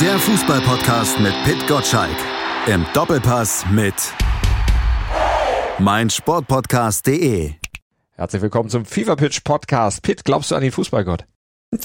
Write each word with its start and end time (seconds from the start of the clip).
Der 0.00 0.18
Fußballpodcast 0.18 1.20
mit 1.20 1.32
Pit 1.44 1.66
Gottschalk. 1.66 2.16
Im 2.66 2.84
Doppelpass 2.92 3.64
mit 3.70 3.94
meinsportpodcast.de. 5.78 7.52
Herzlich 8.12 8.42
willkommen 8.42 8.68
zum 8.68 8.84
FIFA 8.84 9.16
Pitch 9.16 9.42
Podcast. 9.42 10.02
Pit, 10.02 10.22
glaubst 10.22 10.50
du 10.50 10.54
an 10.54 10.60
den 10.60 10.72
Fußballgott? 10.72 11.24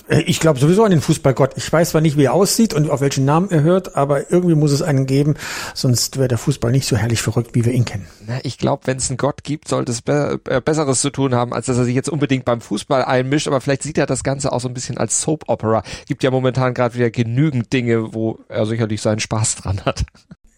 Äh, 0.09 0.21
Ich 0.21 0.39
glaube 0.39 0.59
sowieso 0.59 0.83
an 0.83 0.91
den 0.91 1.01
Fußballgott. 1.01 1.53
Ich 1.57 1.71
weiß 1.71 1.91
zwar 1.91 2.01
nicht, 2.01 2.17
wie 2.17 2.25
er 2.25 2.33
aussieht 2.33 2.73
und 2.73 2.89
auf 2.89 3.01
welchen 3.01 3.25
Namen 3.25 3.49
er 3.49 3.63
hört, 3.63 3.95
aber 3.95 4.31
irgendwie 4.31 4.55
muss 4.55 4.71
es 4.71 4.81
einen 4.81 5.05
geben, 5.05 5.35
sonst 5.73 6.17
wäre 6.17 6.27
der 6.27 6.37
Fußball 6.37 6.71
nicht 6.71 6.87
so 6.87 6.95
herrlich 6.95 7.21
verrückt, 7.21 7.51
wie 7.53 7.65
wir 7.65 7.73
ihn 7.73 7.85
kennen. 7.85 8.07
Na, 8.27 8.39
ich 8.43 8.57
glaube, 8.57 8.87
wenn 8.87 8.97
es 8.97 9.09
einen 9.09 9.17
Gott 9.17 9.43
gibt, 9.43 9.67
sollte 9.67 9.91
es 9.91 10.01
be 10.01 10.39
äh, 10.45 10.61
Besseres 10.61 11.01
zu 11.01 11.09
tun 11.09 11.35
haben, 11.35 11.54
als 11.54 11.65
dass 11.65 11.77
er 11.77 11.85
sich 11.85 11.95
jetzt 11.95 12.09
unbedingt 12.09 12.45
beim 12.45 12.61
Fußball 12.61 13.04
einmischt. 13.04 13.47
Aber 13.47 13.61
vielleicht 13.61 13.83
sieht 13.83 13.97
er 13.97 14.05
das 14.05 14.23
Ganze 14.23 14.51
auch 14.51 14.61
so 14.61 14.67
ein 14.67 14.73
bisschen 14.73 14.97
als 14.97 15.21
Soap 15.21 15.43
Opera. 15.47 15.83
Gibt 16.07 16.23
ja 16.23 16.32
momentan 16.32 16.73
gerade 16.73 16.96
wieder 16.96 17.10
genügend 17.10 17.71
Dinge, 17.73 18.13
wo 18.13 18.39
er 18.49 18.65
sicherlich 18.65 19.01
seinen 19.01 19.19
Spaß 19.19 19.55
dran 19.55 19.82
hat. 19.85 20.04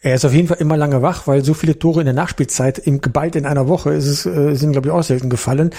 Er 0.03 0.15
ist 0.15 0.25
auf 0.25 0.33
jeden 0.33 0.49
Fall 0.49 0.57
immer 0.57 0.75
lange 0.75 1.01
wach, 1.01 1.27
weil 1.27 1.45
so 1.45 1.53
viele 1.53 1.79
Tore 1.79 2.01
in 2.01 2.05
der 2.05 2.13
Nachspielzeit 2.13 2.77
im 2.77 2.99
geballt 2.99 3.37
in 3.37 3.45
einer 3.45 3.69
Woche 3.69 3.93
ist 3.93 4.05
es, 4.05 4.25
äh, 4.25 4.53
sind, 4.53 4.73
glaube 4.73 4.89
ich, 4.89 4.93
auch 4.93 5.01
selten 5.01 5.29
gefallen. 5.29 5.69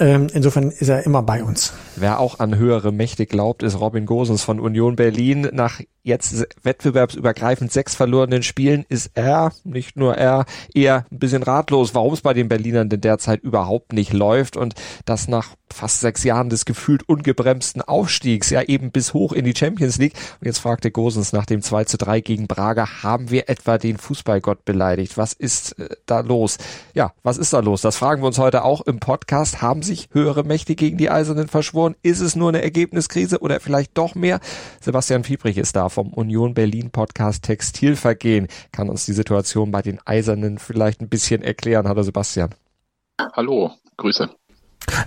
Ähm, 0.00 0.26
insofern 0.34 0.70
ist 0.70 0.88
er 0.88 1.06
immer 1.06 1.22
bei 1.22 1.44
uns. 1.44 1.72
Wer 1.94 2.18
auch 2.18 2.40
an 2.40 2.56
höhere 2.56 2.90
Mächte 2.90 3.24
glaubt, 3.24 3.62
ist 3.62 3.78
Robin 3.78 4.04
Gosens 4.04 4.42
von 4.42 4.58
Union 4.58 4.96
Berlin. 4.96 5.48
Nach 5.52 5.80
jetzt 6.02 6.44
wettbewerbsübergreifend 6.62 7.70
sechs 7.70 7.94
verlorenen 7.94 8.42
Spielen 8.42 8.84
ist 8.88 9.12
er, 9.14 9.52
nicht 9.62 9.96
nur 9.96 10.16
er, 10.16 10.44
eher 10.74 11.06
ein 11.12 11.18
bisschen 11.18 11.42
ratlos, 11.42 11.94
warum 11.94 12.12
es 12.12 12.22
bei 12.22 12.34
den 12.34 12.48
Berlinern 12.48 12.88
denn 12.88 13.00
derzeit 13.00 13.42
überhaupt 13.42 13.92
nicht 13.92 14.12
läuft 14.12 14.56
und 14.56 14.74
das 15.04 15.28
nach 15.28 15.50
fast 15.72 16.00
sechs 16.00 16.24
Jahren 16.24 16.50
des 16.50 16.64
gefühlt 16.64 17.08
ungebremsten 17.08 17.82
Aufstiegs, 17.82 18.50
ja 18.50 18.62
eben 18.62 18.90
bis 18.90 19.14
hoch 19.14 19.32
in 19.32 19.44
die 19.44 19.54
Champions 19.56 19.98
League. 19.98 20.14
Und 20.40 20.46
jetzt 20.46 20.58
fragte 20.58 20.90
Gosens 20.90 21.32
nach 21.32 21.46
dem 21.46 21.62
2 21.62 21.84
zu 21.84 21.96
3 21.96 22.20
gegen 22.20 22.46
Braga, 22.46 23.02
haben 23.02 23.30
wir 23.30 23.48
etwa 23.52 23.76
den 23.76 23.98
Fußballgott 23.98 24.64
beleidigt? 24.64 25.18
Was 25.18 25.34
ist 25.34 25.78
äh, 25.78 25.90
da 26.06 26.20
los? 26.20 26.56
Ja, 26.94 27.12
was 27.22 27.36
ist 27.36 27.52
da 27.52 27.60
los? 27.60 27.82
Das 27.82 27.96
fragen 27.96 28.22
wir 28.22 28.26
uns 28.26 28.38
heute 28.38 28.64
auch 28.64 28.80
im 28.80 28.98
Podcast. 28.98 29.60
Haben 29.60 29.82
sich 29.82 30.08
höhere 30.12 30.42
Mächte 30.42 30.74
gegen 30.74 30.96
die 30.96 31.10
Eisernen 31.10 31.48
verschworen? 31.48 31.94
Ist 32.02 32.20
es 32.20 32.34
nur 32.34 32.48
eine 32.48 32.62
Ergebniskrise 32.62 33.40
oder 33.40 33.60
vielleicht 33.60 33.98
doch 33.98 34.14
mehr? 34.14 34.40
Sebastian 34.80 35.24
Fiebrich 35.24 35.58
ist 35.58 35.76
da 35.76 35.90
vom 35.90 36.14
Union 36.14 36.54
Berlin 36.54 36.90
Podcast 36.90 37.44
Textilvergehen. 37.44 38.48
Kann 38.72 38.88
uns 38.88 39.04
die 39.04 39.12
Situation 39.12 39.70
bei 39.70 39.82
den 39.82 40.00
Eisernen 40.06 40.58
vielleicht 40.58 41.02
ein 41.02 41.10
bisschen 41.10 41.42
erklären? 41.42 41.86
Hallo 41.86 42.02
Sebastian. 42.02 42.54
Hallo, 43.34 43.72
Grüße. 43.98 44.30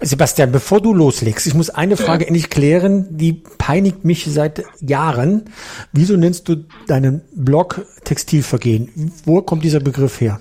Sebastian, 0.01 0.51
bevor 0.51 0.81
du 0.81 0.93
loslegst, 0.93 1.47
ich 1.47 1.53
muss 1.53 1.69
eine 1.69 1.97
Frage 1.97 2.23
ja. 2.23 2.27
endlich 2.27 2.49
klären, 2.49 3.17
die 3.17 3.33
peinigt 3.33 4.05
mich 4.05 4.25
seit 4.25 4.63
Jahren. 4.79 5.45
Wieso 5.91 6.15
nennst 6.15 6.47
du 6.49 6.65
deinen 6.87 7.21
Blog 7.35 7.85
Textilvergehen? 8.03 9.11
Wo 9.25 9.41
kommt 9.41 9.63
dieser 9.63 9.79
Begriff 9.79 10.21
her? 10.21 10.39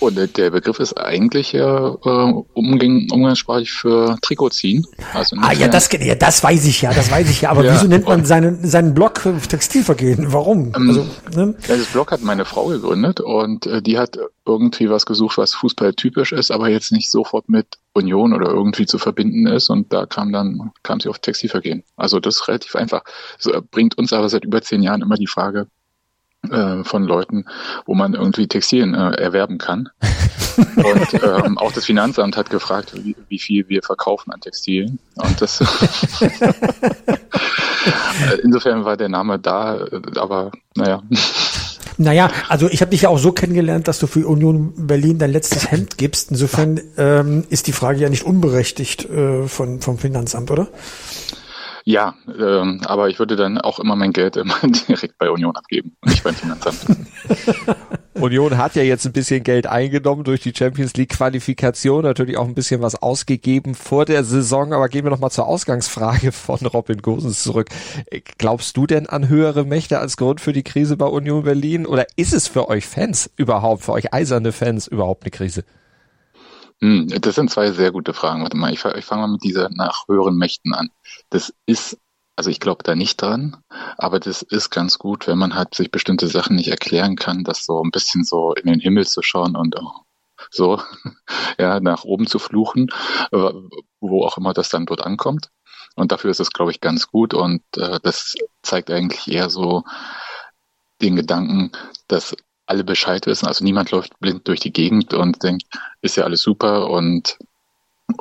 Und 0.00 0.36
der 0.36 0.50
Begriff 0.50 0.78
ist 0.78 0.96
eigentlich 0.96 1.52
ja 1.52 1.88
äh, 1.88 2.32
umgang, 2.54 3.08
umgangssprachlich 3.10 3.72
für 3.72 4.16
Trikotziehen. 4.22 4.86
Also 5.12 5.36
ah 5.40 5.52
ja, 5.52 5.66
das, 5.68 5.88
ja, 5.92 6.14
das 6.14 6.42
weiß 6.42 6.66
ich 6.66 6.82
ja, 6.82 6.92
das 6.92 7.10
weiß 7.10 7.28
ich 7.28 7.42
ja. 7.42 7.50
Aber 7.50 7.64
ja, 7.64 7.74
wieso 7.74 7.88
nennt 7.88 8.06
man 8.06 8.24
seinen, 8.24 8.64
seinen 8.64 8.94
Blog 8.94 9.22
Textilvergehen? 9.48 10.32
Warum? 10.32 10.72
Ähm, 10.76 10.88
also, 10.88 11.06
ne? 11.34 11.54
ja, 11.66 11.76
das 11.76 11.86
Blog 11.86 12.12
hat 12.12 12.22
meine 12.22 12.44
Frau 12.44 12.66
gegründet 12.66 13.20
und 13.20 13.66
äh, 13.66 13.82
die 13.82 13.98
hat 13.98 14.18
irgendwie 14.46 14.88
was 14.88 15.04
gesucht, 15.04 15.36
was 15.36 15.54
Fußball 15.54 15.94
typisch 15.94 16.32
ist, 16.32 16.50
aber 16.50 16.68
jetzt 16.68 16.92
nicht 16.92 17.10
sofort 17.10 17.48
mit 17.48 17.78
Union 17.92 18.32
oder 18.32 18.48
irgendwie 18.50 18.86
zu 18.86 18.98
verbinden 18.98 19.46
ist. 19.46 19.68
Und 19.68 19.92
da 19.92 20.06
kam 20.06 20.32
dann, 20.32 20.70
kam 20.82 21.00
sie 21.00 21.08
auf 21.08 21.18
Textilvergehen. 21.18 21.82
Also 21.96 22.20
das 22.20 22.36
ist 22.36 22.48
relativ 22.48 22.76
einfach. 22.76 23.02
Das 23.42 23.52
bringt 23.70 23.98
uns 23.98 24.12
aber 24.12 24.28
seit 24.28 24.44
über 24.44 24.62
zehn 24.62 24.82
Jahren 24.82 25.02
immer 25.02 25.16
die 25.16 25.26
Frage, 25.26 25.66
äh, 26.50 26.84
von 26.84 27.04
Leuten, 27.04 27.44
wo 27.86 27.94
man 27.94 28.14
irgendwie 28.14 28.46
Textilien 28.46 28.94
äh, 28.94 29.10
erwerben 29.16 29.58
kann. 29.58 29.88
Und 30.76 31.14
ähm, 31.22 31.58
auch 31.58 31.72
das 31.72 31.86
Finanzamt 31.86 32.36
hat 32.36 32.50
gefragt, 32.50 32.92
wie, 32.94 33.14
wie 33.28 33.38
viel 33.38 33.68
wir 33.68 33.82
verkaufen 33.82 34.32
an 34.32 34.40
Textilien. 34.40 34.98
Und 35.14 35.40
das 35.40 35.60
insofern 38.42 38.84
war 38.84 38.96
der 38.96 39.08
Name 39.08 39.38
da, 39.38 39.86
aber 40.16 40.50
naja. 40.74 41.02
Naja, 41.96 42.30
also 42.48 42.68
ich 42.68 42.80
habe 42.80 42.92
dich 42.92 43.02
ja 43.02 43.08
auch 43.08 43.18
so 43.18 43.32
kennengelernt, 43.32 43.88
dass 43.88 43.98
du 43.98 44.06
für 44.06 44.26
Union 44.26 44.72
Berlin 44.86 45.18
dein 45.18 45.32
letztes 45.32 45.70
Hemd 45.70 45.98
gibst. 45.98 46.30
Insofern 46.30 46.80
ähm, 46.96 47.44
ist 47.50 47.66
die 47.66 47.72
Frage 47.72 47.98
ja 47.98 48.08
nicht 48.08 48.22
unberechtigt 48.22 49.04
äh, 49.10 49.48
von, 49.48 49.80
vom 49.80 49.98
Finanzamt, 49.98 50.52
oder? 50.52 50.68
Ja, 51.88 52.16
ähm, 52.38 52.82
aber 52.84 53.08
ich 53.08 53.18
würde 53.18 53.34
dann 53.34 53.56
auch 53.56 53.80
immer 53.80 53.96
mein 53.96 54.12
Geld 54.12 54.36
immer 54.36 54.56
direkt 54.88 55.16
bei 55.16 55.30
Union 55.30 55.56
abgeben 55.56 55.96
und 56.02 56.10
nicht 56.10 56.22
beim 56.22 56.34
Finanzamt. 56.34 56.84
Union 58.12 58.58
hat 58.58 58.74
ja 58.74 58.82
jetzt 58.82 59.06
ein 59.06 59.14
bisschen 59.14 59.42
Geld 59.42 59.66
eingenommen 59.66 60.22
durch 60.22 60.42
die 60.42 60.52
Champions 60.54 60.92
League 60.98 61.16
Qualifikation, 61.16 62.02
natürlich 62.02 62.36
auch 62.36 62.44
ein 62.44 62.54
bisschen 62.54 62.82
was 62.82 63.00
ausgegeben 63.00 63.74
vor 63.74 64.04
der 64.04 64.22
Saison, 64.22 64.74
aber 64.74 64.90
gehen 64.90 65.06
wir 65.06 65.10
nochmal 65.10 65.30
zur 65.30 65.46
Ausgangsfrage 65.46 66.30
von 66.30 66.58
Robin 66.58 67.00
Gosens 67.00 67.42
zurück. 67.42 67.70
Glaubst 68.36 68.76
du 68.76 68.86
denn 68.86 69.06
an 69.06 69.30
höhere 69.30 69.64
Mächte 69.64 69.98
als 69.98 70.18
Grund 70.18 70.42
für 70.42 70.52
die 70.52 70.64
Krise 70.64 70.98
bei 70.98 71.06
Union 71.06 71.44
Berlin 71.44 71.86
oder 71.86 72.06
ist 72.16 72.34
es 72.34 72.48
für 72.48 72.68
euch 72.68 72.86
Fans 72.86 73.30
überhaupt, 73.36 73.84
für 73.84 73.92
euch 73.92 74.12
eiserne 74.12 74.52
Fans 74.52 74.88
überhaupt 74.88 75.22
eine 75.22 75.30
Krise? 75.30 75.64
Hm, 76.80 77.08
das 77.20 77.34
sind 77.34 77.50
zwei 77.50 77.72
sehr 77.72 77.90
gute 77.90 78.14
Fragen. 78.14 78.42
Warte 78.42 78.56
mal, 78.56 78.72
ich, 78.72 78.84
ich 78.84 79.04
fange 79.04 79.22
mal 79.22 79.32
mit 79.32 79.42
dieser 79.42 79.68
nach 79.70 80.06
höheren 80.08 80.36
Mächten 80.36 80.74
an. 80.74 80.90
Das 81.30 81.52
ist, 81.66 81.98
also 82.36 82.50
ich 82.50 82.60
glaube 82.60 82.84
da 82.84 82.94
nicht 82.94 83.20
dran, 83.20 83.56
aber 83.96 84.20
das 84.20 84.42
ist 84.42 84.70
ganz 84.70 84.98
gut, 84.98 85.26
wenn 85.26 85.38
man 85.38 85.54
halt 85.54 85.74
sich 85.74 85.90
bestimmte 85.90 86.28
Sachen 86.28 86.56
nicht 86.56 86.68
erklären 86.68 87.16
kann, 87.16 87.42
das 87.44 87.64
so 87.64 87.82
ein 87.82 87.90
bisschen 87.90 88.24
so 88.24 88.54
in 88.54 88.66
den 88.70 88.80
Himmel 88.80 89.06
zu 89.06 89.22
schauen 89.22 89.56
und 89.56 89.74
oh, 89.76 89.90
so 90.50 90.80
ja 91.58 91.80
nach 91.80 92.04
oben 92.04 92.26
zu 92.28 92.38
fluchen, 92.38 92.88
wo 94.00 94.24
auch 94.24 94.38
immer 94.38 94.54
das 94.54 94.68
dann 94.68 94.86
dort 94.86 95.04
ankommt. 95.04 95.50
Und 95.96 96.12
dafür 96.12 96.30
ist 96.30 96.40
es, 96.40 96.52
glaube 96.52 96.70
ich, 96.70 96.80
ganz 96.80 97.08
gut 97.08 97.34
und 97.34 97.62
äh, 97.76 97.98
das 98.02 98.36
zeigt 98.62 98.90
eigentlich 98.90 99.26
eher 99.26 99.50
so 99.50 99.82
den 101.02 101.16
Gedanken, 101.16 101.72
dass 102.06 102.36
alle 102.68 102.84
Bescheid 102.84 103.26
wissen. 103.26 103.46
Also 103.46 103.64
niemand 103.64 103.90
läuft 103.90 104.18
blind 104.20 104.46
durch 104.46 104.60
die 104.60 104.72
Gegend 104.72 105.14
und 105.14 105.42
denkt, 105.42 105.64
ist 106.02 106.16
ja 106.16 106.24
alles 106.24 106.42
super 106.42 106.90
und 106.90 107.38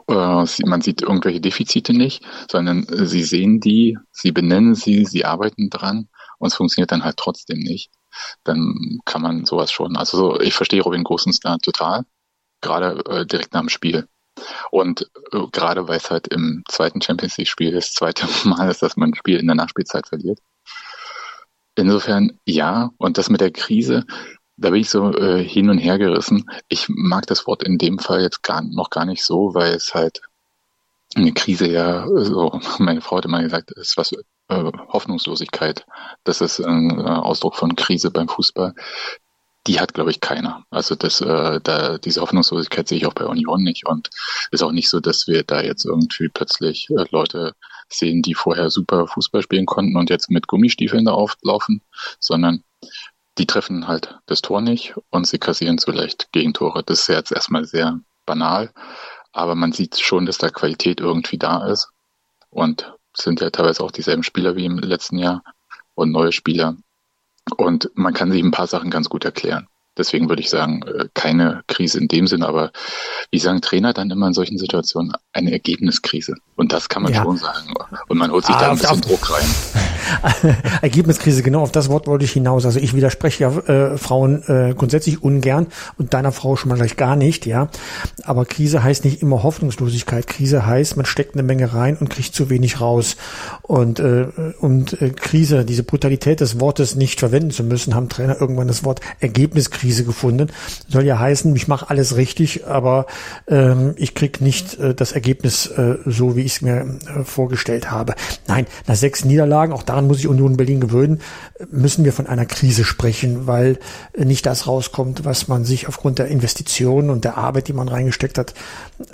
äh, 0.08 0.46
man 0.66 0.82
sieht 0.82 1.02
irgendwelche 1.02 1.42
Defizite 1.42 1.94
nicht, 1.94 2.24
sondern 2.50 2.86
sie 2.90 3.24
sehen 3.24 3.60
die, 3.60 3.98
sie 4.12 4.32
benennen 4.32 4.76
sie, 4.76 5.06
sie 5.06 5.26
arbeiten 5.26 5.70
dran 5.70 6.10
und 6.40 6.48
es 6.48 6.56
funktioniert 6.56 6.92
dann 6.92 7.04
halt 7.04 7.18
trotzdem 7.18 7.60
nicht. 7.60 7.92
Dann 8.44 9.00
kann 9.06 9.22
man 9.22 9.46
sowas 9.46 9.72
schon. 9.72 9.96
Also 9.98 10.40
ich 10.40 10.54
verstehe 10.54 10.82
Robin 10.82 11.04
Gosens 11.04 11.40
da 11.40 11.58
total, 11.58 12.06
gerade 12.62 13.04
äh, 13.06 13.26
direkt 13.26 13.54
nach 13.54 13.62
dem 13.62 13.70
Spiel. 13.70 14.08
Und 14.72 15.10
äh, 15.32 15.48
gerade 15.52 15.88
weil 15.88 15.98
es 15.98 16.12
halt 16.12 16.28
im 16.28 16.64
zweiten 16.70 17.02
Champions 17.02 17.38
League-Spiel 17.38 17.74
das 17.74 17.94
zweite 17.94 18.28
Mal 18.48 18.70
ist, 18.70 18.82
dass 18.82 18.98
man 18.98 19.12
ein 19.12 19.16
Spiel 19.16 19.40
in 19.40 19.48
der 19.48 19.56
Nachspielzeit 19.56 20.08
verliert. 20.08 20.40
Insofern 21.76 22.40
ja, 22.46 22.90
und 22.98 23.20
das 23.20 23.30
mit 23.30 23.40
der 23.40 23.52
Krise, 23.52 24.04
da 24.58 24.72
bin 24.72 24.82
ich 24.82 24.90
so 24.90 25.14
äh, 25.14 25.44
hin 25.44 25.70
und 25.70 25.78
her 25.78 25.98
gerissen. 25.98 26.50
Ich 26.68 26.88
mag 26.90 27.28
das 27.28 27.46
Wort 27.48 27.64
in 27.64 27.78
dem 27.78 28.00
Fall 28.00 28.22
jetzt 28.22 28.44
gar, 28.44 28.62
noch 28.62 28.90
gar 28.90 29.06
nicht 29.06 29.24
so, 29.24 29.54
weil 29.54 29.74
es 29.74 29.94
halt 29.94 30.22
eine 31.16 31.32
Krise 31.32 31.68
ja, 31.68 32.08
so, 32.08 32.60
meine 32.80 33.02
Frau 33.02 33.18
hat 33.18 33.26
immer 33.26 33.42
gesagt, 33.42 33.72
ist 33.72 33.98
was 33.98 34.14
äh, 34.14 34.18
Hoffnungslosigkeit. 34.50 35.86
Das 36.24 36.42
ist 36.42 36.60
ein 36.60 37.00
äh, 37.00 37.04
Ausdruck 37.04 37.56
von 37.56 37.76
Krise 37.76 38.12
beim 38.12 38.28
Fußball. 38.28 38.74
Die 39.68 39.80
hat, 39.80 39.94
glaube 39.94 40.12
ich, 40.12 40.22
keiner. 40.22 40.64
Also 40.70 40.96
das, 40.96 41.22
äh, 41.22 41.60
da, 41.62 41.98
diese 41.98 42.22
Hoffnungslosigkeit 42.22 42.88
sehe 42.88 42.98
ich 42.98 43.06
auch 43.06 43.14
bei 43.14 43.26
Union 43.26 43.64
nicht. 43.64 43.86
Und 43.86 44.10
ist 44.52 44.64
auch 44.64 44.72
nicht 44.72 44.90
so, 44.90 45.00
dass 45.02 45.28
wir 45.28 45.44
da 45.44 45.62
jetzt 45.62 45.86
irgendwie 45.86 46.30
plötzlich 46.30 46.90
äh, 46.90 47.06
Leute 47.12 47.54
sehen, 47.90 48.22
die 48.22 48.34
vorher 48.34 48.70
super 48.70 49.08
Fußball 49.08 49.42
spielen 49.42 49.66
konnten 49.66 49.98
und 49.98 50.10
jetzt 50.10 50.30
mit 50.30 50.48
Gummistiefeln 50.48 51.06
da 51.06 51.12
auflaufen, 51.12 51.82
sondern 52.20 52.64
die 53.38 53.46
treffen 53.46 53.88
halt 53.88 54.18
das 54.26 54.42
Tor 54.42 54.62
nicht 54.62 54.96
und 55.10 55.28
sie 55.28 55.40
kassieren 55.40 55.78
zu 55.78 55.92
leicht 55.92 56.32
Gegentore. 56.32 56.84
Das 56.84 57.02
ist 57.02 57.08
jetzt 57.08 57.32
erstmal 57.32 57.66
sehr 57.66 58.00
banal, 58.26 58.72
aber 59.32 59.56
man 59.56 59.72
sieht 59.72 60.00
schon, 60.00 60.26
dass 60.26 60.38
da 60.38 60.50
Qualität 60.50 61.00
irgendwie 61.00 61.38
da 61.38 61.68
ist 61.68 61.90
und 62.50 62.94
sind 63.16 63.42
ja 63.42 63.50
teilweise 63.50 63.84
auch 63.84 63.92
dieselben 63.92 64.24
Spieler 64.24 64.56
wie 64.56 64.66
im 64.66 64.78
letzten 64.78 65.18
Jahr 65.18 65.44
und 65.96 66.12
neue 66.12 66.32
Spieler 66.32 66.76
und 67.56 67.90
man 67.96 68.14
kann 68.14 68.32
sich 68.32 68.44
ein 68.44 68.52
paar 68.52 68.68
Sachen 68.68 68.90
ganz 68.90 69.10
gut 69.10 69.24
erklären. 69.26 69.68
Deswegen 69.98 70.30
würde 70.30 70.42
ich 70.42 70.50
sagen, 70.50 70.84
äh, 70.84 71.08
keine 71.16 71.64
Krise 71.68 71.98
in 71.98 72.08
dem 72.08 72.28
Sinn, 72.28 72.44
aber 72.44 72.72
wie 73.32 73.40
sagen 73.40 73.62
Trainer 73.62 73.94
dann 73.94 74.12
immer 74.12 74.28
in 74.28 74.34
solchen 74.34 74.60
Situationen, 74.60 75.14
eine 75.34 75.52
Ergebniskrise. 75.52 76.36
Und 76.56 76.72
das 76.72 76.88
kann 76.88 77.02
man 77.02 77.14
ja. 77.14 77.24
schon 77.24 77.38
sagen. 77.38 77.74
Und 78.08 78.18
man 78.18 78.32
holt 78.32 78.46
sich 78.46 78.56
ah, 78.56 78.60
da 78.60 78.72
ein 78.72 78.78
bisschen 78.78 79.02
Druck 79.02 79.32
rein. 79.32 79.46
Ergebniskrise, 80.82 81.44
genau 81.44 81.62
auf 81.62 81.72
das 81.72 81.90
Wort 81.90 82.08
wollte 82.08 82.26
ich 82.26 82.32
hinaus. 82.32 82.66
Also 82.66 82.80
ich 82.80 82.94
widerspreche 82.94 83.44
ja 83.44 83.58
äh, 83.58 83.98
Frauen 83.98 84.44
äh, 84.48 84.74
grundsätzlich 84.76 85.24
ungern 85.24 85.68
und 85.98 86.14
deiner 86.14 86.32
Frau 86.32 86.56
schon 86.56 86.70
mal 86.70 86.76
gleich 86.76 86.98
gar 86.98 87.16
nicht, 87.16 87.46
ja. 87.46 87.70
Aber 88.24 88.46
Krise 88.46 88.84
heißt 88.84 89.06
nicht 89.06 89.22
immer 89.22 89.44
Hoffnungslosigkeit. 89.44 90.28
Krise 90.28 90.66
heißt, 90.66 90.98
man 90.98 91.06
steckt 91.06 91.36
eine 91.36 91.44
Menge 91.44 91.74
rein 91.74 91.98
und 91.98 92.10
kriegt 92.10 92.34
zu 92.34 92.50
wenig 92.50 92.82
raus. 92.82 93.18
Und, 93.62 94.00
äh, 94.00 94.28
und 94.60 95.02
äh, 95.02 95.10
Krise, 95.10 95.66
diese 95.66 95.84
Brutalität 95.84 96.40
des 96.42 96.60
Wortes 96.60 96.96
nicht 96.96 97.20
verwenden 97.20 97.52
zu 97.52 97.64
müssen, 97.64 97.96
haben 97.96 98.10
Trainer 98.10 98.40
irgendwann 98.40 98.68
das 98.68 98.84
Wort 98.84 99.02
Ergebniskrise 99.20 100.04
gefunden. 100.04 100.50
Soll 100.88 101.04
ja 101.04 101.20
heißen, 101.20 101.56
ich 101.56 101.68
mache 101.68 101.90
alles 101.90 102.16
richtig, 102.16 102.68
aber 102.68 103.06
ähm, 103.48 103.94
ich 103.98 104.14
krieg 104.14 104.42
nicht 104.42 104.80
äh, 104.80 104.94
das 104.94 105.12
Ergebnis 105.12 105.68
äh, 105.68 105.98
so, 106.06 106.36
wie 106.36 106.42
ich 106.42 106.56
es 106.58 106.62
mir 106.62 106.82
äh, 106.82 107.24
vorgestellt 107.24 107.92
habe. 107.92 108.16
Nein, 108.48 108.66
nach 108.88 108.96
sechs 108.96 109.26
Niederlagen, 109.26 109.74
auch 109.74 109.84
daran 109.98 110.08
muss 110.08 110.20
ich 110.20 110.28
Union 110.28 110.58
Berlin 110.58 110.80
gewöhnen, 110.80 111.22
müssen 111.72 112.06
wir 112.06 112.14
von 112.14 112.28
einer 112.28 112.46
Krise 112.46 112.84
sprechen, 112.84 113.48
weil 113.48 113.80
nicht 114.16 114.46
das 114.46 114.68
rauskommt, 114.68 115.26
was 115.26 115.48
man 115.48 115.66
sich 115.66 115.88
aufgrund 115.88 116.20
der 116.20 116.28
Investitionen 116.28 117.10
und 117.10 117.24
der 117.24 117.38
Arbeit, 117.38 117.68
die 117.68 117.74
man 117.74 117.90
reingesteckt 117.90 118.38
hat, 118.38 118.54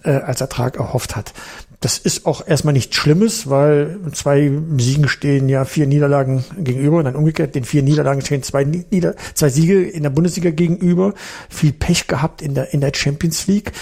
äh, 0.04 0.12
als 0.12 0.42
Ertrag 0.42 0.76
erhofft 0.76 1.16
hat. 1.16 1.34
Das 1.80 1.98
ist 1.98 2.26
auch 2.26 2.46
erstmal 2.46 2.74
nichts 2.74 2.96
Schlimmes, 2.96 3.50
weil 3.50 3.98
zwei 4.14 4.52
Siegen 4.78 5.08
stehen 5.08 5.50
ja 5.50 5.66
vier 5.66 5.86
Niederlagen 5.86 6.44
gegenüber 6.58 6.98
und 6.98 7.06
dann 7.06 7.16
umgekehrt 7.16 7.56
den 7.56 7.66
vier 7.66 7.84
Niederlagen 7.84 8.22
stehen 8.22 8.44
zwei, 8.44 8.64
Nieder 8.64 9.16
zwei 9.34 9.50
Siege 9.50 9.84
in 9.84 10.04
der 10.04 10.10
Bundesliga 10.10 10.52
gegenüber. 10.52 11.14
Viel 11.50 11.74
Pech 11.74 12.08
gehabt 12.08 12.42
in 12.42 12.56
der, 12.56 12.74
in 12.74 12.80
der 12.80 12.94
Champions 12.94 13.48
League. 13.48 13.74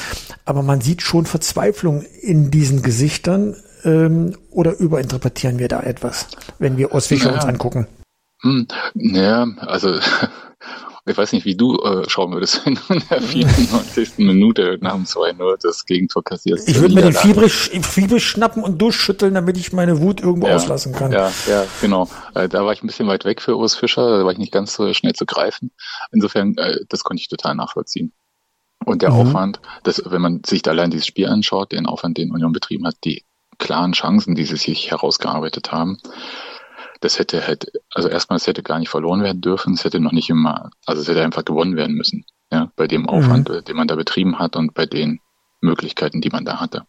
Aber 0.46 0.64
man 0.64 0.82
sieht 0.82 1.04
schon 1.04 1.28
Verzweiflung 1.28 2.04
in 2.22 2.50
diesen 2.50 2.82
Gesichtern. 2.82 3.56
Ähm, 3.84 4.36
oder 4.52 4.78
überinterpretieren 4.78 5.60
wir 5.60 5.68
da 5.68 5.82
etwas, 5.82 6.28
wenn 6.60 6.78
wir 6.78 6.94
Ostfischer 6.94 7.28
naja. 7.28 7.38
uns 7.38 7.46
angucken? 7.46 7.88
Hm, 8.42 8.68
naja, 8.94 9.48
also 9.60 10.00
ich 11.06 11.18
weiß 11.18 11.34
nicht, 11.34 11.46
wie 11.46 11.56
du 11.56 11.78
äh, 11.78 12.08
schauen 12.10 12.32
würdest, 12.32 12.66
wenn 12.66 12.76
du 12.76 12.94
in 12.94 13.04
der 13.10 13.22
94. 13.22 14.18
Minute 14.18 14.78
nach 14.82 14.94
dem 14.94 15.06
2-0 15.06 15.58
das 15.62 15.86
Gegentor 15.86 16.24
kassierst. 16.24 16.68
Ich 16.70 16.80
würde 16.80 16.94
mir 16.94 17.02
den 17.02 17.14
Fiebrisch, 17.14 17.70
Fiebrisch 17.82 18.28
schnappen 18.28 18.64
und 18.64 18.82
durchschütteln, 18.82 19.34
damit 19.34 19.58
ich 19.58 19.74
meine 19.74 20.00
Wut 20.00 20.22
irgendwo 20.22 20.48
ja, 20.48 20.56
auslassen 20.56 20.94
kann. 20.94 21.12
Ja, 21.12 21.32
ja, 21.48 21.66
genau. 21.82 22.08
Äh, 22.36 22.50
da 22.50 22.66
war 22.66 22.74
ich 22.74 22.84
ein 22.84 22.88
bisschen 22.88 23.08
weit 23.08 23.26
weg 23.26 23.42
für 23.42 23.58
Urs 23.58 23.76
Fischer, 23.76 24.20
da 24.20 24.26
war 24.26 24.32
ich 24.32 24.38
nicht 24.38 24.52
ganz 24.52 24.74
so 24.74 24.94
schnell 24.94 25.14
zu 25.14 25.26
greifen. 25.26 25.72
Insofern, 26.12 26.56
äh, 26.58 26.80
das 26.90 27.04
konnte 27.04 27.22
ich 27.22 27.30
total 27.30 27.56
nachvollziehen. 27.56 28.14
Und 28.86 29.02
der 29.02 29.12
mhm. 29.12 29.16
Aufwand, 29.18 29.60
dass, 29.84 30.02
wenn 30.06 30.22
man 30.22 30.42
sich 30.44 30.62
da 30.62 30.72
allein 30.72 30.90
dieses 30.90 31.06
Spiel 31.06 31.28
anschaut, 31.28 31.72
den 31.72 31.86
Aufwand, 31.86 32.18
den 32.18 32.32
Union 32.32 32.52
betrieben 32.52 32.88
hat, 32.88 32.96
die 33.04 33.24
klaren 33.62 33.94
Chancen, 33.94 34.36
die 34.36 34.44
sie 34.44 34.58
sich 34.58 34.92
herausgearbeitet 34.92 35.72
haben, 35.72 35.98
das 37.00 37.18
hätte 37.18 37.48
halt, 37.48 37.72
also 37.94 38.10
erstmal, 38.10 38.38
es 38.38 38.48
hätte 38.48 38.64
gar 38.64 38.80
nicht 38.80 38.90
verloren 38.90 39.24
werden 39.24 39.42
dürfen, 39.42 39.74
es 39.74 39.84
hätte 39.84 40.00
noch 40.00 40.12
nicht 40.12 40.30
immer, 40.30 40.72
also 40.86 41.02
es 41.02 41.08
hätte 41.08 41.24
einfach 41.24 41.46
gewonnen 41.46 41.78
werden 41.78 41.96
müssen, 41.96 42.26
ja, 42.52 42.72
bei 42.76 42.88
dem 42.88 43.08
Aufwand, 43.08 43.50
mhm. 43.50 43.64
den 43.64 43.76
man 43.76 43.88
da 43.88 43.96
betrieben 43.96 44.40
hat 44.40 44.56
und 44.56 44.74
bei 44.74 44.86
den 44.86 45.20
Möglichkeiten, 45.62 46.22
die 46.22 46.30
man 46.30 46.44
da 46.44 46.60
hatte. 46.60 46.86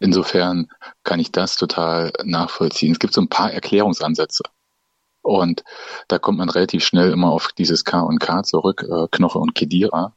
Insofern 0.00 0.68
kann 1.02 1.20
ich 1.20 1.32
das 1.32 1.56
total 1.56 2.12
nachvollziehen. 2.24 2.92
Es 2.92 3.00
gibt 3.00 3.12
so 3.12 3.20
ein 3.20 3.28
paar 3.28 3.52
Erklärungsansätze. 3.52 4.44
Und 5.22 5.64
da 6.08 6.18
kommt 6.18 6.38
man 6.38 6.48
relativ 6.48 6.84
schnell 6.84 7.10
immer 7.10 7.32
auf 7.32 7.50
dieses 7.58 7.84
K 7.84 8.00
und 8.00 8.20
K 8.20 8.42
zurück, 8.42 8.84
äh, 8.88 9.08
Knoche 9.10 9.38
und 9.38 9.54
Kedira. 9.54 10.14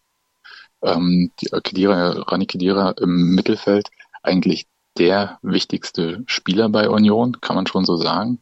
Ähm, 0.83 1.31
die, 1.41 1.47
äh, 1.47 1.61
Kedira, 1.61 2.09
Rani 2.27 2.45
Kedira 2.45 2.91
im 2.99 3.33
Mittelfeld, 3.33 3.89
eigentlich 4.21 4.67
der 4.97 5.39
wichtigste 5.41 6.23
Spieler 6.25 6.69
bei 6.69 6.89
Union, 6.89 7.39
kann 7.41 7.55
man 7.55 7.67
schon 7.67 7.85
so 7.85 7.95
sagen 7.97 8.41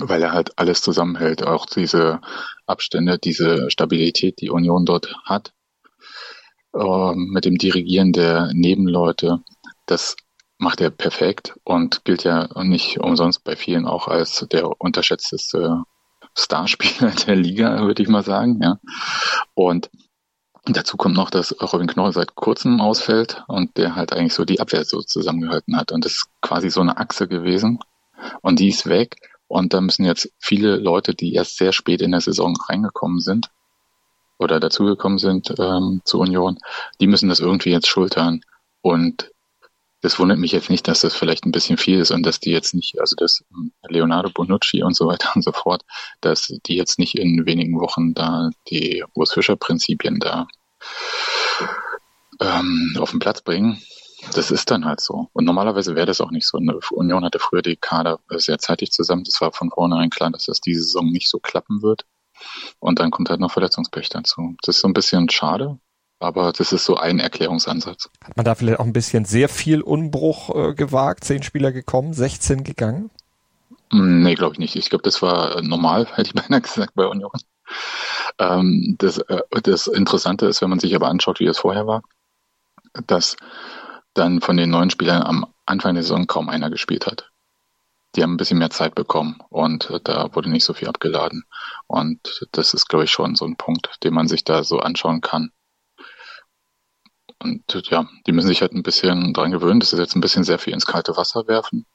weil 0.00 0.22
er 0.22 0.32
halt 0.32 0.58
alles 0.58 0.82
zusammenhält, 0.82 1.42
auch 1.42 1.66
diese 1.66 2.20
Abstände, 2.66 3.18
diese 3.18 3.70
Stabilität, 3.70 4.40
die 4.40 4.50
Union 4.50 4.84
dort 4.84 5.14
hat, 5.24 5.52
äh, 6.74 7.14
mit 7.14 7.44
dem 7.44 7.56
Dirigieren 7.56 8.12
der 8.12 8.50
Nebenleute, 8.52 9.40
das 9.86 10.16
macht 10.58 10.80
er 10.80 10.90
perfekt 10.90 11.54
und 11.64 12.04
gilt 12.04 12.24
ja 12.24 12.48
nicht 12.62 12.98
umsonst 13.00 13.44
bei 13.44 13.56
vielen 13.56 13.86
auch 13.86 14.08
als 14.08 14.46
der 14.50 14.80
unterschätzteste 14.80 15.82
Starspieler 16.36 17.10
der 17.26 17.36
Liga, 17.36 17.80
würde 17.82 18.02
ich 18.02 18.08
mal 18.08 18.24
sagen, 18.24 18.60
ja. 18.62 18.78
Und 19.54 19.90
dazu 20.76 20.96
kommt 20.96 21.16
noch, 21.16 21.30
dass 21.30 21.54
Robin 21.60 21.86
Knoll 21.86 22.12
seit 22.12 22.34
kurzem 22.34 22.80
ausfällt 22.80 23.44
und 23.48 23.76
der 23.76 23.94
halt 23.96 24.12
eigentlich 24.12 24.34
so 24.34 24.44
die 24.44 24.60
Abwehr 24.60 24.84
so 24.84 25.02
zusammengehalten 25.02 25.76
hat. 25.76 25.92
Und 25.92 26.04
das 26.04 26.12
ist 26.12 26.26
quasi 26.40 26.70
so 26.70 26.80
eine 26.80 26.98
Achse 26.98 27.28
gewesen. 27.28 27.78
Und 28.42 28.58
die 28.58 28.68
ist 28.68 28.86
weg. 28.86 29.16
Und 29.46 29.72
da 29.72 29.80
müssen 29.80 30.04
jetzt 30.04 30.30
viele 30.38 30.76
Leute, 30.76 31.14
die 31.14 31.34
erst 31.34 31.56
sehr 31.56 31.72
spät 31.72 32.02
in 32.02 32.10
der 32.10 32.20
Saison 32.20 32.54
reingekommen 32.68 33.20
sind 33.20 33.48
oder 34.38 34.60
dazugekommen 34.60 35.18
sind 35.18 35.54
ähm, 35.58 36.00
zur 36.04 36.20
Union, 36.20 36.58
die 37.00 37.06
müssen 37.06 37.28
das 37.28 37.40
irgendwie 37.40 37.70
jetzt 37.70 37.88
schultern. 37.88 38.42
Und 38.82 39.30
das 40.00 40.18
wundert 40.18 40.38
mich 40.38 40.52
jetzt 40.52 40.70
nicht, 40.70 40.86
dass 40.86 41.00
das 41.00 41.14
vielleicht 41.14 41.44
ein 41.44 41.52
bisschen 41.52 41.76
viel 41.76 41.98
ist 41.98 42.10
und 42.10 42.24
dass 42.24 42.38
die 42.38 42.50
jetzt 42.50 42.74
nicht, 42.74 43.00
also 43.00 43.16
dass 43.16 43.44
Leonardo 43.88 44.30
Bonucci 44.30 44.82
und 44.82 44.94
so 44.94 45.06
weiter 45.06 45.30
und 45.34 45.42
so 45.42 45.52
fort, 45.52 45.82
dass 46.20 46.52
die 46.66 46.76
jetzt 46.76 46.98
nicht 46.98 47.16
in 47.16 47.46
wenigen 47.46 47.80
Wochen 47.80 48.14
da 48.14 48.50
die 48.68 49.04
Urs 49.14 49.32
Fischer 49.32 49.56
Prinzipien 49.56 50.20
da 50.20 50.46
ähm, 52.40 52.96
auf 52.98 53.10
den 53.10 53.18
Platz 53.18 53.42
bringen. 53.42 53.82
Das 54.34 54.50
ist 54.50 54.70
dann 54.70 54.84
halt 54.84 55.00
so. 55.00 55.28
Und 55.32 55.44
normalerweise 55.44 55.94
wäre 55.94 56.06
das 56.06 56.20
auch 56.20 56.30
nicht 56.30 56.46
so. 56.46 56.58
Eine 56.58 56.78
Union 56.90 57.24
hatte 57.24 57.38
früher 57.38 57.62
die 57.62 57.76
Kader 57.76 58.18
sehr 58.30 58.58
zeitig 58.58 58.90
zusammen. 58.90 59.24
Das 59.24 59.40
war 59.40 59.52
von 59.52 59.70
vornherein 59.70 60.10
klar, 60.10 60.30
dass 60.30 60.46
das 60.46 60.60
diese 60.60 60.82
Saison 60.82 61.06
nicht 61.10 61.28
so 61.28 61.38
klappen 61.38 61.82
wird. 61.82 62.04
Und 62.80 62.98
dann 62.98 63.10
kommt 63.10 63.30
halt 63.30 63.40
noch 63.40 63.52
Verletzungspech 63.52 64.08
dazu. 64.08 64.56
Das 64.62 64.76
ist 64.76 64.82
so 64.82 64.88
ein 64.88 64.92
bisschen 64.92 65.28
schade, 65.28 65.78
aber 66.20 66.52
das 66.52 66.72
ist 66.72 66.84
so 66.84 66.96
ein 66.96 67.20
Erklärungsansatz. 67.20 68.10
Hat 68.24 68.36
man 68.36 68.44
da 68.44 68.54
vielleicht 68.54 68.80
auch 68.80 68.84
ein 68.84 68.92
bisschen 68.92 69.24
sehr 69.24 69.48
viel 69.48 69.82
Unbruch 69.82 70.54
äh, 70.54 70.74
gewagt? 70.74 71.24
Zehn 71.24 71.42
Spieler 71.42 71.72
gekommen, 71.72 72.12
16 72.12 72.64
gegangen? 72.64 73.10
Hm, 73.92 74.22
nee, 74.22 74.34
glaube 74.34 74.54
ich 74.54 74.58
nicht. 74.58 74.76
Ich 74.76 74.90
glaube, 74.90 75.02
das 75.02 75.22
war 75.22 75.62
normal, 75.62 76.06
hätte 76.14 76.28
ich 76.28 76.34
beinahe 76.34 76.60
gesagt, 76.60 76.94
bei 76.94 77.06
Union. 77.06 77.30
Ähm, 78.38 78.96
das, 78.98 79.18
äh, 79.18 79.42
das 79.62 79.86
Interessante 79.86 80.46
ist, 80.46 80.60
wenn 80.62 80.70
man 80.70 80.80
sich 80.80 80.94
aber 80.94 81.08
anschaut, 81.08 81.40
wie 81.40 81.46
es 81.46 81.58
vorher 81.58 81.86
war, 81.86 82.02
dass 83.06 83.36
dann 84.14 84.40
von 84.40 84.56
den 84.56 84.70
neuen 84.70 84.90
Spielern 84.90 85.22
am 85.22 85.46
Anfang 85.66 85.94
der 85.94 86.02
Saison 86.02 86.26
kaum 86.26 86.48
einer 86.48 86.70
gespielt 86.70 87.06
hat. 87.06 87.30
Die 88.16 88.22
haben 88.22 88.34
ein 88.34 88.38
bisschen 88.38 88.58
mehr 88.58 88.70
Zeit 88.70 88.94
bekommen 88.94 89.38
und 89.50 90.00
da 90.04 90.34
wurde 90.34 90.50
nicht 90.50 90.64
so 90.64 90.72
viel 90.72 90.88
abgeladen. 90.88 91.44
Und 91.86 92.46
das 92.52 92.74
ist, 92.74 92.88
glaube 92.88 93.04
ich, 93.04 93.10
schon 93.10 93.36
so 93.36 93.44
ein 93.44 93.56
Punkt, 93.56 94.02
den 94.02 94.14
man 94.14 94.28
sich 94.28 94.44
da 94.44 94.64
so 94.64 94.80
anschauen 94.80 95.20
kann. 95.20 95.52
Und 97.40 97.62
ja, 97.90 98.08
die 98.26 98.32
müssen 98.32 98.48
sich 98.48 98.60
halt 98.60 98.72
ein 98.72 98.82
bisschen 98.82 99.32
dran 99.32 99.52
gewöhnen. 99.52 99.80
Das 99.80 99.92
ist 99.92 99.98
jetzt 99.98 100.16
ein 100.16 100.20
bisschen 100.20 100.44
sehr 100.44 100.58
viel 100.58 100.72
ins 100.72 100.86
kalte 100.86 101.16
Wasser 101.16 101.46
werfen. 101.46 101.86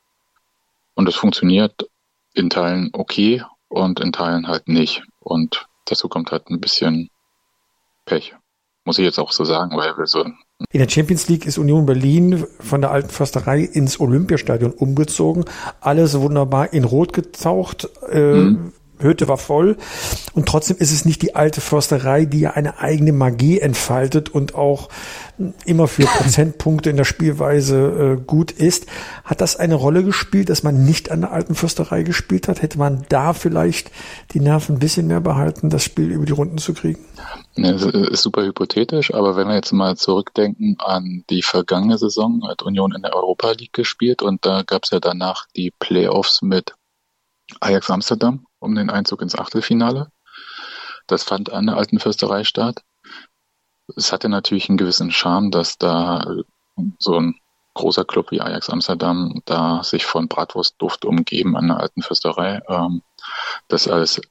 Und 0.96 1.10
es 1.10 1.16
funktioniert 1.16 1.90
in 2.34 2.50
Teilen 2.50 2.90
okay 2.94 3.44
und 3.68 4.00
in 4.00 4.12
Teilen 4.12 4.48
halt 4.48 4.68
nicht. 4.68 5.04
Und 5.20 5.68
dazu 5.86 6.08
kommt 6.08 6.32
halt 6.32 6.50
ein 6.50 6.62
bisschen 6.62 7.10
Pech. 8.06 8.36
Muss 8.86 9.00
ich 9.00 9.06
jetzt 9.06 9.20
auch 9.20 9.32
so 9.32 9.44
sagen, 9.44 9.76
weil 9.78 9.98
wir 9.98 10.08
so 10.08 10.26
in 10.72 10.80
der 10.80 10.90
Champions 10.90 11.28
League 11.30 11.46
ist 11.46 11.58
Union 11.58 11.86
Berlin 11.86 12.46
von 12.60 12.82
der 12.82 12.92
alten 12.92 13.10
Försterei 13.10 13.62
ins 13.62 14.00
Olympiastadion 14.00 14.72
umgezogen. 14.72 15.46
Alles 15.82 16.18
wunderbar 16.20 16.74
in 16.74 16.84
Rot 16.84 17.14
getaucht. 17.14 17.90
Äh, 18.10 18.34
mhm. 18.34 18.74
Hütte 19.04 19.28
war 19.28 19.38
voll. 19.38 19.78
Und 20.34 20.48
trotzdem 20.48 20.78
ist 20.78 20.92
es 20.92 21.06
nicht 21.06 21.22
die 21.22 21.36
alte 21.36 21.62
Försterei, 21.62 22.26
die 22.26 22.42
ja 22.42 22.52
eine 22.52 22.80
eigene 22.80 23.12
Magie 23.12 23.60
entfaltet 23.60 24.30
und 24.30 24.56
auch 24.56 24.90
immer 25.66 25.88
für 25.88 26.06
Prozentpunkte 26.18 26.90
in 26.90 26.98
der 26.98 27.04
Spielweise 27.04 28.18
äh, 28.20 28.24
gut 28.26 28.52
ist. 28.52 28.88
Hat 29.24 29.42
das 29.42 29.56
eine 29.56 29.76
Rolle 29.76 30.04
gespielt, 30.04 30.50
dass 30.50 30.64
man 30.64 30.86
nicht 30.86 31.12
an 31.12 31.22
der 31.22 31.32
alten 31.32 31.56
Försterei 31.56 32.04
gespielt 32.04 32.48
hat? 32.48 32.62
Hätte 32.62 32.78
man 32.78 33.06
da 33.10 33.34
vielleicht 33.34 33.92
die 34.32 34.40
Nerven 34.40 34.76
ein 34.76 34.80
bisschen 34.80 35.08
mehr 35.08 35.22
behalten, 35.22 35.70
das 35.70 35.84
Spiel 35.84 36.12
über 36.12 36.26
die 36.26 36.34
Runden 36.34 36.58
zu 36.58 36.74
kriegen? 36.74 37.00
Ja, 37.56 37.72
das 37.72 37.84
ist 37.86 38.24
super 38.24 38.44
hypothetisch, 38.44 39.14
aber 39.14 39.36
wenn 39.36 39.48
wir 39.48 39.56
jetzt 39.56 39.72
mal 39.72 39.96
zurückdenken 39.96 40.78
an 40.80 41.24
die 41.30 41.44
vergangene 41.44 41.98
Saison, 41.98 42.42
hat 42.48 42.64
Union 42.64 42.94
in 42.96 43.04
der 43.04 43.16
Europa 43.16 43.52
League 43.52 43.74
gespielt 43.74 44.22
und 44.22 44.46
da 44.46 44.64
gab 44.64 44.84
es 44.86 44.92
ja 44.92 45.00
danach 45.00 45.46
die 45.56 45.72
Playoffs 45.78 46.42
mit 46.42 46.74
Ajax 47.60 47.90
Amsterdam 47.90 48.46
um 48.60 48.76
den 48.76 48.90
Einzug 48.90 49.22
ins 49.22 49.36
Achtelfinale. 49.38 50.12
Das 51.08 51.24
fand 51.24 51.52
an 51.52 51.68
der 51.68 51.78
alten 51.78 52.00
Fürsterei 52.00 52.44
statt. 52.44 52.82
Es 53.96 54.12
hatte 54.14 54.30
natürlich 54.30 54.70
einen 54.70 54.78
gewissen 54.78 55.12
Charme, 55.12 55.52
dass 55.52 55.78
da 55.78 56.26
so 57.00 57.20
ein 57.20 57.36
großer 57.74 58.06
Club 58.06 58.32
wie 58.32 58.42
Ajax 58.42 58.70
Amsterdam 58.70 59.42
da 59.46 59.84
sich 59.84 60.06
von 60.06 60.28
Bratwurstduft 60.28 61.06
umgeben 61.06 61.58
an 61.58 61.68
der 61.68 61.80
alten 61.80 62.02
Fürsterei 62.02 62.62
ähm, 62.68 63.02
das 63.68 63.88
alles 63.88 64.22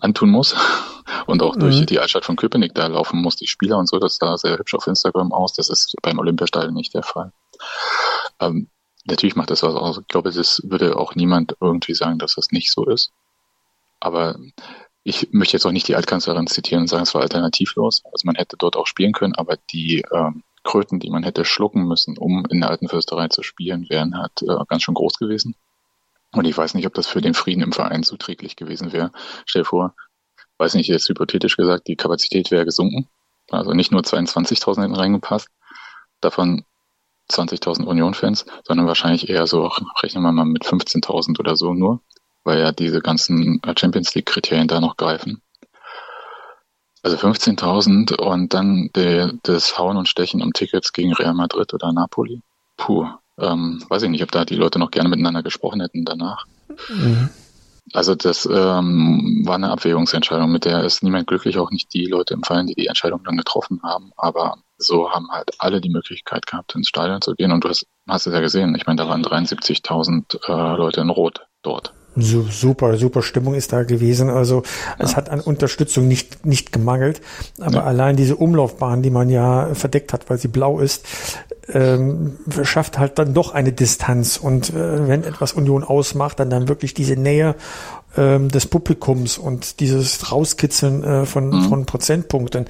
antun 0.00 0.30
muss 0.30 0.54
und 1.26 1.42
auch 1.42 1.56
mhm. 1.56 1.60
durch 1.60 1.86
die 1.86 2.00
Altstadt 2.00 2.24
von 2.24 2.36
Köpenick 2.36 2.74
da 2.74 2.86
laufen 2.86 3.20
muss, 3.20 3.36
die 3.36 3.46
Spieler 3.46 3.78
und 3.78 3.88
so, 3.88 3.98
das 3.98 4.16
sah 4.16 4.36
sehr 4.36 4.58
hübsch 4.58 4.74
auf 4.74 4.86
Instagram 4.86 5.32
aus. 5.32 5.52
Das 5.52 5.68
ist 5.68 5.94
beim 6.02 6.18
Olympiastadion 6.18 6.74
nicht 6.74 6.94
der 6.94 7.02
Fall. 7.02 7.32
Ähm, 8.40 8.70
natürlich 9.04 9.36
macht 9.36 9.50
das 9.50 9.62
was 9.62 9.74
aus. 9.74 9.98
Ich 9.98 10.08
glaube, 10.08 10.30
das 10.30 10.62
würde 10.64 10.96
auch 10.96 11.14
niemand 11.14 11.56
irgendwie 11.60 11.94
sagen, 11.94 12.18
dass 12.18 12.34
das 12.34 12.50
nicht 12.50 12.70
so 12.70 12.86
ist. 12.86 13.12
Aber 13.98 14.38
ich 15.02 15.28
möchte 15.32 15.56
jetzt 15.56 15.66
auch 15.66 15.72
nicht 15.72 15.88
die 15.88 15.96
Altkanzlerin 15.96 16.46
zitieren 16.46 16.82
und 16.82 16.88
sagen, 16.88 17.02
es 17.02 17.14
war 17.14 17.22
alternativlos. 17.22 18.02
Also 18.04 18.26
man 18.26 18.36
hätte 18.36 18.56
dort 18.56 18.76
auch 18.76 18.86
spielen 18.86 19.12
können, 19.12 19.34
aber 19.34 19.56
die 19.72 20.04
ähm, 20.12 20.42
Kröten, 20.62 21.00
die 21.00 21.10
man 21.10 21.22
hätte 21.22 21.44
schlucken 21.44 21.84
müssen, 21.84 22.18
um 22.18 22.44
in 22.50 22.60
der 22.60 22.70
alten 22.70 22.88
Fürsterei 22.88 23.28
zu 23.28 23.42
spielen, 23.42 23.88
wären 23.88 24.18
halt 24.18 24.42
äh, 24.42 24.64
ganz 24.68 24.82
schön 24.82 24.94
groß 24.94 25.18
gewesen. 25.18 25.54
Und 26.32 26.44
ich 26.44 26.56
weiß 26.56 26.74
nicht, 26.74 26.86
ob 26.86 26.94
das 26.94 27.06
für 27.06 27.20
den 27.20 27.34
Frieden 27.34 27.62
im 27.62 27.72
Verein 27.72 28.02
zuträglich 28.02 28.56
gewesen 28.56 28.92
wäre. 28.92 29.10
Stell 29.46 29.62
dir 29.62 29.68
vor, 29.68 29.94
weiß 30.58 30.74
nicht, 30.74 30.88
jetzt 30.88 31.08
hypothetisch 31.08 31.56
gesagt, 31.56 31.88
die 31.88 31.96
Kapazität 31.96 32.50
wäre 32.50 32.64
gesunken. 32.64 33.08
Also 33.50 33.72
nicht 33.72 33.90
nur 33.90 34.02
22.000 34.02 34.82
hätten 34.82 34.94
reingepasst, 34.94 35.48
davon 36.20 36.64
20.000 37.30 37.84
Union-Fans, 37.84 38.46
sondern 38.64 38.86
wahrscheinlich 38.86 39.28
eher 39.28 39.46
so, 39.46 39.70
rechnen 40.02 40.22
wir 40.22 40.32
mal 40.32 40.44
mit 40.44 40.64
15.000 40.64 41.38
oder 41.38 41.56
so 41.56 41.74
nur, 41.74 42.00
weil 42.44 42.58
ja 42.58 42.72
diese 42.72 43.00
ganzen 43.00 43.60
Champions 43.76 44.14
League-Kriterien 44.14 44.68
da 44.68 44.80
noch 44.80 44.96
greifen. 44.96 45.42
Also 47.02 47.16
15.000 47.16 48.14
und 48.16 48.52
dann 48.52 48.90
de, 48.94 49.32
das 49.42 49.78
Hauen 49.78 49.96
und 49.96 50.08
Stechen 50.08 50.42
um 50.42 50.52
Tickets 50.52 50.92
gegen 50.92 51.14
Real 51.14 51.32
Madrid 51.32 51.72
oder 51.72 51.92
Napoli. 51.92 52.42
Puh, 52.76 53.06
ähm, 53.38 53.82
weiß 53.88 54.02
ich 54.02 54.10
nicht, 54.10 54.22
ob 54.22 54.30
da 54.30 54.44
die 54.44 54.56
Leute 54.56 54.78
noch 54.78 54.90
gerne 54.90 55.08
miteinander 55.08 55.42
gesprochen 55.42 55.80
hätten 55.80 56.04
danach. 56.04 56.46
Mhm. 56.88 57.30
Also 57.92 58.14
das 58.14 58.46
ähm, 58.46 59.42
war 59.46 59.54
eine 59.54 59.70
Abwägungsentscheidung, 59.70 60.52
mit 60.52 60.64
der 60.64 60.84
ist 60.84 61.02
niemand 61.02 61.26
glücklich, 61.26 61.58
auch 61.58 61.70
nicht 61.70 61.92
die 61.92 62.06
Leute 62.06 62.34
im 62.34 62.42
Verein, 62.42 62.66
die 62.66 62.74
die 62.74 62.86
Entscheidung 62.86 63.24
dann 63.24 63.36
getroffen 63.36 63.80
haben. 63.82 64.12
Aber 64.16 64.58
so 64.80 65.10
haben 65.10 65.28
halt 65.30 65.52
alle 65.58 65.80
die 65.80 65.90
Möglichkeit 65.90 66.46
gehabt, 66.46 66.74
ins 66.74 66.88
Stadion 66.88 67.20
zu 67.20 67.34
gehen. 67.34 67.52
Und 67.52 67.64
du 67.64 67.68
hast, 67.68 67.86
hast 68.08 68.26
es 68.26 68.34
ja 68.34 68.40
gesehen, 68.40 68.74
ich 68.74 68.86
meine, 68.86 68.96
da 69.02 69.08
waren 69.08 69.24
73.000 69.24 70.48
äh, 70.48 70.76
Leute 70.76 71.00
in 71.00 71.10
Rot 71.10 71.46
dort. 71.62 71.92
So, 72.16 72.42
super, 72.42 72.96
super 72.96 73.22
Stimmung 73.22 73.54
ist 73.54 73.72
da 73.72 73.84
gewesen. 73.84 74.30
Also 74.30 74.62
ja. 74.64 74.94
es 74.98 75.16
hat 75.16 75.28
an 75.28 75.40
Unterstützung 75.40 76.08
nicht, 76.08 76.44
nicht 76.44 76.72
gemangelt. 76.72 77.20
Aber 77.60 77.76
ja. 77.76 77.84
allein 77.84 78.16
diese 78.16 78.36
Umlaufbahn, 78.36 79.02
die 79.02 79.10
man 79.10 79.30
ja 79.30 79.74
verdeckt 79.74 80.12
hat, 80.12 80.28
weil 80.28 80.38
sie 80.38 80.48
blau 80.48 80.80
ist, 80.80 81.06
ähm, 81.68 82.36
schafft 82.62 82.98
halt 82.98 83.18
dann 83.18 83.32
doch 83.32 83.54
eine 83.54 83.72
Distanz. 83.72 84.38
Und 84.38 84.70
äh, 84.70 85.08
wenn 85.08 85.22
etwas 85.22 85.52
Union 85.52 85.84
ausmacht, 85.84 86.40
dann 86.40 86.50
dann 86.50 86.68
wirklich 86.68 86.94
diese 86.94 87.14
Nähe 87.14 87.54
des 88.16 88.66
Publikums 88.66 89.38
und 89.38 89.80
dieses 89.80 90.32
Rauskitzeln 90.32 91.04
äh, 91.04 91.26
von, 91.26 91.50
mhm. 91.50 91.68
von 91.68 91.86
Prozentpunkten. 91.86 92.66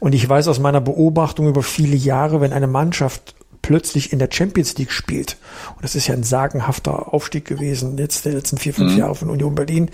Und 0.00 0.14
ich 0.14 0.28
weiß 0.28 0.48
aus 0.48 0.58
meiner 0.58 0.80
Beobachtung 0.80 1.48
über 1.48 1.62
viele 1.62 1.96
Jahre, 1.96 2.40
wenn 2.40 2.52
eine 2.52 2.66
Mannschaft 2.66 3.34
plötzlich 3.62 4.12
in 4.12 4.18
der 4.18 4.28
Champions 4.30 4.76
League 4.76 4.90
spielt. 4.90 5.36
Und 5.76 5.84
das 5.84 5.94
ist 5.94 6.08
ja 6.08 6.14
ein 6.14 6.24
sagenhafter 6.24 7.14
Aufstieg 7.14 7.44
gewesen, 7.44 7.96
jetzt 7.96 8.24
der 8.24 8.32
letzten 8.32 8.58
vier, 8.58 8.74
fünf 8.74 8.92
mhm. 8.92 8.98
Jahre 8.98 9.14
von 9.14 9.30
Union 9.30 9.54
Berlin. 9.54 9.90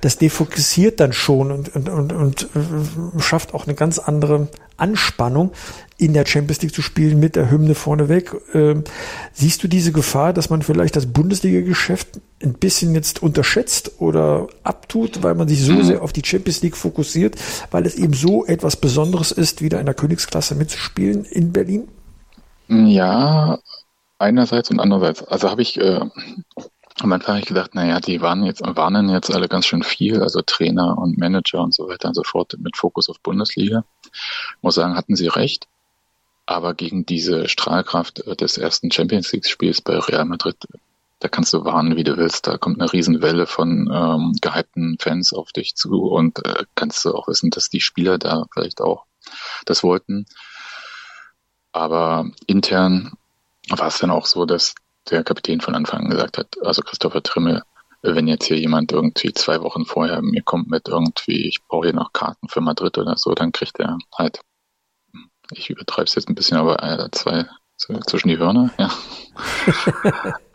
Das 0.00 0.18
defokussiert 0.18 1.00
dann 1.00 1.12
schon 1.12 1.52
und, 1.52 1.74
und, 1.74 1.88
und, 1.88 2.12
und 2.12 2.42
äh, 2.54 3.20
schafft 3.20 3.54
auch 3.54 3.66
eine 3.66 3.74
ganz 3.74 3.98
andere 3.98 4.48
Anspannung, 4.76 5.52
in 5.98 6.12
der 6.12 6.26
Champions 6.26 6.60
League 6.62 6.74
zu 6.74 6.82
spielen 6.82 7.18
mit 7.18 7.36
der 7.36 7.50
Hymne 7.50 7.74
vorneweg. 7.74 8.34
Ähm, 8.52 8.84
siehst 9.32 9.62
du 9.62 9.68
diese 9.68 9.92
Gefahr, 9.92 10.32
dass 10.32 10.50
man 10.50 10.62
vielleicht 10.62 10.96
das 10.96 11.06
Bundesliga-Geschäft 11.06 12.20
ein 12.42 12.54
bisschen 12.54 12.94
jetzt 12.94 13.22
unterschätzt 13.22 13.92
oder 13.98 14.46
abtut, 14.62 15.22
weil 15.22 15.34
man 15.34 15.48
sich 15.48 15.62
so 15.62 15.72
mhm. 15.72 15.82
sehr 15.84 16.02
auf 16.02 16.12
die 16.12 16.24
Champions 16.24 16.62
League 16.62 16.76
fokussiert, 16.76 17.36
weil 17.70 17.86
es 17.86 17.94
eben 17.94 18.12
so 18.12 18.44
etwas 18.44 18.76
Besonderes 18.76 19.32
ist, 19.32 19.62
wieder 19.62 19.80
in 19.80 19.86
der 19.86 19.94
Königsklasse 19.94 20.54
mitzuspielen 20.54 21.24
in 21.24 21.52
Berlin? 21.52 21.88
Ja, 22.68 23.58
einerseits 24.18 24.70
und 24.70 24.80
andererseits. 24.80 25.22
Also 25.22 25.50
habe 25.50 25.62
ich 25.62 25.80
äh, 25.80 26.00
am 27.00 27.12
Anfang 27.12 27.34
habe 27.34 27.40
ich 27.40 27.46
gedacht, 27.46 27.74
naja, 27.74 28.00
die 28.00 28.22
waren 28.22 28.44
jetzt, 28.44 28.62
warnen 28.64 29.10
jetzt 29.10 29.34
alle 29.34 29.48
ganz 29.48 29.66
schön 29.66 29.82
viel, 29.82 30.22
also 30.22 30.40
Trainer 30.40 30.96
und 30.96 31.18
Manager 31.18 31.60
und 31.60 31.74
so 31.74 31.88
weiter 31.88 32.08
und 32.08 32.14
so 32.14 32.22
fort 32.24 32.56
mit 32.58 32.76
Fokus 32.76 33.10
auf 33.10 33.20
Bundesliga. 33.20 33.84
Muss 34.62 34.74
sagen, 34.74 34.96
hatten 34.96 35.16
sie 35.16 35.28
recht. 35.28 35.66
Aber 36.46 36.74
gegen 36.74 37.04
diese 37.06 37.48
Strahlkraft 37.48 38.22
des 38.40 38.56
ersten 38.56 38.92
Champions 38.92 39.32
League 39.32 39.48
Spiels 39.48 39.80
bei 39.80 39.98
Real 39.98 40.24
Madrid, 40.24 40.56
da 41.18 41.28
kannst 41.28 41.52
du 41.52 41.64
warnen, 41.64 41.96
wie 41.96 42.04
du 42.04 42.16
willst. 42.16 42.46
Da 42.46 42.58
kommt 42.58 42.80
eine 42.80 42.92
Riesenwelle 42.92 43.46
von 43.46 43.90
ähm, 43.92 44.32
gehypten 44.40 44.96
Fans 45.00 45.32
auf 45.32 45.52
dich 45.52 45.74
zu 45.74 46.02
und 46.04 46.44
äh, 46.44 46.64
kannst 46.74 47.04
du 47.04 47.14
auch 47.14 47.26
wissen, 47.26 47.50
dass 47.50 47.68
die 47.68 47.80
Spieler 47.80 48.18
da 48.18 48.44
vielleicht 48.52 48.80
auch 48.80 49.06
das 49.64 49.82
wollten. 49.82 50.26
Aber 51.72 52.30
intern 52.46 53.12
war 53.68 53.88
es 53.88 53.98
dann 53.98 54.10
auch 54.10 54.26
so, 54.26 54.46
dass 54.46 54.74
der 55.10 55.24
Kapitän 55.24 55.60
von 55.60 55.74
Anfang 55.74 56.04
an 56.04 56.10
gesagt 56.10 56.38
hat, 56.38 56.56
also 56.62 56.82
Christopher 56.82 57.22
Trimmel, 57.22 57.62
wenn 58.14 58.28
jetzt 58.28 58.46
hier 58.46 58.58
jemand 58.58 58.92
irgendwie 58.92 59.32
zwei 59.32 59.60
Wochen 59.62 59.84
vorher 59.84 60.22
mir 60.22 60.42
kommt 60.42 60.68
mit 60.68 60.88
irgendwie, 60.88 61.48
ich 61.48 61.62
brauche 61.66 61.86
hier 61.86 61.94
noch 61.94 62.12
Karten 62.12 62.48
für 62.48 62.60
Madrid 62.60 62.98
oder 62.98 63.16
so, 63.16 63.34
dann 63.34 63.52
kriegt 63.52 63.78
er 63.80 63.98
halt, 64.14 64.40
ich 65.50 65.70
übertreibe 65.70 66.04
es 66.04 66.14
jetzt 66.14 66.28
ein 66.28 66.34
bisschen, 66.34 66.58
aber 66.58 66.82
äh, 66.82 67.10
zwei 67.10 67.46
zwischen 67.78 68.28
die 68.28 68.38
Hörner, 68.38 68.70
ja. 68.78 68.90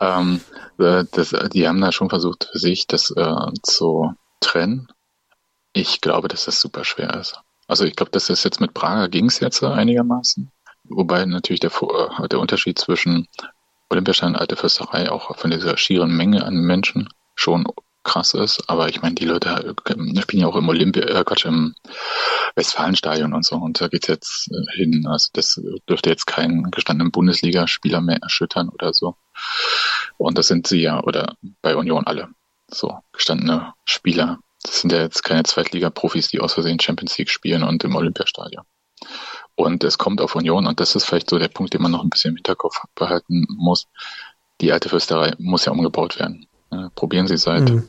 ähm, 0.00 0.40
äh, 0.78 1.04
das, 1.12 1.34
die 1.52 1.68
haben 1.68 1.80
da 1.80 1.92
schon 1.92 2.10
versucht 2.10 2.48
für 2.50 2.58
sich, 2.58 2.86
das 2.86 3.10
äh, 3.12 3.52
zu 3.62 4.12
trennen. 4.40 4.88
Ich 5.72 6.00
glaube, 6.00 6.28
dass 6.28 6.46
das 6.46 6.60
super 6.60 6.84
schwer 6.84 7.14
ist. 7.14 7.40
Also 7.68 7.84
ich 7.84 7.94
glaube, 7.94 8.10
dass 8.10 8.26
das 8.26 8.42
jetzt 8.44 8.60
mit 8.60 8.74
Braga 8.74 9.06
ging 9.06 9.26
es 9.26 9.40
jetzt 9.40 9.62
einigermaßen. 9.62 10.50
Wobei 10.84 11.24
natürlich 11.24 11.60
der, 11.60 11.70
äh, 11.70 12.28
der 12.28 12.40
Unterschied 12.40 12.78
zwischen 12.78 13.28
Olympiastein 13.88 14.30
und 14.30 14.36
Alte 14.36 14.56
Fürsterei 14.56 15.10
auch 15.10 15.36
von 15.36 15.50
dieser 15.50 15.76
schieren 15.76 16.16
Menge 16.16 16.44
an 16.44 16.56
Menschen 16.56 17.08
schon 17.42 17.66
krass 18.04 18.34
ist. 18.34 18.68
Aber 18.68 18.88
ich 18.88 19.02
meine, 19.02 19.14
die 19.14 19.24
Leute 19.24 19.74
äh, 19.84 20.20
spielen 20.20 20.42
ja 20.42 20.48
auch 20.48 20.56
im 20.56 20.68
Olympia, 20.68 21.04
äh, 21.04 21.24
Quatsch, 21.24 21.44
im 21.44 21.74
Westfalenstadion 22.54 23.32
und 23.32 23.44
so. 23.44 23.56
Und 23.56 23.80
da 23.80 23.88
geht's 23.88 24.08
jetzt 24.08 24.50
äh, 24.50 24.76
hin. 24.76 25.06
Also 25.06 25.28
das 25.32 25.60
dürfte 25.88 26.10
jetzt 26.10 26.26
keinen 26.26 26.70
gestandenen 26.70 27.12
Bundesligaspieler 27.12 28.00
mehr 28.00 28.18
erschüttern 28.22 28.68
oder 28.68 28.92
so. 28.92 29.16
Und 30.18 30.38
das 30.38 30.48
sind 30.48 30.66
sie 30.66 30.80
ja, 30.80 31.02
oder 31.02 31.36
bei 31.62 31.76
Union 31.76 32.06
alle. 32.06 32.28
So, 32.68 32.98
gestandene 33.12 33.74
Spieler. 33.84 34.38
Das 34.62 34.80
sind 34.80 34.92
ja 34.92 35.00
jetzt 35.00 35.22
keine 35.24 35.42
Zweitliga-Profis, 35.42 36.28
die 36.28 36.40
aus 36.40 36.54
Versehen 36.54 36.80
Champions 36.80 37.18
League 37.18 37.30
spielen 37.30 37.62
und 37.62 37.84
im 37.84 37.96
Olympiastadion. 37.96 38.64
Und 39.54 39.84
es 39.84 39.98
kommt 39.98 40.20
auf 40.20 40.34
Union, 40.36 40.66
und 40.66 40.80
das 40.80 40.94
ist 40.94 41.04
vielleicht 41.04 41.28
so 41.28 41.38
der 41.38 41.48
Punkt, 41.48 41.74
den 41.74 41.82
man 41.82 41.90
noch 41.90 42.02
ein 42.02 42.10
bisschen 42.10 42.30
im 42.30 42.36
Hinterkopf 42.36 42.80
behalten 42.94 43.46
muss. 43.50 43.88
Die 44.60 44.72
alte 44.72 44.88
Fürsterei 44.88 45.34
muss 45.38 45.64
ja 45.64 45.72
umgebaut 45.72 46.18
werden. 46.18 46.46
Probieren 46.94 47.26
Sie 47.26 47.36
seit 47.36 47.70
mhm. 47.70 47.88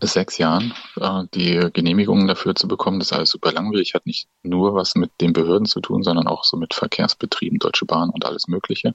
sechs 0.00 0.38
Jahren 0.38 0.74
äh, 1.00 1.24
die 1.34 1.70
Genehmigungen 1.72 2.26
dafür 2.26 2.54
zu 2.54 2.68
bekommen. 2.68 2.98
Das 2.98 3.08
ist 3.08 3.12
alles 3.12 3.30
super 3.30 3.52
langwierig, 3.52 3.94
hat 3.94 4.06
nicht 4.06 4.28
nur 4.42 4.74
was 4.74 4.94
mit 4.94 5.10
den 5.20 5.32
Behörden 5.32 5.66
zu 5.66 5.80
tun, 5.80 6.02
sondern 6.02 6.26
auch 6.26 6.44
so 6.44 6.56
mit 6.56 6.74
Verkehrsbetrieben, 6.74 7.58
Deutsche 7.58 7.86
Bahn 7.86 8.10
und 8.10 8.24
alles 8.24 8.48
Mögliche. 8.48 8.94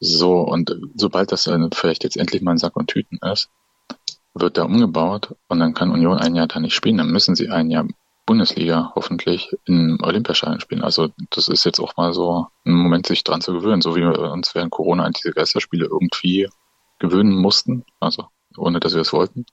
So, 0.00 0.40
und 0.40 0.76
sobald 0.94 1.32
das 1.32 1.44
dann 1.44 1.70
vielleicht 1.72 2.04
jetzt 2.04 2.16
endlich 2.16 2.42
mal 2.42 2.52
ein 2.52 2.58
Sack 2.58 2.76
und 2.76 2.88
Tüten 2.88 3.18
ist, 3.32 3.48
wird 4.34 4.56
da 4.56 4.64
umgebaut 4.64 5.34
und 5.48 5.58
dann 5.58 5.74
kann 5.74 5.90
Union 5.90 6.18
ein 6.18 6.34
Jahr 6.34 6.46
da 6.46 6.60
nicht 6.60 6.74
spielen. 6.74 6.98
Dann 6.98 7.10
müssen 7.10 7.34
sie 7.34 7.48
ein 7.48 7.70
Jahr 7.70 7.86
Bundesliga 8.28 8.92
hoffentlich 8.94 9.56
im 9.64 9.98
Olympiastadion 10.02 10.60
spielen. 10.60 10.82
Also 10.82 11.08
das 11.30 11.48
ist 11.48 11.64
jetzt 11.64 11.80
auch 11.80 11.96
mal 11.96 12.12
so 12.12 12.46
ein 12.64 12.74
Moment, 12.74 13.06
sich 13.06 13.24
dran 13.24 13.40
zu 13.40 13.54
gewöhnen, 13.54 13.80
so 13.80 13.96
wie 13.96 14.02
wir 14.02 14.18
uns 14.30 14.54
während 14.54 14.70
Corona 14.70 15.04
an 15.04 15.12
diese 15.12 15.32
Geisterspiele 15.32 15.86
irgendwie 15.86 16.46
gewöhnen 16.98 17.34
mussten, 17.34 17.84
also 18.00 18.26
ohne 18.56 18.80
dass 18.80 18.94
wir 18.94 19.02
es 19.02 19.12
wollten, 19.12 19.46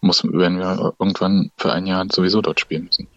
muss, 0.00 0.24
werden 0.24 0.58
wir 0.58 0.94
irgendwann 0.98 1.50
für 1.56 1.72
ein 1.72 1.86
Jahr 1.86 2.06
sowieso 2.10 2.40
dort 2.40 2.60
spielen 2.60 2.84
müssen. 2.84 3.08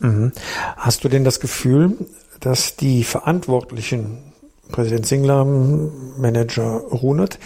Mhm. 0.00 0.32
Hast 0.76 1.04
du 1.04 1.08
denn 1.08 1.24
das 1.24 1.40
Gefühl, 1.40 1.96
dass 2.40 2.76
die 2.76 3.04
Verantwortlichen, 3.04 4.32
Präsident 4.70 5.06
Singler, 5.06 5.44
Manager 5.44 6.82
Runert, 6.90 7.38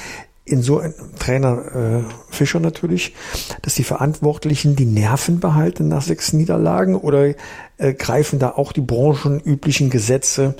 in 0.44 0.62
so 0.62 0.78
ein 0.78 0.94
Trainer 1.18 1.74
äh, 1.74 2.04
Fischer 2.30 2.58
natürlich, 2.58 3.14
dass 3.62 3.74
die 3.74 3.84
Verantwortlichen 3.84 4.74
die 4.74 4.86
Nerven 4.86 5.38
behalten 5.38 5.88
nach 5.88 6.02
sechs 6.02 6.32
Niederlagen 6.32 6.96
oder 6.96 7.34
äh, 7.78 7.94
greifen 7.94 8.38
da 8.38 8.50
auch 8.50 8.72
die 8.72 8.80
branchenüblichen 8.80 9.88
Gesetze, 9.88 10.56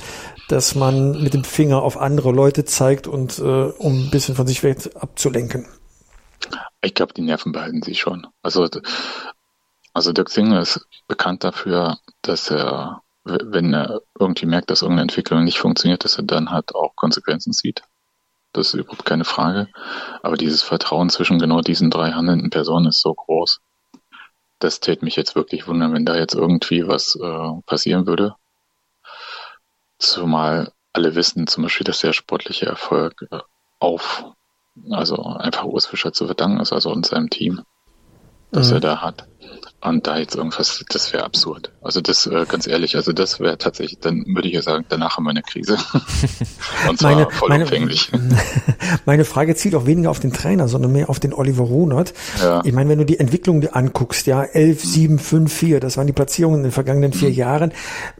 dass 0.49 0.75
man 0.75 1.23
mit 1.23 1.35
dem 1.35 1.45
Finger 1.45 1.83
auf 1.83 1.97
andere 1.97 2.31
Leute 2.31 2.65
zeigt 2.65 3.07
und 3.07 3.39
äh, 3.39 3.43
um 3.43 4.05
ein 4.05 4.11
bisschen 4.11 4.37
von 4.37 4.47
sich 4.47 4.63
weg 4.63 4.91
abzulenken? 4.95 5.67
Ich 6.81 6.95
glaube, 6.95 7.15
die 7.15 7.23
Nerven 7.23 7.53
behalten 7.53 7.83
sie 7.83 7.95
schon. 7.95 8.27
Also, 8.43 8.69
also 9.93 10.13
Dirk 10.13 10.31
Singer 10.31 10.61
ist 10.61 10.87
bekannt 11.09 11.43
dafür, 11.43 11.99
dass 12.23 12.51
er, 12.51 13.03
wenn 13.25 13.75
er 13.75 14.01
irgendwie 14.19 14.47
merkt, 14.47 14.71
dass 14.71 14.83
irgendeine 14.83 15.03
Entwicklung 15.03 15.45
nicht 15.45 15.59
funktioniert, 15.59 16.05
dass 16.05 16.19
er 16.19 16.25
dann 16.25 16.51
halt 16.51 16.75
auch 16.75 16.95
Konsequenzen 16.95 17.53
sieht. 17.53 17.83
Das 18.53 18.69
ist 18.69 18.75
überhaupt 18.75 19.05
keine 19.05 19.25
Frage. 19.25 19.69
Aber 20.23 20.37
dieses 20.37 20.63
Vertrauen 20.63 21.11
zwischen 21.11 21.39
genau 21.39 21.61
diesen 21.61 21.91
drei 21.91 22.13
handelnden 22.13 22.51
Personen 22.51 22.87
ist 22.87 23.01
so 23.01 23.15
groß. 23.15 23.61
Das 24.59 24.81
täte 24.81 25.05
mich 25.05 25.17
jetzt 25.17 25.35
wirklich 25.35 25.67
wundern, 25.67 25.93
wenn 25.95 26.05
da 26.05 26.17
jetzt 26.17 26.35
irgendwie 26.35 26.87
was 26.87 27.17
äh, 27.17 27.63
passieren 27.67 28.07
würde. 28.07 28.35
Zumal 29.99 30.73
alle 30.93 31.15
wissen 31.15 31.47
zum 31.47 31.65
Beispiel, 31.65 31.85
dass 31.85 32.01
der 32.01 32.13
sportliche 32.13 32.67
Erfolg 32.67 33.27
äh, 33.31 33.39
auf 33.81 34.25
also 34.91 35.23
einfach 35.23 35.65
Urs 35.65 35.87
Fischer 35.87 36.13
zu 36.13 36.27
verdanken 36.27 36.61
ist, 36.61 36.73
also 36.73 36.91
und 36.91 37.07
seinem 37.07 37.31
Team, 37.31 37.63
das 38.51 38.69
mhm. 38.69 38.75
er 38.75 38.81
da 38.81 39.01
hat. 39.03 39.27
Und 39.85 40.07
da 40.07 40.17
jetzt 40.17 40.37
irgendwas, 40.37 40.85
das 40.91 41.13
wäre 41.13 41.25
absurd. 41.25 41.73
Also 41.83 42.01
das, 42.01 42.29
äh, 42.29 42.47
ganz 42.49 42.69
ehrlich, 42.69 42.95
also 42.95 43.13
das 43.13 43.41
wäre 43.41 43.59
tatsächlich, 43.59 43.99
dann 43.99 44.25
würde 44.29 44.47
ich 44.47 44.55
ja 44.55 44.63
sagen, 44.63 44.85
danach 44.89 45.17
haben 45.17 45.25
wir 45.25 45.31
eine 45.31 45.43
Krise. 45.43 45.77
Und 46.89 47.01
zwar 47.01 47.17
meine, 47.17 47.29
vollumfänglich. 47.29 48.13
Meine, 48.13 48.39
meine 49.07 49.25
Frage 49.25 49.57
zielt 49.57 49.75
auch 49.75 49.85
weniger 49.85 50.11
auf 50.11 50.21
den 50.21 50.33
Trainer, 50.33 50.69
sondern 50.69 50.93
mehr 50.93 51.11
auf 51.11 51.19
den 51.19 51.35
Oliver 51.35 51.65
Runert. 51.65 52.15
Ja. 52.41 52.63
Ich 52.65 52.73
meine, 52.73 52.91
wenn 52.91 52.99
du 52.99 53.05
die 53.05 53.19
Entwicklung 53.19 53.61
dir 53.61 53.75
anguckst, 53.75 54.29
ja, 54.29 54.45
11, 54.45 54.85
7, 54.85 55.19
5, 55.19 55.53
4, 55.53 55.81
das 55.81 55.97
waren 55.97 56.07
die 56.07 56.13
Platzierungen 56.13 56.61
in 56.61 56.65
den 56.65 56.73
vergangenen 56.73 57.13
vier 57.13 57.31
mhm. 57.31 57.35
Jahren. 57.35 57.73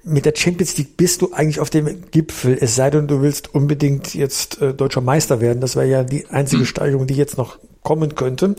Mit 0.03 0.25
der 0.25 0.35
Champions 0.35 0.77
League 0.79 0.97
bist 0.97 1.23
du 1.23 1.33
eigentlich 1.33 1.61
auf 1.61 1.71
dem 1.71 2.11
Gipfel, 2.11 2.59
es 2.61 2.75
sei 2.75 2.91
denn, 2.91 3.07
du 3.07 3.23
willst 3.23 3.55
unbedingt 3.55 4.17
jetzt 4.17 4.61
äh, 4.61 4.75
deutscher 4.75 5.01
Meister 5.01 5.41
werden. 5.41 5.61
Das 5.61 5.77
wäre 5.77 5.87
ja 5.87 6.03
die 6.03 6.27
einzige 6.27 6.63
mhm. 6.63 6.67
Steigerung, 6.67 7.07
die 7.07 7.15
jetzt 7.15 7.39
noch 7.39 7.59
kommen 7.83 8.15
könnte. 8.15 8.55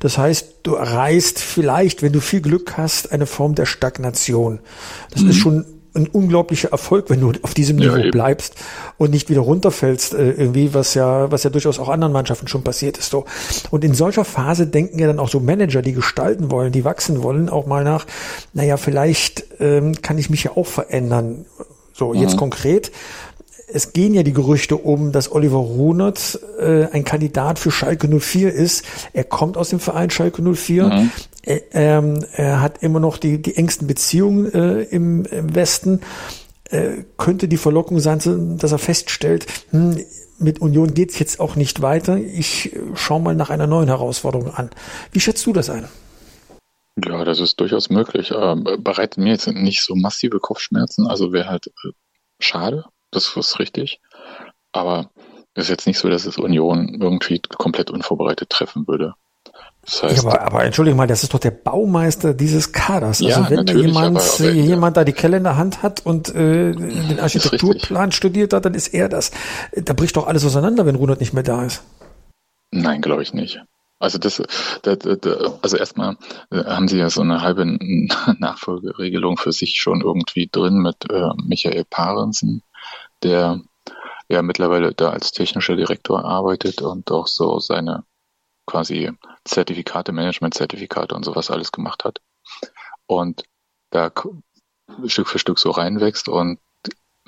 Das 0.00 0.18
heißt, 0.18 0.56
du 0.62 0.74
erreichst 0.74 1.38
vielleicht, 1.38 2.02
wenn 2.02 2.12
du 2.12 2.20
viel 2.20 2.40
Glück 2.40 2.76
hast, 2.76 3.12
eine 3.12 3.26
Form 3.26 3.54
der 3.54 3.66
Stagnation. 3.66 4.60
Das 5.10 5.22
mhm. 5.22 5.30
ist 5.30 5.36
schon 5.36 5.64
ein 5.96 6.06
unglaublicher 6.08 6.70
Erfolg, 6.70 7.08
wenn 7.08 7.20
du 7.20 7.32
auf 7.42 7.54
diesem 7.54 7.76
Niveau 7.76 7.96
ja, 7.96 8.10
bleibst 8.10 8.54
und 8.98 9.10
nicht 9.10 9.30
wieder 9.30 9.40
runterfällst, 9.40 10.14
äh, 10.14 10.32
irgendwie, 10.32 10.74
was 10.74 10.94
ja, 10.94 11.30
was 11.32 11.42
ja 11.42 11.50
durchaus 11.50 11.78
auch 11.78 11.88
anderen 11.88 12.12
Mannschaften 12.12 12.48
schon 12.48 12.62
passiert 12.62 12.98
ist. 12.98 13.10
So. 13.10 13.24
Und 13.70 13.82
in 13.82 13.94
solcher 13.94 14.24
Phase 14.24 14.66
denken 14.66 14.98
ja 14.98 15.06
dann 15.06 15.18
auch 15.18 15.28
so 15.28 15.40
Manager, 15.40 15.82
die 15.82 15.92
gestalten 15.92 16.50
wollen, 16.50 16.70
die 16.70 16.84
wachsen 16.84 17.22
wollen, 17.22 17.48
auch 17.48 17.66
mal 17.66 17.82
nach, 17.82 18.06
naja, 18.52 18.76
vielleicht 18.76 19.46
ähm, 19.58 20.00
kann 20.02 20.18
ich 20.18 20.30
mich 20.30 20.44
ja 20.44 20.52
auch 20.54 20.66
verändern. 20.66 21.46
So, 21.94 22.12
mhm. 22.12 22.20
jetzt 22.20 22.36
konkret 22.36 22.92
es 23.66 23.92
gehen 23.92 24.14
ja 24.14 24.22
die 24.22 24.32
Gerüchte 24.32 24.76
um, 24.76 25.12
dass 25.12 25.30
Oliver 25.30 25.58
Runert 25.58 26.38
äh, 26.58 26.86
ein 26.86 27.04
Kandidat 27.04 27.58
für 27.58 27.70
Schalke 27.70 28.08
04 28.08 28.52
ist. 28.52 28.84
Er 29.12 29.24
kommt 29.24 29.56
aus 29.56 29.70
dem 29.70 29.80
Verein 29.80 30.10
Schalke 30.10 30.42
04. 30.42 30.84
Mhm. 30.84 31.10
Er, 31.42 31.62
ähm, 31.72 32.24
er 32.32 32.60
hat 32.60 32.82
immer 32.82 33.00
noch 33.00 33.18
die, 33.18 33.40
die 33.42 33.56
engsten 33.56 33.86
Beziehungen 33.86 34.52
äh, 34.52 34.82
im, 34.82 35.24
im 35.26 35.54
Westen. 35.54 36.00
Äh, 36.70 37.04
könnte 37.16 37.48
die 37.48 37.56
Verlockung 37.56 38.00
sein, 38.00 38.58
dass 38.58 38.72
er 38.72 38.78
feststellt, 38.78 39.46
hm, 39.70 39.98
mit 40.38 40.60
Union 40.60 40.94
geht's 40.94 41.18
jetzt 41.18 41.40
auch 41.40 41.56
nicht 41.56 41.82
weiter. 41.82 42.18
Ich 42.18 42.74
äh, 42.74 42.80
schaue 42.94 43.20
mal 43.20 43.34
nach 43.34 43.50
einer 43.50 43.66
neuen 43.66 43.88
Herausforderung 43.88 44.50
an. 44.52 44.70
Wie 45.12 45.20
schätzt 45.20 45.46
du 45.46 45.52
das 45.52 45.70
ein? 45.70 45.88
Ja, 47.04 47.24
das 47.24 47.40
ist 47.40 47.60
durchaus 47.60 47.90
möglich. 47.90 48.32
Ähm, 48.34 48.64
bereitet 48.78 49.18
mir 49.18 49.32
jetzt 49.32 49.46
nicht 49.48 49.82
so 49.82 49.94
massive 49.94 50.40
Kopfschmerzen. 50.40 51.06
Also 51.06 51.32
wäre 51.32 51.48
halt 51.48 51.68
äh, 51.68 51.90
schade, 52.40 52.84
das 53.10 53.36
ist 53.36 53.58
richtig. 53.58 54.00
Aber 54.72 55.10
es 55.54 55.64
ist 55.64 55.70
jetzt 55.70 55.86
nicht 55.86 55.98
so, 55.98 56.08
dass 56.08 56.26
es 56.26 56.38
Union 56.38 56.98
irgendwie 57.00 57.40
komplett 57.40 57.90
unvorbereitet 57.90 58.50
treffen 58.50 58.86
würde. 58.86 59.14
Das 59.82 60.02
heißt, 60.02 60.24
ja, 60.24 60.28
aber, 60.28 60.42
aber 60.42 60.64
entschuldige 60.64 60.96
mal, 60.96 61.06
das 61.06 61.22
ist 61.22 61.32
doch 61.32 61.38
der 61.38 61.52
Baumeister 61.52 62.34
dieses 62.34 62.72
Kaders. 62.72 63.22
Also 63.22 63.28
ja, 63.28 63.50
wenn 63.50 63.64
da 63.64 63.72
jemand, 63.72 64.18
aber, 64.18 64.48
aber, 64.48 64.50
jemand 64.50 64.96
da 64.96 65.04
die 65.04 65.12
Kelle 65.12 65.36
in 65.36 65.44
der 65.44 65.56
Hand 65.56 65.82
hat 65.82 66.04
und 66.04 66.34
äh, 66.34 66.72
den 66.72 67.20
Architekturplan 67.20 68.10
studiert 68.10 68.52
hat, 68.52 68.64
dann 68.64 68.74
ist 68.74 68.88
er 68.88 69.08
das. 69.08 69.30
Da 69.74 69.92
bricht 69.92 70.16
doch 70.16 70.26
alles 70.26 70.44
auseinander, 70.44 70.86
wenn 70.86 70.96
Runert 70.96 71.20
nicht 71.20 71.32
mehr 71.32 71.44
da 71.44 71.64
ist. 71.64 71.84
Nein, 72.72 73.00
glaube 73.00 73.22
ich 73.22 73.32
nicht. 73.32 73.60
Also 73.98 74.18
das, 74.18 74.42
das, 74.82 74.98
das 74.98 75.52
also 75.62 75.76
erstmal 75.76 76.16
äh, 76.50 76.64
haben 76.64 76.88
sie 76.88 76.98
ja 76.98 77.08
so 77.08 77.22
eine 77.22 77.40
halbe 77.40 77.64
Nachfolgeregelung 78.38 79.38
für 79.38 79.52
sich 79.52 79.80
schon 79.80 80.02
irgendwie 80.02 80.48
drin 80.50 80.78
mit 80.82 81.10
äh, 81.10 81.30
Michael 81.46 81.84
Parensen, 81.88 82.62
der 83.22 83.60
ja 84.28 84.42
mittlerweile 84.42 84.92
da 84.92 85.10
als 85.10 85.32
technischer 85.32 85.76
Direktor 85.76 86.24
arbeitet 86.24 86.82
und 86.82 87.10
auch 87.10 87.26
so 87.26 87.58
seine 87.58 88.04
quasi 88.66 89.12
Zertifikate, 89.44 90.12
Management-Zertifikate 90.12 91.14
und 91.14 91.24
sowas 91.24 91.50
alles 91.50 91.70
gemacht 91.70 92.04
hat. 92.04 92.20
Und 93.06 93.44
da 93.90 94.10
Stück 95.06 95.28
für 95.28 95.38
Stück 95.38 95.58
so 95.58 95.70
reinwächst 95.70 96.28
und 96.28 96.58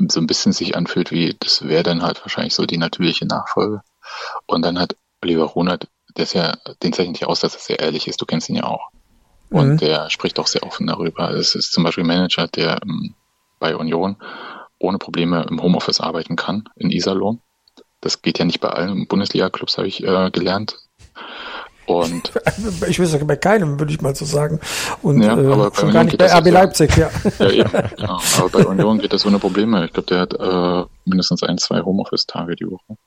so 0.06 0.20
ein 0.20 0.26
bisschen 0.26 0.52
sich 0.52 0.76
anfühlt 0.76 1.10
wie, 1.10 1.36
das 1.38 1.66
wäre 1.66 1.82
dann 1.82 2.02
halt 2.02 2.20
wahrscheinlich 2.22 2.54
so 2.54 2.66
die 2.66 2.78
natürliche 2.78 3.26
Nachfolge. 3.26 3.82
Und 4.46 4.64
dann 4.64 4.78
hat 4.78 4.96
Oliver 5.22 5.44
Runert, 5.44 5.88
der 6.16 6.24
ist 6.24 6.34
ja, 6.34 6.56
den 6.82 6.92
zeichnet 6.92 7.20
ja 7.20 7.26
aus, 7.26 7.40
dass 7.40 7.54
er 7.54 7.60
sehr 7.60 7.78
ehrlich 7.80 8.06
ist, 8.06 8.20
du 8.20 8.26
kennst 8.26 8.48
ihn 8.48 8.56
ja 8.56 8.64
auch. 8.64 8.90
Und 9.50 9.68
mhm. 9.70 9.76
der 9.78 10.10
spricht 10.10 10.38
auch 10.38 10.46
sehr 10.46 10.62
offen 10.62 10.86
darüber. 10.86 11.30
Es 11.30 11.54
ist 11.54 11.72
zum 11.72 11.84
Beispiel 11.84 12.04
Manager, 12.04 12.48
der 12.48 12.80
ähm, 12.82 13.14
bei 13.58 13.74
Union 13.74 14.16
ohne 14.78 14.98
Probleme 14.98 15.44
im 15.48 15.62
Homeoffice 15.62 16.00
arbeiten 16.00 16.36
kann, 16.36 16.68
in 16.76 16.90
Iserlohn. 16.90 17.40
Das 18.00 18.22
geht 18.22 18.38
ja 18.38 18.44
nicht 18.44 18.60
bei 18.60 18.68
allen 18.68 19.08
Bundesliga-Clubs, 19.08 19.76
habe 19.78 19.88
ich 19.88 20.04
äh, 20.04 20.30
gelernt. 20.30 20.78
Und 21.86 22.32
ich 22.86 23.00
weiß 23.00 23.18
bei 23.26 23.36
keinem, 23.36 23.80
würde 23.80 23.92
ich 23.92 24.00
mal 24.02 24.14
so 24.14 24.26
sagen. 24.26 24.60
Und 25.02 25.22
ja, 25.22 25.38
äh, 25.38 25.52
aber 25.52 25.74
schon 25.74 25.90
gar 25.90 26.04
nicht 26.04 26.18
bei 26.18 26.26
RB 26.26 26.50
Leipzig, 26.50 26.96
ja. 26.96 27.10
ja 27.38 27.50
eben, 27.50 27.70
genau. 27.96 28.20
Aber 28.36 28.48
bei 28.50 28.66
Union 28.66 28.98
geht 28.98 29.14
das 29.14 29.24
ohne 29.24 29.38
Probleme. 29.38 29.86
Ich 29.86 29.92
glaube, 29.94 30.06
der 30.06 30.20
hat 30.20 30.34
äh, 30.34 30.88
mindestens 31.06 31.42
ein, 31.42 31.56
zwei 31.56 31.80
Homeoffice-Tage 31.80 32.56
die 32.56 32.70
Woche. 32.70 32.98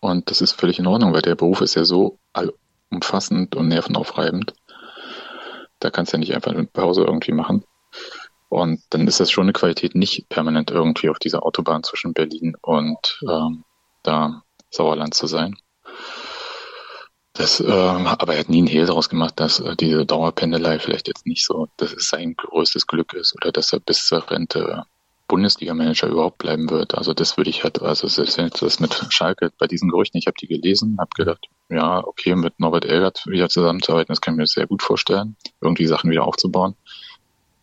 Und 0.00 0.30
das 0.30 0.40
ist 0.40 0.52
völlig 0.52 0.78
in 0.78 0.86
Ordnung, 0.86 1.12
weil 1.12 1.22
der 1.22 1.36
Beruf 1.36 1.60
ist 1.60 1.76
ja 1.76 1.84
so 1.84 2.18
allumfassend 2.32 3.54
und 3.54 3.68
nervenaufreibend. 3.68 4.54
Da 5.78 5.90
kannst 5.90 6.12
du 6.12 6.16
ja 6.16 6.20
nicht 6.20 6.34
einfach 6.34 6.52
eine 6.52 6.64
Pause 6.64 7.04
irgendwie 7.04 7.32
machen. 7.32 7.64
Und 8.48 8.82
dann 8.90 9.06
ist 9.08 9.20
das 9.20 9.30
schon 9.30 9.44
eine 9.44 9.52
Qualität, 9.52 9.94
nicht 9.94 10.28
permanent 10.28 10.70
irgendwie 10.70 11.08
auf 11.08 11.18
dieser 11.18 11.44
Autobahn 11.44 11.82
zwischen 11.82 12.12
Berlin 12.12 12.56
und 12.62 13.20
ähm, 13.28 13.64
da 14.02 14.42
Sauerland 14.70 15.14
zu 15.14 15.26
sein. 15.26 15.56
Das, 17.32 17.58
ähm, 17.58 18.06
aber 18.06 18.34
er 18.34 18.40
hat 18.40 18.48
nie 18.48 18.58
einen 18.58 18.68
Hehl 18.68 18.86
daraus 18.86 19.08
gemacht, 19.08 19.40
dass 19.40 19.58
äh, 19.58 19.74
diese 19.74 20.06
Dauerpendelei 20.06 20.78
vielleicht 20.78 21.08
jetzt 21.08 21.26
nicht 21.26 21.44
so, 21.44 21.66
dass 21.76 21.92
es 21.92 22.08
sein 22.08 22.34
größtes 22.36 22.86
Glück 22.86 23.12
ist 23.12 23.34
oder 23.34 23.50
dass 23.50 23.72
er 23.72 23.80
bis 23.80 24.06
zur 24.06 24.30
Rente 24.30 24.84
Bundesliga-Manager 25.26 26.08
überhaupt 26.08 26.38
bleiben 26.38 26.70
wird. 26.70 26.94
Also 26.94 27.14
das 27.14 27.36
würde 27.36 27.50
ich 27.50 27.64
halt, 27.64 27.82
also 27.82 28.08
selbst 28.08 28.38
wenn 28.38 28.50
das 28.50 28.78
mit 28.78 28.94
Schalke 29.10 29.50
bei 29.58 29.66
diesen 29.66 29.88
Gerüchten, 29.88 30.18
ich 30.18 30.26
habe 30.26 30.36
die 30.38 30.46
gelesen, 30.46 30.96
habe 31.00 31.10
gedacht, 31.16 31.48
ja, 31.70 32.06
okay, 32.06 32.36
mit 32.36 32.60
Norbert 32.60 32.84
Elgert 32.84 33.26
wieder 33.26 33.48
zusammenzuarbeiten, 33.48 34.12
das 34.12 34.20
kann 34.20 34.34
ich 34.34 34.38
mir 34.38 34.46
sehr 34.46 34.66
gut 34.66 34.82
vorstellen, 34.82 35.36
irgendwie 35.60 35.86
Sachen 35.86 36.10
wieder 36.10 36.24
aufzubauen. 36.24 36.76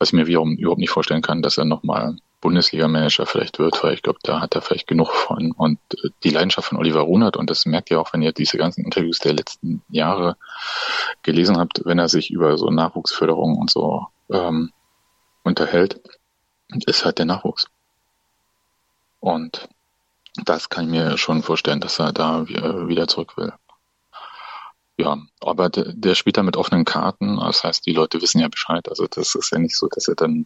Was 0.01 0.09
ich 0.09 0.13
mir 0.13 0.25
wiederum 0.25 0.55
überhaupt 0.55 0.79
nicht 0.79 0.89
vorstellen 0.89 1.21
kann, 1.21 1.43
dass 1.43 1.59
er 1.59 1.65
nochmal 1.65 2.15
Bundesliga-Manager 2.41 3.27
vielleicht 3.27 3.59
wird, 3.59 3.83
weil 3.83 3.93
ich 3.93 4.01
glaube, 4.01 4.17
da 4.23 4.41
hat 4.41 4.55
er 4.55 4.63
vielleicht 4.63 4.87
genug 4.87 5.11
von. 5.13 5.51
Und 5.51 5.77
äh, 5.93 6.09
die 6.23 6.31
Leidenschaft 6.31 6.69
von 6.69 6.79
Oliver 6.79 7.01
Runert, 7.01 7.37
und 7.37 7.51
das 7.51 7.67
merkt 7.67 7.91
ihr 7.91 8.01
auch, 8.01 8.11
wenn 8.11 8.23
ihr 8.23 8.31
diese 8.31 8.57
ganzen 8.57 8.83
Interviews 8.83 9.19
der 9.19 9.33
letzten 9.33 9.83
Jahre 9.89 10.37
gelesen 11.21 11.59
habt, 11.59 11.85
wenn 11.85 11.99
er 11.99 12.09
sich 12.09 12.31
über 12.31 12.57
so 12.57 12.71
Nachwuchsförderung 12.71 13.59
und 13.59 13.69
so 13.69 14.07
ähm, 14.31 14.71
unterhält, 15.43 16.01
ist 16.87 17.05
halt 17.05 17.19
der 17.19 17.25
Nachwuchs. 17.25 17.67
Und 19.19 19.69
das 20.45 20.69
kann 20.69 20.85
ich 20.85 20.89
mir 20.89 21.19
schon 21.19 21.43
vorstellen, 21.43 21.79
dass 21.79 21.99
er 21.99 22.11
da 22.11 22.47
wieder 22.47 23.07
zurück 23.07 23.37
will. 23.37 23.53
Ja, 25.01 25.17
aber 25.39 25.69
der, 25.69 25.93
der 25.93 26.15
spielt 26.15 26.37
da 26.37 26.43
mit 26.43 26.57
offenen 26.57 26.85
Karten. 26.85 27.37
Das 27.37 27.63
heißt, 27.63 27.85
die 27.85 27.93
Leute 27.93 28.21
wissen 28.21 28.39
ja 28.39 28.47
Bescheid. 28.47 28.87
Also 28.87 29.07
das 29.07 29.33
ist 29.33 29.51
ja 29.51 29.57
nicht 29.57 29.75
so, 29.75 29.87
dass 29.87 30.07
er 30.07 30.15
dann 30.15 30.45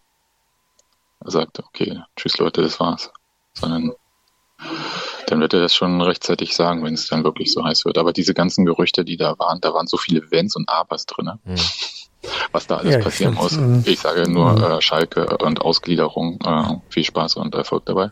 sagt, 1.24 1.60
okay, 1.60 2.02
tschüss 2.16 2.38
Leute, 2.38 2.62
das 2.62 2.80
war's. 2.80 3.12
Sondern 3.54 3.94
dann 5.28 5.42
wird 5.42 5.54
er 5.54 5.62
das 5.62 5.76
schon 5.76 6.02
rechtzeitig 6.02 6.56
sagen, 6.56 6.84
wenn 6.84 6.94
es 6.94 7.08
dann 7.08 7.24
wirklich 7.24 7.52
so 7.52 7.66
heiß 7.66 7.84
wird. 7.86 7.98
Aber 7.98 8.14
diese 8.14 8.34
ganzen 8.34 8.66
Gerüchte, 8.66 9.04
die 9.04 9.18
da 9.18 9.38
waren, 9.40 9.60
da 9.60 9.74
waren 9.74 9.88
so 9.88 9.98
viele 9.98 10.32
Wenns 10.32 10.56
und 10.56 10.70
Abers 10.70 11.06
drin. 11.06 11.32
Mhm. 11.44 11.56
Was 12.52 12.68
da 12.68 12.78
alles 12.78 12.96
ja, 12.96 13.02
passieren 13.02 13.34
muss. 13.34 13.54
Mhm. 13.54 13.84
Ich 13.86 14.00
sage 14.00 14.30
nur 14.30 14.54
mhm. 14.54 14.64
äh, 14.64 14.82
Schalke 14.82 15.38
und 15.38 15.62
Ausgliederung. 15.62 16.40
Äh, 16.46 16.76
viel 16.90 17.04
Spaß 17.04 17.36
und 17.36 17.54
Erfolg 17.56 17.86
dabei. 17.86 18.12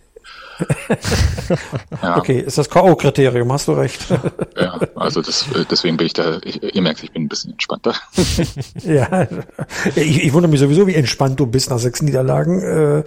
Ja. 2.02 2.18
Okay, 2.18 2.40
ist 2.40 2.58
das 2.58 2.70
K.O.-Kriterium, 2.70 3.52
hast 3.52 3.68
du 3.68 3.74
recht. 3.74 4.06
ja, 4.58 4.80
also 4.96 5.22
das, 5.22 5.46
deswegen 5.70 5.98
bin 5.98 6.08
ich 6.08 6.14
da, 6.14 6.40
ich, 6.44 6.62
ihr 6.62 6.82
merkt, 6.82 7.04
ich 7.04 7.12
bin 7.12 7.24
ein 7.24 7.30
bisschen 7.30 7.54
entspannter. 7.54 7.96
ja, 8.84 9.28
ich, 9.96 10.24
ich 10.24 10.34
wundere 10.34 10.52
mich 10.52 10.60
sowieso, 10.60 10.88
wie 10.88 10.96
entspannt 10.96 11.40
du 11.40 11.48
bist 11.48 11.70
nach 11.70 11.80
sechs 11.80 12.02
Niederlagen. 12.02 12.62
Äh, 12.62 13.04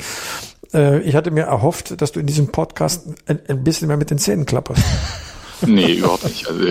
äh, 0.72 1.00
ich 1.00 1.14
hatte 1.14 1.30
mir 1.30 1.44
erhofft, 1.44 2.00
dass 2.00 2.12
du 2.12 2.20
in 2.20 2.26
diesem 2.26 2.52
Podcast 2.52 3.06
ein, 3.26 3.40
ein 3.48 3.64
bisschen 3.64 3.88
mehr 3.88 3.96
mit 3.96 4.10
den 4.10 4.18
Zähnen 4.18 4.46
klapperst. 4.46 4.82
Nee, 5.62 5.94
überhaupt 5.94 6.24
nicht. 6.24 6.46
Also 6.46 6.62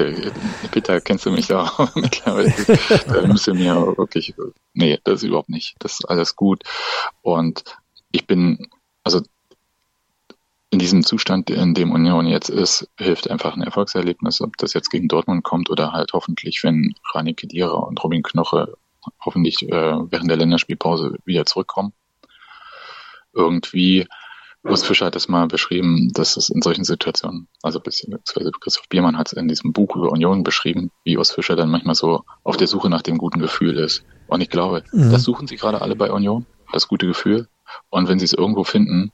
Peter, 0.70 1.02
kennst 1.02 1.26
du 1.26 1.32
mich 1.32 1.48
ja 1.48 1.72
mittlerweile. 1.96 2.54
Da 3.08 3.26
müsst 3.26 3.48
ihr 3.48 3.56
mir 3.56 3.76
wirklich, 3.98 4.36
nee, 4.76 5.00
das 5.04 5.16
ist 5.16 5.24
überhaupt 5.24 5.50
nicht. 5.50 5.74
Das 5.80 5.94
ist 5.94 6.06
alles 6.06 6.36
gut. 6.36 6.62
Und 7.24 7.64
ich 8.12 8.28
bin, 8.28 8.68
also 9.04 9.22
in 10.76 10.80
diesem 10.80 11.04
Zustand, 11.04 11.50
in 11.50 11.74
dem 11.74 11.94
Union 11.94 12.28
jetzt 12.28 12.50
ist, 12.50 12.90
hilft 13.00 13.32
einfach 13.32 13.56
ein 13.56 13.62
Erfolgserlebnis, 13.64 14.42
ob 14.42 14.58
das 14.58 14.74
jetzt 14.74 14.90
gegen 14.90 15.08
Dortmund 15.08 15.42
kommt 15.42 15.70
oder 15.70 15.94
halt 15.94 16.12
hoffentlich, 16.12 16.66
wenn 16.66 16.94
Rani 17.14 17.34
Kedira 17.34 17.78
und 17.78 18.04
Robin 18.04 18.24
Knoche 18.24 18.74
hoffentlich 19.24 19.64
äh, 19.64 19.72
während 19.72 20.30
der 20.30 20.36
Länderspielpause 20.36 21.16
wieder 21.24 21.46
zurückkommen. 21.46 21.94
Irgendwie 23.32 24.06
Urs 24.64 24.84
Fischer 24.84 25.06
hat 25.06 25.16
es 25.16 25.30
mal 25.30 25.48
beschrieben, 25.48 26.12
dass 26.12 26.36
es 26.36 26.50
in 26.50 26.62
solchen 26.62 26.84
Situationen, 26.84 27.48
also 27.62 27.80
beziehungsweise 27.80 28.52
Christoph 28.52 28.90
Biermann 28.90 29.18
hat 29.18 29.28
es 29.28 29.34
in 29.34 29.48
diesem 29.48 29.72
Buch 29.72 29.96
über 29.96 30.12
Union 30.12 30.44
beschrieben, 30.44 30.92
wie 31.06 31.16
Urs 31.16 31.32
Fischer 31.32 31.56
dann 31.56 31.72
manchmal 31.72 31.96
so 31.96 32.24
auf 32.44 32.58
der 32.58 32.68
Suche 32.68 32.90
nach 32.90 33.02
dem 33.02 33.18
guten 33.18 33.40
Gefühl 33.40 33.78
ist. 33.78 34.04
Und 34.28 34.42
ich 34.42 34.50
glaube, 34.50 34.84
mhm. 34.92 35.10
das 35.10 35.24
suchen 35.24 35.48
sie 35.48 35.56
gerade 35.56 35.82
alle 35.82 35.96
bei 35.96 36.12
Union, 36.12 36.46
das 36.74 36.90
gute 36.90 37.08
Gefühl. 37.08 37.48
Und 37.90 38.10
wenn 38.10 38.20
sie 38.20 38.26
es 38.26 38.34
irgendwo 38.34 38.66
finden, 38.66 39.14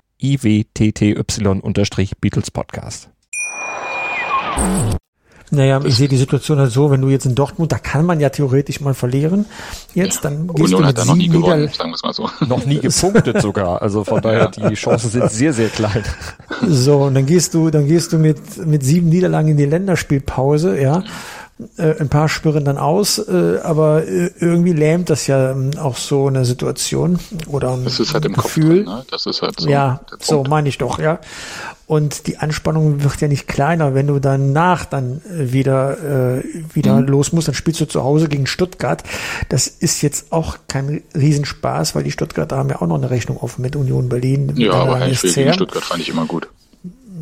iwtty-Beatles 0.21 2.51
Podcast. 2.51 3.09
Naja, 5.53 5.81
ich 5.83 5.97
sehe 5.97 6.07
die 6.07 6.15
Situation 6.15 6.59
halt 6.59 6.71
so, 6.71 6.91
wenn 6.91 7.01
du 7.01 7.09
jetzt 7.09 7.25
in 7.25 7.35
Dortmund, 7.35 7.73
da 7.73 7.77
kann 7.77 8.05
man 8.05 8.21
ja 8.21 8.29
theoretisch 8.29 8.79
mal 8.79 8.93
verlieren. 8.93 9.45
Jetzt, 9.93 10.23
dann 10.23 10.47
gehst 10.47 10.73
Union 10.73 10.83
du 10.83 10.87
mit 10.87 10.97
hat 10.97 11.05
noch 11.05 11.15
nie 11.15 11.27
gewonnen, 11.27 11.67
sagen 11.67 11.89
wir 11.89 11.95
es 11.95 12.03
mal 12.03 12.13
so. 12.13 12.29
Noch 12.45 12.65
nie 12.65 12.79
gepunktet 12.79 13.41
sogar. 13.41 13.81
Also 13.81 14.05
von 14.05 14.21
daher, 14.21 14.47
die 14.47 14.75
Chancen 14.75 15.09
sind 15.09 15.29
sehr, 15.29 15.51
sehr 15.51 15.67
klein. 15.67 16.05
So, 16.65 17.01
und 17.01 17.15
dann 17.15 17.25
gehst 17.25 17.53
du, 17.53 17.69
dann 17.69 17.85
gehst 17.85 18.13
du 18.13 18.17
mit, 18.17 18.65
mit 18.65 18.83
sieben 18.83 19.09
Niederlagen 19.09 19.49
in 19.49 19.57
die 19.57 19.65
Länderspielpause, 19.65 20.79
ja. 20.79 21.03
Äh, 21.77 21.99
ein 21.99 22.09
paar 22.09 22.29
spüren 22.29 22.65
dann 22.65 22.77
aus, 22.77 23.17
äh, 23.19 23.59
aber 23.63 24.07
äh, 24.07 24.31
irgendwie 24.39 24.73
lähmt 24.73 25.09
das 25.09 25.27
ja 25.27 25.51
ähm, 25.51 25.71
auch 25.77 25.97
so 25.97 26.27
eine 26.27 26.45
Situation 26.45 27.19
oder 27.47 27.73
ein 27.73 27.83
das 27.83 27.99
ist 27.99 28.13
halt 28.13 28.25
im 28.25 28.33
Gefühl. 28.33 28.83
Kopf 28.83 28.93
drin, 28.93 28.97
ne? 28.99 29.05
Das 29.11 29.25
ist 29.25 29.41
halt 29.41 29.59
so. 29.59 29.69
Ja, 29.69 30.01
so 30.19 30.43
meine 30.43 30.69
ich 30.69 30.77
doch, 30.77 30.99
ja. 30.99 31.19
Und 31.87 32.27
die 32.27 32.37
Anspannung 32.37 33.03
wird 33.03 33.19
ja 33.19 33.27
nicht 33.27 33.47
kleiner, 33.47 33.93
wenn 33.93 34.07
du 34.07 34.19
danach 34.19 34.85
dann 34.85 35.21
wieder 35.27 36.37
äh, 36.37 36.43
wieder 36.73 36.95
mhm. 36.95 37.07
los 37.07 37.33
musst. 37.33 37.47
Dann 37.47 37.55
spielst 37.55 37.81
du 37.81 37.85
zu 37.85 38.03
Hause 38.03 38.29
gegen 38.29 38.47
Stuttgart. 38.47 39.03
Das 39.49 39.67
ist 39.67 40.01
jetzt 40.01 40.31
auch 40.31 40.57
kein 40.67 41.03
Riesenspaß, 41.13 41.93
weil 41.95 42.03
die 42.03 42.11
Stuttgarter 42.11 42.57
haben 42.57 42.69
ja 42.69 42.81
auch 42.81 42.87
noch 42.87 42.95
eine 42.95 43.09
Rechnung 43.09 43.37
offen 43.37 43.61
mit 43.61 43.75
Union 43.75 44.07
Berlin. 44.07 44.53
Ja, 44.55 44.73
aber 44.73 44.99
Heimspiel 44.99 45.33
gegen 45.33 45.53
Stuttgart 45.53 45.83
fand 45.83 46.01
ich 46.01 46.09
immer 46.09 46.25
gut. 46.25 46.47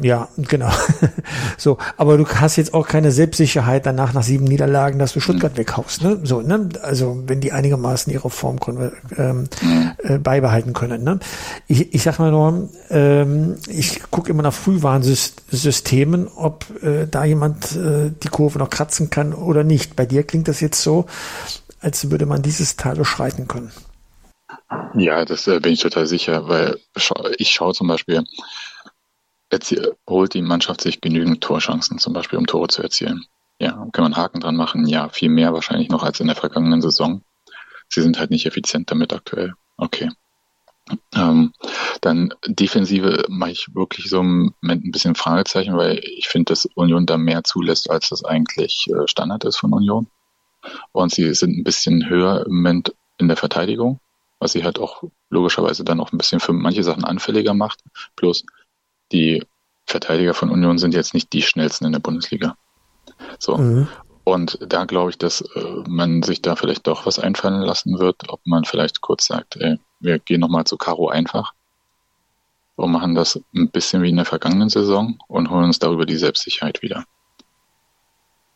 Ja, 0.02 0.30
genau. 0.38 0.70
so, 1.58 1.78
aber 1.98 2.18
du 2.18 2.28
hast 2.28 2.56
jetzt 2.56 2.74
auch 2.74 2.88
keine 2.88 3.12
Selbstsicherheit 3.12 3.86
danach 3.86 4.14
nach 4.14 4.24
sieben 4.24 4.46
Niederlagen, 4.46 5.00
dass 5.00 5.14
du 5.14 5.20
Stuttgart 5.20 5.58
weghaust, 5.58 6.04
ne? 6.04 6.20
So, 6.24 6.42
ne? 6.42 6.70
Also 6.82 7.24
wenn 7.28 7.42
die 7.42 7.52
einigermaßen 7.52 8.12
ihre 8.12 8.30
Form 8.30 8.58
ähm, 9.18 9.48
äh, 10.04 10.18
beibehalten 10.18 10.74
können. 10.74 11.04
Ne? 11.04 11.20
Ich, 11.68 11.94
ich 11.94 12.04
sag 12.04 12.20
mal 12.20 12.32
nur, 12.32 12.70
ähm, 12.90 13.58
ich 13.68 14.02
gucke 14.12 14.30
immer 14.30 14.44
nach 14.44 14.54
Frühwarnsystemen, 14.54 16.28
ob 16.36 16.66
äh, 16.84 17.08
da 17.08 17.26
jemand 17.26 17.76
äh, 17.76 18.12
die 18.12 18.30
Kurve 18.30 18.60
noch 18.60 18.70
kratzen 18.70 19.10
kann 19.10 19.34
oder 19.34 19.64
nicht. 19.64 19.96
Bei 19.96 20.06
dir 20.06 20.24
klingt 20.24 20.48
das 20.48 20.62
jetzt 20.62 20.82
so, 20.82 21.06
als 21.82 22.12
würde 22.12 22.26
man 22.26 22.42
dieses 22.42 22.76
Tal 22.76 23.04
schreiten 23.04 23.48
können. 23.48 23.72
Ja, 24.96 25.26
das 25.26 25.48
äh, 25.48 25.60
bin 25.60 25.74
ich 25.74 25.82
total 25.82 26.08
sicher, 26.08 26.48
weil 26.48 26.80
ich 27.38 27.52
schaue 27.52 27.74
zum 27.74 27.88
Beispiel 27.88 28.24
holt 30.08 30.34
die 30.34 30.42
Mannschaft 30.42 30.82
sich 30.82 31.02
genügend 31.02 31.42
Torchancen, 31.42 31.98
zum 32.00 32.14
Beispiel 32.14 32.40
um 32.40 32.48
Tore 32.48 32.68
zu 32.68 32.84
erzielen. 32.84 33.26
Ja, 33.60 33.88
kann 33.92 34.04
man 34.04 34.16
Haken 34.16 34.40
dran 34.40 34.56
machen. 34.56 34.88
Ja, 34.88 35.10
viel 35.10 35.30
mehr 35.30 35.54
wahrscheinlich 35.54 35.90
noch 35.90 36.04
als 36.04 36.20
in 36.20 36.28
der 36.28 36.36
vergangenen 36.36 36.82
Saison. 36.82 37.24
Sie 37.90 38.02
sind 38.02 38.20
halt 38.20 38.32
nicht 38.32 38.46
effizient 38.46 38.90
damit 38.92 39.12
aktuell. 39.12 39.54
Okay. 39.78 40.10
Ähm, 41.14 41.54
dann 42.02 42.34
Defensive 42.46 43.26
mache 43.28 43.52
ich 43.52 43.76
wirklich 43.76 44.10
so 44.10 44.22
im 44.22 44.54
Moment 44.62 44.86
ein 44.86 44.92
bisschen 44.92 45.16
Fragezeichen, 45.16 45.76
weil 45.78 46.00
ich 46.00 46.28
finde, 46.28 46.52
dass 46.52 46.66
Union 46.66 47.06
da 47.06 47.18
mehr 47.18 47.44
zulässt, 47.44 47.90
als 47.90 48.10
das 48.10 48.24
eigentlich 48.24 48.88
äh, 48.90 49.08
Standard 49.08 49.44
ist 49.46 49.58
von 49.58 49.74
Union. 49.74 50.08
Und 50.92 51.14
sie 51.14 51.34
sind 51.34 51.58
ein 51.58 51.64
bisschen 51.64 52.10
höher 52.10 52.46
im 52.46 52.56
Moment 52.56 52.94
in 53.18 53.28
der 53.28 53.38
Verteidigung, 53.38 54.00
was 54.40 54.54
sie 54.54 54.64
halt 54.64 54.80
auch 54.80 55.04
logischerweise 55.30 55.84
dann 55.84 56.00
auch 56.00 56.12
ein 56.12 56.18
bisschen 56.18 56.40
für 56.40 56.54
manche 56.54 56.84
Sachen 56.84 57.06
anfälliger 57.06 57.54
macht. 57.54 57.84
Plus 58.16 58.46
die 59.12 59.44
Verteidiger 59.86 60.34
von 60.34 60.50
Union 60.50 60.78
sind 60.78 60.94
jetzt 60.94 61.14
nicht 61.14 61.34
die 61.34 61.42
schnellsten 61.42 61.86
in 61.86 61.92
der 61.92 62.00
Bundesliga. 62.00 62.56
So. 63.40 63.58
Mhm. 63.58 63.88
Und 64.24 64.60
da 64.62 64.86
glaube 64.86 65.10
ich, 65.10 65.18
dass 65.18 65.42
äh, 65.42 65.84
man 65.88 66.22
sich 66.22 66.42
da 66.42 66.56
vielleicht 66.56 66.86
doch 66.86 67.06
was 67.06 67.18
einfallen 67.18 67.62
lassen 67.62 67.98
wird, 67.98 68.30
ob 68.30 68.40
man 68.46 68.66
vielleicht 68.66 69.02
kurz 69.02 69.26
sagt, 69.26 69.56
ey, 69.58 69.80
wir 70.00 70.20
gehen 70.20 70.42
nochmal 70.42 70.66
zu 70.66 70.78
Karo 70.78 71.10
einfach 71.10 71.54
und 72.76 72.92
machen 72.92 73.16
das 73.16 73.42
ein 73.56 73.70
bisschen 73.70 74.04
wie 74.04 74.10
in 74.10 74.16
der 74.16 74.26
vergangenen 74.26 74.70
Saison 74.70 75.18
und 75.28 75.50
holen 75.50 75.66
uns 75.66 75.80
darüber 75.80 76.06
die 76.06 76.16
Selbstsicherheit 76.16 76.82
wieder. 76.82 77.06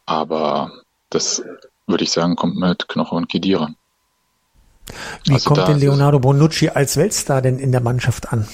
Aber 0.06 0.72
das 1.10 1.44
würde 1.88 2.04
ich 2.04 2.12
sagen, 2.12 2.36
kommt 2.36 2.56
mit 2.56 2.88
Knoche 2.88 3.16
und 3.16 3.30
Kedira. 3.30 3.74
Wie 5.26 5.34
also 5.34 5.50
kommt 5.50 5.68
denn 5.68 5.80
Leonardo 5.80 6.20
Bonucci 6.20 6.70
als 6.70 6.98
Weltstar 6.98 7.42
denn 7.42 7.58
in 7.58 7.72
der 7.72 7.82
Mannschaft 7.82 8.32
an? 8.32 8.48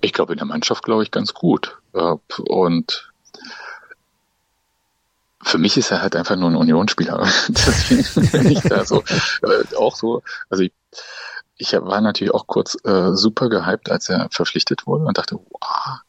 Ich 0.00 0.12
glaube, 0.12 0.32
in 0.32 0.38
der 0.38 0.46
Mannschaft 0.46 0.84
glaube 0.84 1.02
ich 1.02 1.10
ganz 1.10 1.34
gut. 1.34 1.78
Und 2.48 3.12
für 5.44 5.58
mich 5.58 5.76
ist 5.76 5.90
er 5.90 6.02
halt 6.02 6.16
einfach 6.16 6.36
nur 6.36 6.50
ein 6.50 6.56
Unionsspieler. 6.56 7.18
Deswegen 7.48 8.30
bin 8.30 8.50
ich 8.50 8.62
da 8.62 8.84
so 8.84 9.04
äh, 9.42 9.76
auch 9.76 9.94
so. 9.94 10.22
Also 10.48 10.64
ich, 10.64 10.72
ich 11.56 11.72
war 11.74 12.00
natürlich 12.00 12.32
auch 12.32 12.46
kurz 12.46 12.76
äh, 12.84 13.14
super 13.14 13.48
gehypt, 13.48 13.90
als 13.90 14.08
er 14.08 14.28
verpflichtet 14.30 14.86
wurde 14.86 15.04
und 15.04 15.18
dachte, 15.18 15.36
wow. 15.36 16.00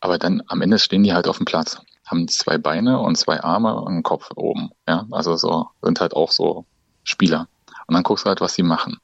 Aber 0.00 0.18
dann 0.18 0.42
am 0.46 0.62
Ende 0.62 0.78
stehen 0.78 1.02
die 1.02 1.12
halt 1.12 1.28
auf 1.28 1.36
dem 1.36 1.44
Platz, 1.44 1.80
haben 2.06 2.28
zwei 2.28 2.56
Beine 2.56 3.00
und 3.00 3.16
zwei 3.16 3.42
Arme 3.42 3.74
und 3.74 3.88
einen 3.88 4.02
Kopf 4.02 4.30
oben. 4.36 4.70
Ja, 4.86 5.06
also 5.10 5.36
so 5.36 5.68
sind 5.82 6.00
halt 6.00 6.14
auch 6.14 6.30
so 6.30 6.64
Spieler. 7.04 7.48
Und 7.86 7.94
dann 7.94 8.02
guckst 8.02 8.24
du 8.24 8.28
halt, 8.28 8.40
was 8.40 8.54
sie 8.54 8.62
machen. 8.62 8.98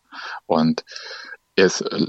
Und 0.47 0.85
er 1.57 1.67
ist 1.67 1.83
äh, 1.83 2.07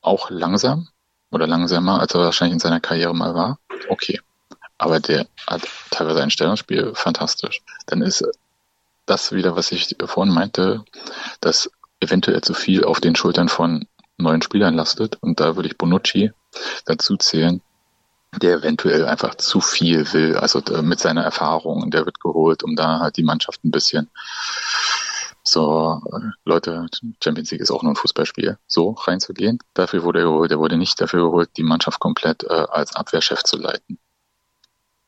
auch 0.00 0.30
langsam, 0.30 0.88
oder 1.32 1.46
langsamer, 1.46 2.00
als 2.00 2.14
er 2.14 2.20
wahrscheinlich 2.20 2.54
in 2.54 2.60
seiner 2.60 2.80
Karriere 2.80 3.14
mal 3.14 3.34
war. 3.34 3.58
Okay. 3.88 4.20
Aber 4.78 5.00
der 5.00 5.26
hat 5.46 5.62
teilweise 5.90 6.22
ein 6.22 6.30
Stellungsspiel 6.30 6.92
fantastisch. 6.94 7.62
Dann 7.86 8.02
ist 8.02 8.24
das 9.06 9.32
wieder, 9.32 9.56
was 9.56 9.72
ich 9.72 9.96
vorhin 10.04 10.32
meinte, 10.32 10.84
dass 11.40 11.70
eventuell 12.00 12.40
zu 12.42 12.54
viel 12.54 12.84
auf 12.84 13.00
den 13.00 13.16
Schultern 13.16 13.48
von 13.48 13.86
neuen 14.18 14.42
Spielern 14.42 14.74
lastet. 14.74 15.18
Und 15.20 15.40
da 15.40 15.56
würde 15.56 15.68
ich 15.68 15.78
Bonucci 15.78 16.32
dazu 16.84 17.16
zählen, 17.16 17.62
der 18.40 18.56
eventuell 18.58 19.06
einfach 19.06 19.34
zu 19.36 19.60
viel 19.60 20.12
will. 20.12 20.36
Also 20.36 20.60
äh, 20.60 20.82
mit 20.82 21.00
seiner 21.00 21.22
Erfahrung, 21.22 21.90
der 21.90 22.04
wird 22.06 22.20
geholt, 22.20 22.62
um 22.62 22.76
da 22.76 23.00
halt 23.00 23.16
die 23.16 23.22
Mannschaft 23.22 23.64
ein 23.64 23.70
bisschen 23.70 24.10
so, 25.44 26.00
Leute, 26.44 26.86
Champions 27.22 27.50
League 27.50 27.60
ist 27.60 27.70
auch 27.70 27.82
nur 27.82 27.92
ein 27.92 27.96
Fußballspiel, 27.96 28.58
so 28.66 28.92
reinzugehen. 28.92 29.58
Dafür 29.74 30.04
wurde 30.04 30.20
er 30.20 30.26
geholt, 30.26 30.50
er 30.52 30.58
wurde 30.58 30.76
nicht 30.76 31.00
dafür 31.00 31.22
geholt, 31.22 31.50
die 31.56 31.64
Mannschaft 31.64 31.98
komplett 31.98 32.44
äh, 32.44 32.66
als 32.70 32.94
Abwehrchef 32.94 33.42
zu 33.42 33.56
leiten. 33.56 33.98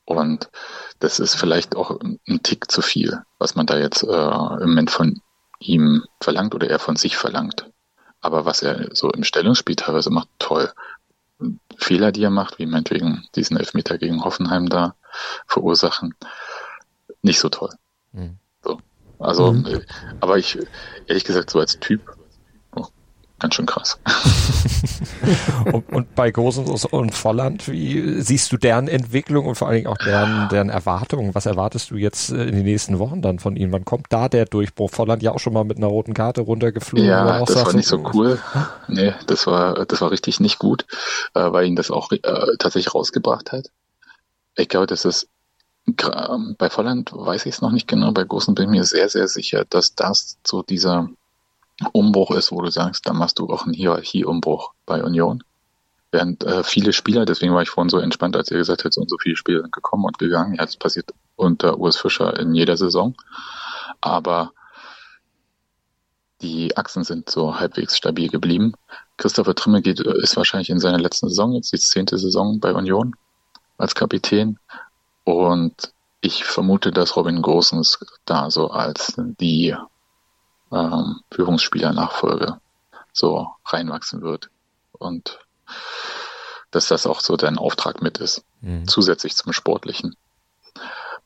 Und 0.05 0.51
das 0.99 1.21
ist 1.21 1.37
vielleicht 1.37 1.77
auch 1.77 1.99
ein 2.01 2.43
Tick 2.43 2.71
zu 2.71 2.83
viel, 2.83 3.23
was 3.39 3.55
man 3.55 3.67
da 3.67 3.79
jetzt 3.79 4.03
äh, 4.03 4.07
im 4.07 4.71
Moment 4.71 4.91
von 4.91 5.23
ihm 5.61 6.05
verlangt 6.21 6.55
oder 6.55 6.69
er 6.69 6.79
von 6.79 6.97
sich 6.97 7.17
verlangt. 7.17 7.71
Aber 8.21 8.45
was 8.45 8.63
er 8.63 8.95
so 8.95 9.11
im 9.11 9.25
Stellungsspiel 9.25 9.77
teilweise 9.77 10.11
macht, 10.11 10.29
toll. 10.39 10.73
Fehler, 11.77 12.13
die 12.13 12.23
er 12.23 12.31
macht, 12.31 12.59
wie 12.59 12.67
meinetwegen 12.67 13.27
diesen 13.35 13.57
Elfmeter 13.57 13.99
gegen 13.99 14.25
Hoffenheim 14.25 14.69
da 14.69 14.95
verursachen, 15.47 16.15
nicht 17.23 17.39
so 17.39 17.49
toll. 17.49 17.71
Mhm. 18.13 18.39
Also, 19.25 19.53
mhm. 19.53 19.81
Aber 20.21 20.37
ich, 20.37 20.59
ehrlich 21.07 21.25
gesagt, 21.25 21.51
so 21.51 21.59
als 21.59 21.81
Typ, 21.81 22.03
oh, 22.77 22.85
ganz 23.39 23.55
schön 23.55 23.65
krass. 23.65 23.99
und, 25.73 25.91
und, 25.91 26.15
bei 26.15 26.31
Gosens 26.31 26.85
und 26.85 27.15
Volland, 27.15 27.67
wie 27.69 28.21
siehst 28.21 28.53
du 28.53 28.59
deren 28.59 28.87
Entwicklung 28.87 29.47
und 29.47 29.55
vor 29.55 29.69
allen 29.69 29.77
Dingen 29.77 29.87
auch 29.87 29.97
deren, 29.97 30.51
deren 30.51 30.69
Erwartungen? 30.69 31.35
Was 31.35 31.47
erwartest 31.47 31.91
du 31.91 31.97
jetzt 31.97 32.31
äh, 32.31 32.45
in 32.45 32.55
den 32.55 32.65
nächsten 32.65 32.99
Wochen 32.99 33.23
dann 33.23 33.39
von 33.39 33.57
ihnen? 33.57 33.73
Wann 33.73 33.87
kommt 33.87 34.09
da 34.11 34.29
der 34.29 34.45
Durchbruch? 34.45 34.91
Volland 34.91 35.23
ja 35.23 35.33
auch 35.33 35.41
schon 35.41 35.55
mal 35.55 35.65
mit 35.65 35.79
einer 35.79 35.87
roten 35.87 36.13
Karte 36.13 36.43
runtergeflogen. 36.43 37.09
Ja, 37.09 37.41
das 37.45 37.65
war 37.65 37.73
nicht 37.73 37.89
so 37.89 38.05
cool. 38.13 38.39
Nee, 38.89 39.15
das 39.27 39.47
war, 39.47 39.87
das 39.87 40.03
war 40.03 40.11
richtig 40.11 40.39
nicht 40.39 40.59
gut, 40.59 40.85
äh, 41.33 41.51
weil 41.51 41.67
ihn 41.67 41.77
das 41.77 41.91
auch 41.91 42.13
äh, 42.13 42.21
tatsächlich 42.59 42.95
rausgebracht 42.95 43.53
hat. 43.53 43.71
Ich 44.57 44.69
glaube, 44.69 44.87
das 44.87 45.07
ist 45.07 45.29
bei 45.87 46.71
Volland 46.71 47.13
weiß 47.13 47.47
ich 47.47 47.55
es 47.55 47.61
noch 47.61 47.71
nicht 47.71 47.89
genau, 47.89 48.13
bei 48.13 48.25
Gossen 48.25 48.55
bin 48.55 48.65
ich 48.65 48.71
mir 48.71 48.85
sehr, 48.85 49.09
sehr 49.09 49.29
sicher, 49.29 49.65
dass 49.69 49.95
das 49.95 50.39
so 50.47 50.63
dieser 50.63 51.11
Umbruch 51.93 52.31
ist, 52.31 52.53
wo 52.53 52.61
du 52.61 52.71
sagst, 52.71 53.07
da 53.07 53.13
machst 53.13 53.39
du 53.39 53.49
auch 53.51 53.65
einen 53.65 53.75
Hierarchieumbruch 53.75 54.73
bei 54.87 55.03
Union. 55.03 55.43
während 56.15 56.45
äh, 56.45 56.63
viele 56.63 56.93
Spieler, 56.93 57.27
deswegen 57.27 57.53
war 57.55 57.63
ich 57.63 57.71
vorhin 57.71 57.91
so 57.91 57.99
entspannt, 57.99 58.37
als 58.37 58.51
ihr 58.51 58.57
gesagt 58.57 58.85
habt, 58.85 58.95
so 58.95 59.01
und 59.01 59.11
so 59.11 59.19
viele 59.19 59.37
Spieler 59.37 59.61
sind 59.61 59.73
gekommen 59.73 60.05
und 60.05 60.19
gegangen. 60.19 60.55
Ja, 60.55 60.65
das 60.65 60.77
passiert 60.77 61.13
unter 61.37 61.79
Urs 61.79 61.99
Fischer 61.99 62.39
in 62.39 62.55
jeder 62.55 62.77
Saison. 62.77 63.17
Aber 64.01 64.53
die 66.41 66.77
Achsen 66.77 67.05
sind 67.05 67.29
so 67.29 67.59
halbwegs 67.59 67.97
stabil 67.97 68.29
geblieben. 68.29 68.75
Christopher 69.17 69.55
Trimme 69.55 69.83
geht, 69.83 70.01
ist 70.01 70.37
wahrscheinlich 70.37 70.71
in 70.71 70.79
seiner 70.79 70.99
letzten 70.99 71.29
Saison, 71.29 71.53
jetzt 71.53 71.73
die 71.73 71.79
zehnte 71.79 72.17
Saison 72.17 72.61
bei 72.61 72.73
Union 72.73 73.15
als 73.77 73.95
Kapitän. 73.95 74.59
Und 75.25 75.93
ich 76.21 76.45
vermute, 76.45 76.91
dass 76.91 77.17
Robin 77.17 77.43
Gosens 77.43 77.99
da 78.25 78.51
so 78.51 78.71
als 78.71 79.15
die 79.17 79.77
ähm, 80.73 81.21
Führungsspieler-Nachfolge 81.31 82.61
so 83.13 83.49
reinwachsen 83.67 84.23
wird. 84.23 84.51
Und 84.93 85.39
dass 86.71 86.89
das 86.89 87.07
auch 87.07 87.21
so 87.21 87.37
dein 87.37 87.59
Auftrag 87.59 88.03
mit 88.03 88.19
ist, 88.19 88.45
mhm. 88.61 88.87
zusätzlich 88.87 89.37
zum 89.37 89.53
Sportlichen. 89.53 90.17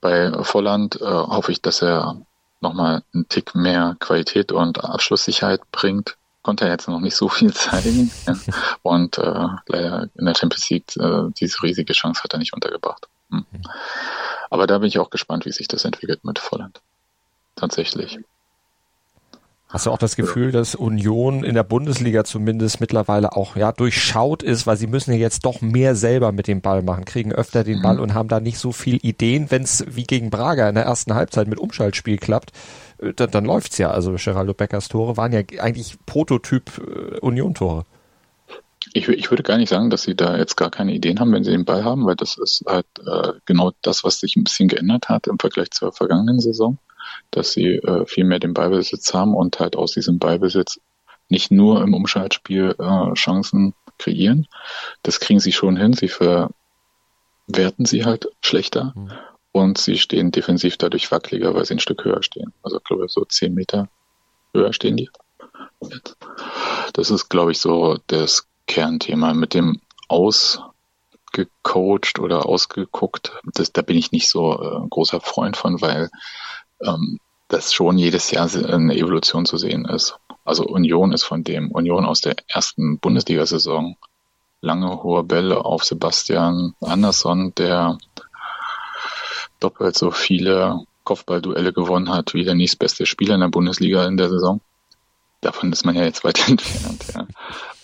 Bei 0.00 0.32
Volland 0.44 1.00
äh, 1.00 1.04
hoffe 1.04 1.52
ich, 1.52 1.62
dass 1.62 1.82
er 1.82 2.20
nochmal 2.60 3.02
einen 3.14 3.28
Tick 3.28 3.54
mehr 3.54 3.96
Qualität 3.98 4.52
und 4.52 4.84
Abschlusssicherheit 4.84 5.60
bringt. 5.72 6.16
Konnte 6.42 6.64
er 6.64 6.70
jetzt 6.70 6.88
noch 6.88 7.00
nicht 7.00 7.16
so 7.16 7.28
viel 7.28 7.52
zeigen. 7.52 8.10
Und 8.82 9.18
äh, 9.18 9.48
leider 9.66 10.08
in 10.14 10.24
der 10.24 10.34
Champions 10.34 10.70
League 10.70 10.96
äh, 10.96 11.30
diese 11.38 11.62
riesige 11.62 11.92
Chance 11.92 12.22
hat 12.22 12.32
er 12.32 12.38
nicht 12.38 12.54
untergebracht. 12.54 13.08
Hm. 13.30 13.44
Aber 14.50 14.66
da 14.66 14.78
bin 14.78 14.88
ich 14.88 14.98
auch 14.98 15.10
gespannt, 15.10 15.44
wie 15.44 15.52
sich 15.52 15.68
das 15.68 15.84
entwickelt 15.84 16.24
mit 16.24 16.38
Volland. 16.38 16.80
Tatsächlich. 17.56 18.18
Hast 19.68 19.84
du 19.84 19.90
auch 19.90 19.98
das 19.98 20.16
Gefühl, 20.16 20.50
dass 20.50 20.74
Union 20.74 21.44
in 21.44 21.54
der 21.54 21.62
Bundesliga 21.62 22.24
zumindest 22.24 22.80
mittlerweile 22.80 23.36
auch 23.36 23.54
ja 23.54 23.70
durchschaut 23.70 24.42
ist, 24.42 24.66
weil 24.66 24.78
sie 24.78 24.86
müssen 24.86 25.12
ja 25.12 25.18
jetzt 25.18 25.44
doch 25.44 25.60
mehr 25.60 25.94
selber 25.94 26.32
mit 26.32 26.46
dem 26.48 26.62
Ball 26.62 26.82
machen, 26.82 27.04
kriegen 27.04 27.32
öfter 27.32 27.64
den 27.64 27.82
Ball 27.82 27.96
mhm. 27.96 28.00
und 28.00 28.14
haben 28.14 28.28
da 28.28 28.40
nicht 28.40 28.58
so 28.58 28.72
viel 28.72 28.96
Ideen, 29.02 29.50
wenn 29.50 29.64
es 29.64 29.84
wie 29.86 30.04
gegen 30.04 30.30
Braga 30.30 30.70
in 30.70 30.74
der 30.74 30.84
ersten 30.84 31.14
Halbzeit 31.14 31.48
mit 31.48 31.58
Umschaltspiel 31.58 32.16
klappt, 32.16 32.52
äh, 32.96 33.12
dann, 33.12 33.30
dann 33.30 33.44
läuft's 33.44 33.76
ja. 33.76 33.90
Also 33.90 34.14
Geraldo 34.16 34.54
Beckers 34.54 34.88
Tore 34.88 35.18
waren 35.18 35.32
ja 35.32 35.42
eigentlich 35.58 35.98
Prototyp 36.06 36.78
äh, 36.78 37.18
Union-Tore. 37.18 37.84
Ich, 38.92 39.08
ich 39.08 39.30
würde 39.30 39.42
gar 39.42 39.58
nicht 39.58 39.68
sagen, 39.68 39.90
dass 39.90 40.02
sie 40.02 40.14
da 40.14 40.36
jetzt 40.36 40.56
gar 40.56 40.70
keine 40.70 40.94
Ideen 40.94 41.20
haben, 41.20 41.32
wenn 41.32 41.44
sie 41.44 41.50
den 41.50 41.64
Ball 41.64 41.84
haben, 41.84 42.06
weil 42.06 42.16
das 42.16 42.38
ist 42.38 42.64
halt 42.66 42.86
äh, 43.06 43.32
genau 43.44 43.72
das, 43.82 44.04
was 44.04 44.20
sich 44.20 44.36
ein 44.36 44.44
bisschen 44.44 44.68
geändert 44.68 45.08
hat 45.08 45.26
im 45.26 45.38
Vergleich 45.38 45.70
zur 45.70 45.92
vergangenen 45.92 46.40
Saison 46.40 46.78
dass 47.30 47.52
sie 47.52 47.76
äh, 47.76 48.06
viel 48.06 48.24
mehr 48.24 48.38
den 48.38 48.54
Ballbesitz 48.54 49.12
haben 49.14 49.34
und 49.34 49.60
halt 49.60 49.76
aus 49.76 49.92
diesem 49.92 50.18
Ballbesitz 50.18 50.80
nicht 51.28 51.50
nur 51.50 51.82
im 51.82 51.94
Umschaltspiel 51.94 52.74
äh, 52.78 53.14
Chancen 53.14 53.74
kreieren. 53.98 54.46
Das 55.02 55.20
kriegen 55.20 55.40
sie 55.40 55.52
schon 55.52 55.76
hin. 55.76 55.92
Sie 55.92 56.08
verwerten 56.08 57.84
sie 57.84 58.04
halt 58.04 58.28
schlechter 58.40 58.92
mhm. 58.96 59.12
und 59.52 59.78
sie 59.78 59.98
stehen 59.98 60.30
defensiv 60.30 60.76
dadurch 60.76 61.10
wackeliger, 61.10 61.54
weil 61.54 61.64
sie 61.64 61.74
ein 61.74 61.80
Stück 61.80 62.04
höher 62.04 62.22
stehen. 62.22 62.52
Also 62.62 62.78
ich 62.78 62.84
glaube 62.84 63.08
so 63.08 63.24
zehn 63.24 63.54
Meter 63.54 63.88
höher 64.54 64.72
stehen 64.72 64.96
die. 64.96 65.10
Das 66.92 67.10
ist, 67.10 67.28
glaube 67.28 67.52
ich, 67.52 67.58
so 67.58 67.98
das 68.06 68.47
Kernthema 68.68 69.34
mit 69.34 69.54
dem 69.54 69.80
ausgecoacht 70.06 72.20
oder 72.20 72.46
ausgeguckt. 72.46 73.32
Das, 73.54 73.72
da 73.72 73.82
bin 73.82 73.96
ich 73.96 74.12
nicht 74.12 74.28
so 74.28 74.52
äh, 74.52 74.86
großer 74.88 75.20
Freund 75.20 75.56
von, 75.56 75.80
weil 75.80 76.10
ähm, 76.80 77.18
dass 77.48 77.72
schon 77.72 77.98
jedes 77.98 78.30
Jahr 78.30 78.48
eine 78.54 78.94
Evolution 78.94 79.46
zu 79.46 79.56
sehen 79.56 79.86
ist. 79.86 80.16
Also 80.44 80.64
Union 80.64 81.12
ist 81.12 81.24
von 81.24 81.42
dem 81.42 81.72
Union 81.72 82.04
aus 82.04 82.20
der 82.20 82.36
ersten 82.46 82.98
Bundesliga-Saison 82.98 83.96
lange 84.60 85.02
hohe 85.02 85.24
Bälle 85.24 85.64
auf 85.64 85.84
Sebastian 85.84 86.74
Andersson, 86.80 87.52
der 87.56 87.98
doppelt 89.60 89.96
so 89.96 90.10
viele 90.10 90.84
Kopfballduelle 91.04 91.72
gewonnen 91.72 92.10
hat 92.10 92.34
wie 92.34 92.44
der 92.44 92.54
nächstbeste 92.54 93.06
Spieler 93.06 93.34
in 93.34 93.40
der 93.40 93.48
Bundesliga 93.48 94.06
in 94.06 94.16
der 94.16 94.28
Saison. 94.28 94.60
Davon 95.40 95.72
ist 95.72 95.84
man 95.84 95.94
ja 95.94 96.04
jetzt 96.04 96.24
weit 96.24 96.48
entfernt. 96.48 97.04
Ja. 97.14 97.26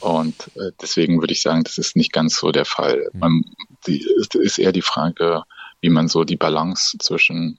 Und 0.00 0.50
äh, 0.56 0.72
deswegen 0.80 1.20
würde 1.20 1.32
ich 1.32 1.42
sagen, 1.42 1.64
das 1.64 1.78
ist 1.78 1.96
nicht 1.96 2.12
ganz 2.12 2.36
so 2.36 2.50
der 2.52 2.64
Fall. 2.64 3.08
Man, 3.12 3.44
die, 3.86 4.06
ist 4.34 4.58
eher 4.58 4.72
die 4.72 4.82
Frage, 4.82 5.44
wie 5.80 5.90
man 5.90 6.08
so 6.08 6.24
die 6.24 6.36
Balance 6.36 6.98
zwischen 6.98 7.58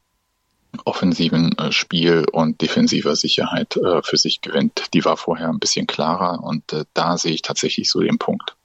offensiven 0.83 1.57
äh, 1.57 1.71
Spiel 1.71 2.25
und 2.31 2.61
defensiver 2.61 3.15
Sicherheit 3.15 3.77
äh, 3.77 4.01
für 4.03 4.17
sich 4.17 4.41
gewinnt. 4.41 4.93
Die 4.93 5.05
war 5.05 5.15
vorher 5.15 5.49
ein 5.49 5.59
bisschen 5.59 5.87
klarer 5.87 6.43
und 6.43 6.73
äh, 6.73 6.85
da 6.93 7.17
sehe 7.17 7.33
ich 7.33 7.41
tatsächlich 7.41 7.89
so 7.89 8.01
den 8.01 8.17
Punkt. 8.17 8.55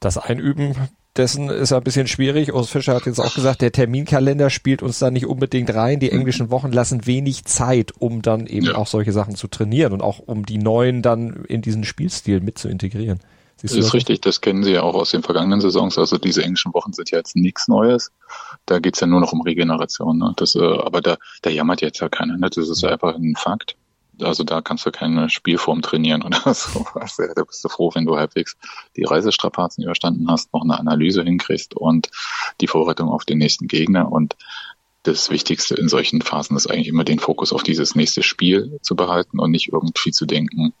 Das 0.00 0.18
Einüben 0.18 0.74
dessen 1.16 1.48
ist 1.48 1.72
ein 1.72 1.82
bisschen 1.82 2.06
schwierig. 2.06 2.52
Urs 2.52 2.70
Fischer 2.70 2.94
hat 2.94 3.06
jetzt 3.06 3.20
auch 3.20 3.34
gesagt, 3.34 3.62
der 3.62 3.72
Terminkalender 3.72 4.50
spielt 4.50 4.82
uns 4.82 4.98
da 4.98 5.10
nicht 5.10 5.26
unbedingt 5.26 5.72
rein. 5.74 6.00
Die 6.00 6.10
mhm. 6.10 6.18
englischen 6.18 6.50
Wochen 6.50 6.72
lassen 6.72 7.06
wenig 7.06 7.44
Zeit, 7.44 7.92
um 7.98 8.22
dann 8.22 8.46
eben 8.46 8.66
ja. 8.66 8.74
auch 8.76 8.86
solche 8.86 9.12
Sachen 9.12 9.34
zu 9.34 9.48
trainieren 9.48 9.92
und 9.92 10.02
auch 10.02 10.18
um 10.18 10.44
die 10.44 10.58
neuen 10.58 11.02
dann 11.02 11.44
in 11.48 11.62
diesen 11.62 11.84
Spielstil 11.84 12.40
mit 12.40 12.58
zu 12.58 12.68
integrieren. 12.68 13.20
Siehst 13.56 13.76
das 13.76 13.86
ist 13.86 13.94
richtig, 13.94 14.20
das 14.20 14.40
kennen 14.40 14.64
Sie 14.64 14.72
ja 14.72 14.82
auch 14.82 14.94
aus 14.94 15.12
den 15.12 15.22
vergangenen 15.22 15.60
Saisons. 15.60 15.96
Also 15.96 16.18
diese 16.18 16.42
englischen 16.42 16.74
Wochen 16.74 16.92
sind 16.92 17.10
ja 17.10 17.18
jetzt 17.18 17.36
nichts 17.36 17.68
Neues. 17.68 18.10
Da 18.66 18.80
geht's 18.80 19.00
ja 19.00 19.06
nur 19.06 19.20
noch 19.20 19.32
um 19.32 19.40
Regeneration. 19.42 20.18
Ne? 20.18 20.32
Das, 20.36 20.56
äh, 20.56 20.60
aber 20.60 21.00
da, 21.00 21.16
da 21.42 21.50
jammert 21.50 21.80
jetzt 21.80 22.00
ja 22.00 22.08
keiner. 22.08 22.36
Ne? 22.36 22.50
Das 22.50 22.68
ist 22.68 22.84
einfach 22.84 23.14
ein 23.14 23.36
Fakt. 23.36 23.76
Also 24.20 24.44
da 24.44 24.60
kannst 24.60 24.86
du 24.86 24.90
keine 24.90 25.28
Spielform 25.30 25.82
trainieren 25.82 26.22
oder 26.22 26.40
so. 26.54 26.86
Also, 26.94 27.24
da 27.34 27.44
bist 27.44 27.64
du 27.64 27.68
froh, 27.68 27.90
wenn 27.94 28.04
du 28.04 28.16
halbwegs 28.16 28.56
die 28.96 29.04
Reisestrapazen 29.04 29.84
überstanden 29.84 30.30
hast, 30.30 30.52
noch 30.52 30.62
eine 30.62 30.78
Analyse 30.78 31.22
hinkriegst 31.22 31.74
und 31.74 32.10
die 32.60 32.66
Vorbereitung 32.66 33.08
auf 33.08 33.24
den 33.24 33.38
nächsten 33.38 33.68
Gegner. 33.68 34.10
Und 34.10 34.36
das 35.04 35.30
Wichtigste 35.30 35.74
in 35.74 35.88
solchen 35.88 36.22
Phasen 36.22 36.56
ist 36.56 36.66
eigentlich 36.66 36.88
immer 36.88 37.04
den 37.04 37.18
Fokus 37.18 37.52
auf 37.52 37.62
dieses 37.62 37.94
nächste 37.94 38.22
Spiel 38.22 38.78
zu 38.80 38.96
behalten 38.96 39.38
und 39.38 39.50
nicht 39.50 39.70
irgendwie 39.70 40.10
zu 40.10 40.24
denken, 40.24 40.72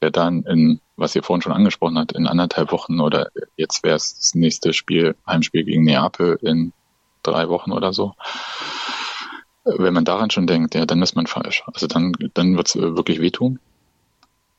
ja 0.00 0.10
dann 0.10 0.44
in, 0.44 0.80
was 0.96 1.14
ihr 1.16 1.24
vorhin 1.24 1.42
schon 1.42 1.52
angesprochen 1.52 1.98
habt, 1.98 2.12
in 2.12 2.28
anderthalb 2.28 2.70
Wochen 2.70 3.00
oder 3.00 3.30
jetzt 3.56 3.82
wäre 3.82 3.96
es 3.96 4.14
das 4.14 4.34
nächste 4.36 4.72
Spiel, 4.72 5.16
Heimspiel 5.26 5.64
gegen 5.64 5.82
Neapel 5.82 6.38
in 6.40 6.72
drei 7.24 7.48
Wochen 7.48 7.72
oder 7.72 7.92
so. 7.92 8.14
Wenn 9.64 9.94
man 9.94 10.04
daran 10.04 10.30
schon 10.30 10.46
denkt, 10.46 10.74
ja, 10.74 10.84
dann 10.86 11.02
ist 11.02 11.16
man 11.16 11.26
falsch. 11.26 11.62
Also 11.66 11.86
dann, 11.86 12.12
dann 12.34 12.56
wird 12.56 12.68
es 12.68 12.76
wirklich 12.76 13.20
wehtun. 13.20 13.58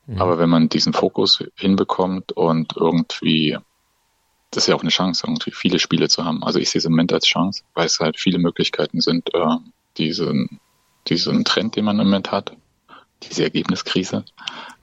Mhm. 0.06 0.20
Aber 0.20 0.38
wenn 0.38 0.50
man 0.50 0.68
diesen 0.68 0.92
Fokus 0.92 1.44
hinbekommt 1.54 2.32
und 2.32 2.76
irgendwie 2.76 3.56
das 4.50 4.64
ist 4.64 4.68
ja 4.68 4.74
auch 4.74 4.82
eine 4.82 4.90
Chance, 4.90 5.24
irgendwie 5.26 5.50
viele 5.50 5.78
Spiele 5.78 6.08
zu 6.08 6.24
haben. 6.24 6.42
Also 6.42 6.58
ich 6.58 6.70
sehe 6.70 6.78
es 6.78 6.84
im 6.84 6.92
Moment 6.92 7.12
als 7.12 7.26
Chance, 7.26 7.62
weil 7.74 7.86
es 7.86 8.00
halt 8.00 8.18
viele 8.18 8.38
Möglichkeiten 8.38 9.00
sind, 9.00 9.34
äh, 9.34 9.56
diesen, 9.98 10.60
diesen 11.08 11.44
Trend, 11.44 11.76
den 11.76 11.84
man 11.84 11.98
im 11.98 12.06
Moment 12.06 12.32
hat, 12.32 12.56
diese 13.22 13.44
Ergebniskrise, 13.44 14.24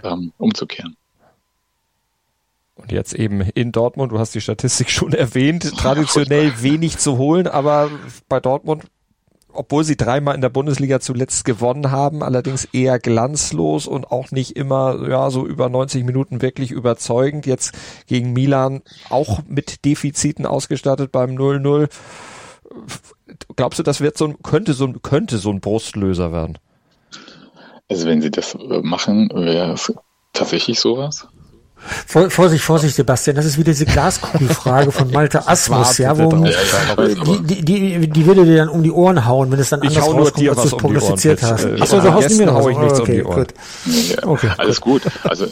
ähm, 0.03 0.33
umzukehren. 0.37 0.95
Und 2.75 2.91
jetzt 2.91 3.13
eben 3.13 3.41
in 3.41 3.71
Dortmund, 3.71 4.11
du 4.11 4.19
hast 4.19 4.35
die 4.35 4.41
Statistik 4.41 4.89
schon 4.91 5.13
erwähnt, 5.13 5.75
traditionell 5.77 6.61
wenig 6.61 6.97
zu 6.97 7.17
holen, 7.17 7.47
aber 7.47 7.89
bei 8.27 8.39
Dortmund 8.39 8.83
obwohl 9.53 9.83
sie 9.83 9.95
dreimal 9.95 10.35
in 10.35 10.41
der 10.41 10.49
Bundesliga 10.49 10.99
zuletzt 10.99 11.45
gewonnen 11.45 11.91
haben, 11.91 12.23
allerdings 12.23 12.65
eher 12.65 12.99
glanzlos 12.99 13.87
und 13.87 14.11
auch 14.11 14.31
nicht 14.31 14.55
immer 14.55 15.07
ja 15.07 15.29
so 15.29 15.45
über 15.45 15.69
90 15.69 16.03
Minuten 16.03 16.41
wirklich 16.41 16.71
überzeugend. 16.71 17.45
Jetzt 17.45 17.73
gegen 18.07 18.33
Milan 18.33 18.81
auch 19.09 19.41
mit 19.47 19.85
Defiziten 19.85 20.45
ausgestattet 20.45 21.11
beim 21.11 21.31
0-0. 21.31 21.89
Glaubst 23.55 23.79
du, 23.79 23.83
das 23.83 24.01
wird 24.01 24.17
so 24.17 24.25
ein, 24.25 24.41
könnte 24.41 24.73
so 24.73 24.85
ein, 24.85 25.01
könnte 25.01 25.37
so 25.37 25.49
ein 25.49 25.61
Brustlöser 25.61 26.31
werden? 26.31 26.57
Also 27.89 28.07
wenn 28.07 28.21
sie 28.21 28.31
das 28.31 28.57
machen, 28.81 29.29
wäre 29.33 29.73
es 29.73 29.93
tatsächlich 30.33 30.79
sowas. 30.79 31.27
Vorsicht, 32.07 32.63
Vorsicht, 32.63 32.95
Sebastian, 32.95 33.35
das 33.35 33.45
ist 33.45 33.57
wieder 33.57 33.71
diese 33.71 33.85
Glaskugelfrage 33.85 34.91
von 34.91 35.11
Malte 35.11 35.47
Asmus, 35.47 35.97
ja, 35.97 36.17
wo 36.17 36.29
die, 36.31 37.63
die, 37.63 38.07
die 38.07 38.25
würde 38.25 38.45
dir 38.45 38.57
dann 38.57 38.69
um 38.69 38.83
die 38.83 38.91
Ohren 38.91 39.25
hauen, 39.25 39.51
wenn 39.51 39.59
es 39.59 39.69
dann 39.69 39.81
anders 39.81 40.03
rauskommt, 40.03 40.49
als 40.49 40.61
du 40.61 40.67
es 40.67 40.77
prognostiziert 40.77 41.43
hast. 41.43 41.65
Äh, 41.65 41.81
Achso, 41.81 41.99
du 41.99 42.13
haust 42.13 42.29
hau 42.29 42.69
ich 42.69 42.77
nichts 42.77 42.99
okay, 42.99 43.11
um 43.11 43.17
die 43.17 43.23
Ohren. 43.23 43.35
Gut. 43.35 43.53
Ja, 43.85 44.27
okay, 44.27 44.51
alles 44.57 44.81
gut. 44.81 45.03
Also 45.23 45.47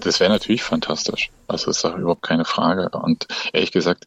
das 0.00 0.20
wäre 0.20 0.30
natürlich 0.30 0.62
fantastisch. 0.62 1.30
Also 1.48 1.66
das 1.66 1.76
ist 1.76 1.84
doch 1.84 1.96
überhaupt 1.96 2.22
keine 2.22 2.44
Frage. 2.44 2.90
Und 2.90 3.26
ehrlich 3.52 3.72
gesagt, 3.72 4.06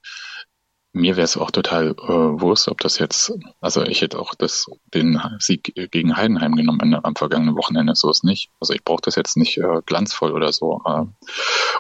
mir 0.92 1.16
wäre 1.18 1.26
es 1.26 1.38
auch 1.38 1.52
total 1.52 1.92
äh, 1.92 2.42
Wurst, 2.42 2.68
ob 2.68 2.80
das 2.80 2.98
jetzt, 2.98 3.32
also 3.62 3.84
ich 3.84 4.02
hätte 4.02 4.20
auch 4.20 4.34
das, 4.36 4.66
den 4.94 5.22
Sieg 5.40 5.74
gegen 5.92 6.18
Heidenheim 6.18 6.56
genommen 6.56 6.96
am 6.96 7.16
vergangenen 7.16 7.56
Wochenende, 7.56 7.96
so 7.96 8.10
ist 8.10 8.24
nicht. 8.24 8.50
Also 8.60 8.74
ich 8.74 8.84
brauche 8.84 9.02
das 9.04 9.16
jetzt 9.16 9.38
nicht 9.38 9.58
äh, 9.58 9.82
glanzvoll 9.86 10.32
oder 10.32 10.52
so. 10.52 10.82
Äh, 10.86 11.06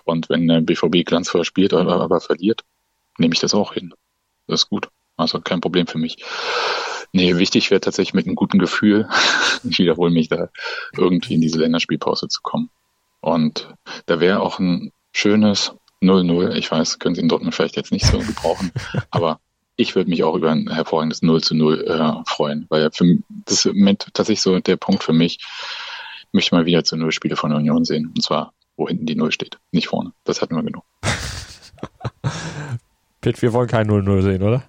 und 0.05 0.29
wenn 0.29 0.47
der 0.47 0.61
BVB 0.61 1.05
glanzvoll 1.05 1.43
spielt 1.43 1.73
oder 1.73 2.01
aber 2.01 2.21
verliert, 2.21 2.63
nehme 3.17 3.33
ich 3.33 3.39
das 3.39 3.53
auch 3.53 3.73
hin. 3.73 3.93
Das 4.47 4.61
ist 4.61 4.69
gut. 4.69 4.89
Also 5.17 5.41
kein 5.41 5.61
Problem 5.61 5.87
für 5.87 5.97
mich. 5.97 6.17
Nee, 7.11 7.37
wichtig 7.37 7.71
wäre 7.71 7.81
tatsächlich 7.81 8.13
mit 8.13 8.27
einem 8.27 8.35
guten 8.35 8.59
Gefühl, 8.59 9.09
ich 9.63 9.79
wiederhole 9.79 10.11
mich 10.11 10.29
da, 10.29 10.49
irgendwie 10.95 11.33
in 11.33 11.41
diese 11.41 11.57
Länderspielpause 11.59 12.27
zu 12.27 12.41
kommen. 12.41 12.69
Und 13.21 13.73
da 14.05 14.19
wäre 14.19 14.41
auch 14.41 14.59
ein 14.59 14.91
schönes 15.11 15.73
0-0. 16.01 16.53
Ich 16.53 16.71
weiß, 16.71 16.99
können 16.99 17.15
sie 17.15 17.21
in 17.21 17.29
Dortmund 17.29 17.55
vielleicht 17.55 17.75
jetzt 17.75 17.91
nicht 17.91 18.05
so 18.05 18.19
gebrauchen, 18.19 18.71
aber 19.11 19.39
ich 19.75 19.95
würde 19.95 20.09
mich 20.09 20.23
auch 20.23 20.35
über 20.35 20.51
ein 20.51 20.69
hervorragendes 20.69 21.21
0 21.21 21.41
zu 21.41 21.55
0 21.55 21.85
äh, 21.87 22.29
freuen, 22.29 22.65
weil 22.69 22.81
ja 22.83 22.89
für, 22.91 23.17
das 23.45 23.65
ist 23.65 23.73
tatsächlich 24.13 24.41
so 24.41 24.59
der 24.59 24.75
Punkt 24.75 25.03
für 25.03 25.13
mich, 25.13 25.39
ich 26.29 26.33
möchte 26.33 26.53
mal 26.55 26.65
wieder 26.65 26.83
zu 26.83 26.95
Null 26.97 27.11
Spiele 27.11 27.35
von 27.35 27.53
Union 27.53 27.85
sehen. 27.85 28.11
Und 28.15 28.21
zwar, 28.21 28.53
wo 28.77 28.87
hinten 28.87 29.05
die 29.05 29.15
Null 29.15 29.31
steht, 29.31 29.57
nicht 29.71 29.87
vorne. 29.87 30.11
Das 30.25 30.41
hatten 30.41 30.55
wir 30.55 30.63
genug. 30.63 30.83
Pitt, 33.21 33.41
wir 33.41 33.53
wollen 33.53 33.67
kein 33.67 33.89
0-0 33.89 34.21
sehen, 34.21 34.43
oder? 34.43 34.63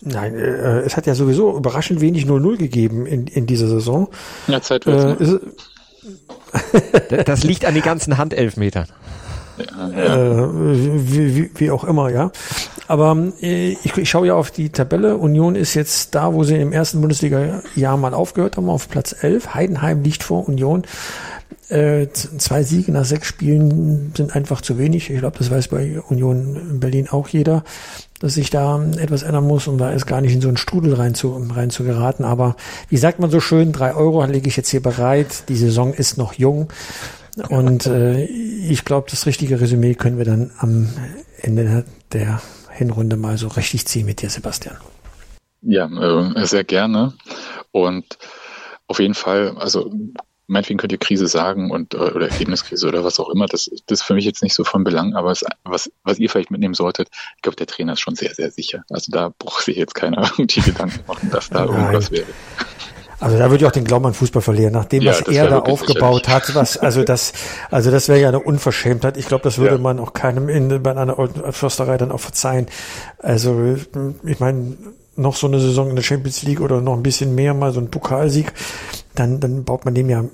Nein, 0.00 0.34
äh, 0.34 0.80
es 0.80 0.96
hat 0.96 1.06
ja 1.06 1.14
sowieso 1.14 1.56
überraschend 1.56 2.00
wenig 2.00 2.26
0-0 2.26 2.56
gegeben 2.56 3.06
in, 3.06 3.26
in 3.26 3.46
dieser 3.46 3.68
Saison. 3.68 4.08
Ja, 4.48 4.60
Zeit 4.60 4.84
wird's, 4.86 5.20
Äh, 5.20 5.24
ne? 5.24 5.40
Das 7.24 7.44
liegt 7.44 7.64
an 7.64 7.74
den 7.74 7.82
ganzen 7.82 8.18
Handelfmetern. 8.18 8.88
Äh, 9.58 10.16
wie, 10.16 11.36
wie, 11.36 11.50
wie 11.54 11.70
auch 11.70 11.84
immer, 11.84 12.10
ja. 12.10 12.30
Aber 12.88 13.16
äh, 13.40 13.76
ich, 13.82 13.96
ich 13.96 14.10
schaue 14.10 14.26
ja 14.26 14.34
auf 14.34 14.50
die 14.50 14.70
Tabelle. 14.70 15.16
Union 15.16 15.54
ist 15.54 15.74
jetzt 15.74 16.14
da, 16.14 16.34
wo 16.34 16.44
sie 16.44 16.56
im 16.56 16.72
ersten 16.72 17.00
Bundesliga-Jahr 17.00 17.96
mal 17.96 18.14
aufgehört 18.14 18.56
haben, 18.56 18.68
auf 18.68 18.88
Platz 18.88 19.14
11. 19.20 19.54
Heidenheim 19.54 20.02
liegt 20.02 20.22
vor 20.22 20.48
Union. 20.48 20.82
Äh, 21.68 22.08
zwei 22.12 22.62
Siege 22.62 22.92
nach 22.92 23.06
sechs 23.06 23.26
Spielen 23.26 24.12
sind 24.14 24.36
einfach 24.36 24.60
zu 24.60 24.78
wenig. 24.78 25.08
Ich 25.08 25.18
glaube, 25.18 25.38
das 25.38 25.50
weiß 25.50 25.68
bei 25.68 25.98
Union 26.08 26.78
Berlin 26.78 27.08
auch 27.08 27.28
jeder, 27.28 27.64
dass 28.20 28.34
sich 28.34 28.50
da 28.50 28.82
etwas 28.98 29.22
ändern 29.22 29.46
muss, 29.46 29.66
um 29.66 29.78
da 29.78 29.90
erst 29.90 30.06
gar 30.06 30.20
nicht 30.20 30.34
in 30.34 30.42
so 30.42 30.48
einen 30.48 30.58
Strudel 30.58 30.92
rein 30.94 31.14
zu, 31.14 31.34
rein 31.54 31.70
zu 31.70 31.84
geraten. 31.84 32.24
Aber 32.24 32.56
wie 32.90 32.98
sagt 32.98 33.18
man 33.18 33.30
so 33.30 33.40
schön, 33.40 33.72
drei 33.72 33.94
Euro 33.94 34.22
lege 34.26 34.48
ich 34.48 34.56
jetzt 34.58 34.68
hier 34.68 34.82
bereit. 34.82 35.48
Die 35.48 35.56
Saison 35.56 35.94
ist 35.94 36.18
noch 36.18 36.34
jung. 36.34 36.68
Und 37.48 37.86
äh, 37.86 38.24
ich 38.24 38.84
glaube, 38.84 39.08
das 39.10 39.26
richtige 39.26 39.60
Resümee 39.60 39.94
können 39.94 40.18
wir 40.18 40.24
dann 40.24 40.52
am 40.58 40.88
Ende 41.40 41.84
der 42.12 42.40
Hinrunde 42.70 43.16
mal 43.16 43.38
so 43.38 43.48
richtig 43.48 43.86
ziehen 43.86 44.06
mit 44.06 44.22
dir, 44.22 44.30
Sebastian. 44.30 44.76
Ja, 45.62 45.86
äh, 45.86 46.46
sehr 46.46 46.64
gerne. 46.64 47.14
Und 47.72 48.18
auf 48.86 49.00
jeden 49.00 49.14
Fall, 49.14 49.56
also 49.58 49.90
meinetwegen 50.46 50.78
könnt 50.78 50.92
ihr 50.92 50.98
Krise 50.98 51.26
sagen 51.26 51.70
und 51.70 51.94
äh, 51.94 51.98
oder 51.98 52.28
Ergebniskrise 52.28 52.86
oder 52.86 53.04
was 53.04 53.18
auch 53.18 53.30
immer. 53.30 53.46
Das, 53.46 53.70
das 53.86 54.00
ist 54.00 54.02
für 54.02 54.14
mich 54.14 54.24
jetzt 54.24 54.42
nicht 54.42 54.54
so 54.54 54.64
von 54.64 54.84
Belang, 54.84 55.14
aber 55.14 55.30
es, 55.30 55.44
was, 55.64 55.90
was 56.02 56.18
ihr 56.18 56.28
vielleicht 56.28 56.50
mitnehmen 56.50 56.74
solltet, 56.74 57.08
ich 57.36 57.42
glaube, 57.42 57.56
der 57.56 57.66
Trainer 57.66 57.94
ist 57.94 58.00
schon 58.00 58.14
sehr, 58.14 58.34
sehr 58.34 58.50
sicher. 58.50 58.84
Also 58.90 59.10
da 59.10 59.32
braucht 59.38 59.64
sich 59.64 59.76
jetzt 59.76 59.94
keiner 59.94 60.22
irgendwie 60.38 60.60
Gedanken 60.60 61.00
machen, 61.06 61.30
dass 61.30 61.48
da 61.48 61.64
Nein. 61.64 61.74
irgendwas 61.74 62.10
wäre. 62.10 62.26
Also 63.20 63.38
da 63.38 63.50
würde 63.50 63.64
ich 63.64 63.66
auch 63.66 63.72
den 63.72 63.84
Glauben 63.84 64.06
an 64.06 64.14
Fußball 64.14 64.42
verlieren, 64.42 64.72
nach 64.72 64.84
dem, 64.86 65.02
Ja, 65.02 65.12
was 65.12 65.24
das 65.24 65.34
er 65.34 65.48
da 65.48 65.58
aufgebaut 65.60 66.28
hat, 66.28 66.54
was, 66.54 66.76
also 66.78 67.04
das, 67.04 67.32
also 67.70 67.90
das 67.90 68.08
wäre 68.08 68.20
ja 68.20 68.28
eine 68.28 68.40
Unverschämtheit. 68.40 69.16
Ich 69.16 69.26
glaube, 69.28 69.44
das 69.44 69.58
würde 69.58 69.76
Ja. 69.76 69.80
man 69.80 69.98
auch 69.98 70.12
keinem 70.12 70.48
in, 70.48 70.82
bei 70.82 70.90
einer 70.90 71.18
alten 71.18 71.52
Försterei 71.52 71.96
dann 71.96 72.12
auch 72.12 72.20
verzeihen. 72.20 72.66
Also, 73.18 73.76
ich 74.24 74.40
meine, 74.40 74.76
noch 75.16 75.36
so 75.36 75.46
eine 75.46 75.60
Saison 75.60 75.90
in 75.90 75.96
der 75.96 76.02
Champions 76.02 76.42
League 76.42 76.60
oder 76.60 76.80
noch 76.80 76.94
ein 76.94 77.02
bisschen 77.02 77.34
mehr, 77.34 77.54
mal 77.54 77.72
so 77.72 77.80
ein 77.80 77.90
Pokalsieg, 77.90 78.52
dann, 79.14 79.38
dann 79.40 79.64
baut 79.64 79.84
man 79.84 79.94
dem 79.94 80.10
ja 80.10 80.24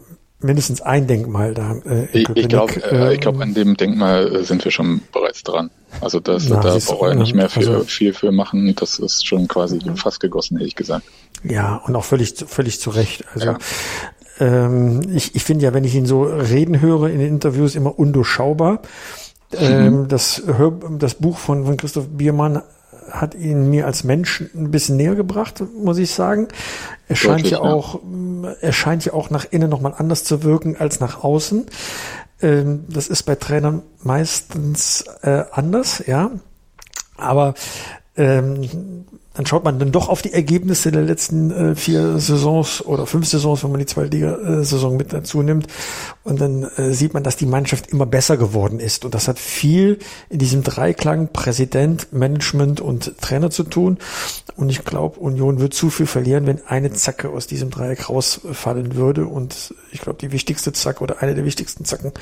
mindestens 0.42 0.80
ein 0.80 1.06
Denkmal 1.06 1.52
da. 1.52 1.76
Äh, 1.84 2.06
in 2.12 2.20
Ich, 2.22 2.28
ich 2.30 2.48
glaube, 2.48 2.72
äh, 2.90 3.08
ich 3.10 3.16
Ähm, 3.16 3.20
glaube, 3.20 3.42
an 3.42 3.52
dem 3.52 3.76
Denkmal 3.76 4.36
äh, 4.36 4.42
sind 4.42 4.64
wir 4.64 4.72
schon 4.72 5.02
bereits 5.12 5.42
dran. 5.42 5.70
Also 6.00 6.18
das, 6.18 6.48
Na, 6.48 6.60
da 6.60 6.78
braucht 6.78 7.08
er 7.10 7.14
nicht 7.14 7.34
mehr 7.34 7.50
viel, 7.50 7.68
also- 7.68 7.84
viel 7.84 8.14
für 8.14 8.32
machen. 8.32 8.74
Das 8.74 8.98
ist 8.98 9.26
schon 9.26 9.46
quasi 9.48 9.78
fast 9.96 10.18
gegossen, 10.20 10.56
hätte 10.56 10.66
ich 10.68 10.76
gesagt. 10.76 11.04
Ja, 11.42 11.76
und 11.86 11.96
auch 11.96 12.04
völlig, 12.04 12.36
zu- 12.36 12.46
völlig 12.46 12.80
zu 12.80 12.90
Recht. 12.90 13.24
Also 13.34 13.46
Ja. 13.46 13.58
ähm, 14.40 15.02
ich, 15.12 15.34
ich 15.34 15.44
finde 15.44 15.64
ja, 15.64 15.74
wenn 15.74 15.84
ich 15.84 15.94
ihn 15.94 16.06
so 16.06 16.22
reden 16.24 16.80
höre 16.80 17.08
in 17.08 17.18
den 17.18 17.28
Interviews, 17.28 17.74
immer 17.74 17.98
undurchschaubar. 17.98 18.80
Ähm, 19.52 20.06
das, 20.08 20.42
Hör, 20.46 20.72
das 20.98 21.14
Buch 21.14 21.38
von, 21.38 21.64
von 21.64 21.76
Christoph 21.76 22.06
Biermann 22.08 22.62
hat 23.10 23.34
ihn 23.34 23.68
mir 23.70 23.86
als 23.86 24.04
Mensch 24.04 24.42
ein 24.54 24.70
bisschen 24.70 24.96
näher 24.96 25.16
gebracht, 25.16 25.62
muss 25.82 25.98
ich 25.98 26.12
sagen. 26.12 26.46
Er 27.08 27.16
scheint 27.16 27.50
ja 27.50 27.58
auch, 27.60 28.00
mh, 28.04 28.54
er 28.60 28.72
scheint 28.72 29.04
ja 29.04 29.12
auch 29.14 29.30
nach 29.30 29.46
innen 29.50 29.68
nochmal 29.68 29.94
anders 29.96 30.22
zu 30.22 30.44
wirken 30.44 30.76
als 30.78 31.00
nach 31.00 31.24
außen. 31.24 31.66
Ähm, 32.40 32.84
das 32.88 33.08
ist 33.08 33.24
bei 33.24 33.34
Trainern 33.34 33.82
meistens 34.04 35.04
äh, 35.22 35.42
anders, 35.50 36.04
ja. 36.06 36.30
Aber 37.16 37.54
ähm, 38.16 39.04
dann 39.40 39.46
schaut 39.46 39.64
man 39.64 39.78
dann 39.78 39.90
doch 39.90 40.10
auf 40.10 40.20
die 40.20 40.34
Ergebnisse 40.34 40.92
der 40.92 41.00
letzten 41.00 41.50
äh, 41.50 41.74
vier 41.74 42.18
Saisons 42.18 42.84
oder 42.84 43.06
fünf 43.06 43.26
Saisons, 43.26 43.64
wenn 43.64 43.70
man 43.70 43.80
die 43.80 43.86
Zweitliga-Saison 43.86 44.98
mit 44.98 45.14
dazu 45.14 45.40
nimmt. 45.40 45.66
Und 46.24 46.42
dann 46.42 46.64
äh, 46.76 46.92
sieht 46.92 47.14
man, 47.14 47.22
dass 47.22 47.38
die 47.38 47.46
Mannschaft 47.46 47.86
immer 47.86 48.04
besser 48.04 48.36
geworden 48.36 48.80
ist. 48.80 49.06
Und 49.06 49.14
das 49.14 49.28
hat 49.28 49.38
viel 49.38 49.98
in 50.28 50.40
diesem 50.40 50.62
Dreiklang 50.62 51.32
Präsident, 51.32 52.12
Management 52.12 52.82
und 52.82 53.18
Trainer 53.22 53.50
zu 53.50 53.62
tun. 53.62 53.96
Und 54.56 54.68
ich 54.68 54.84
glaube, 54.84 55.18
Union 55.18 55.58
wird 55.58 55.72
zu 55.72 55.88
viel 55.88 56.04
verlieren, 56.04 56.44
wenn 56.46 56.60
eine 56.66 56.92
Zacke 56.92 57.30
aus 57.30 57.46
diesem 57.46 57.70
Dreieck 57.70 58.10
rausfallen 58.10 58.94
würde. 58.94 59.24
Und 59.24 59.74
ich 59.90 60.02
glaube, 60.02 60.18
die 60.20 60.32
wichtigste 60.32 60.74
Zacke 60.74 61.02
oder 61.02 61.22
eine 61.22 61.34
der 61.34 61.46
wichtigsten 61.46 61.86
Zacken 61.86 62.12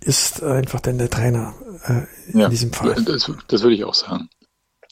ist 0.00 0.42
einfach 0.42 0.80
dann 0.80 0.96
der 0.96 1.10
Trainer 1.10 1.52
äh, 1.84 2.32
in 2.32 2.48
diesem 2.48 2.72
Fall. 2.72 2.94
Das, 3.04 3.30
das 3.46 3.62
würde 3.62 3.74
ich 3.74 3.84
auch 3.84 3.92
sagen. 3.92 4.30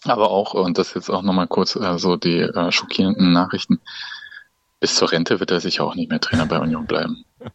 Aber 0.04 0.30
auch, 0.30 0.54
und 0.54 0.78
das 0.78 0.94
jetzt 0.94 1.10
auch 1.10 1.22
nochmal 1.22 1.48
kurz 1.48 1.74
äh, 1.76 1.98
so 1.98 2.16
die 2.16 2.38
äh, 2.40 2.70
schockierenden 2.72 3.32
Nachrichten, 3.32 3.80
bis 4.80 4.94
zur 4.94 5.10
Rente 5.10 5.40
wird 5.40 5.50
er 5.50 5.60
sicher 5.60 5.84
auch 5.84 5.94
nicht 5.96 6.08
mehr 6.10 6.20
Trainer 6.20 6.46
bei 6.46 6.58
Union 6.58 6.86
bleiben. 6.86 7.24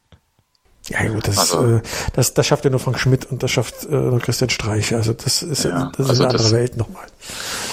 Ja 0.89 1.07
gut, 1.07 1.29
das, 1.29 1.37
Also- 1.37 1.77
äh, 1.77 1.81
das, 2.13 2.33
das 2.33 2.45
schafft 2.45 2.65
ja 2.65 2.69
nur 2.69 2.81
Frank 2.81 2.99
Schmidt 2.99 3.25
und 3.31 3.41
das 3.41 3.51
schafft 3.51 3.85
äh, 3.85 3.89
nur 3.95 4.19
Christian 4.19 4.49
Streich. 4.49 4.93
Also 4.93 5.13
das 5.13 5.41
ist, 5.41 5.63
Ja, 5.63 5.89
das 5.95 5.99
ist 6.07 6.09
also 6.09 6.23
eine 6.23 6.31
andere 6.31 6.43
das- 6.43 6.51
Welt 6.51 6.75
nochmal. 6.75 7.07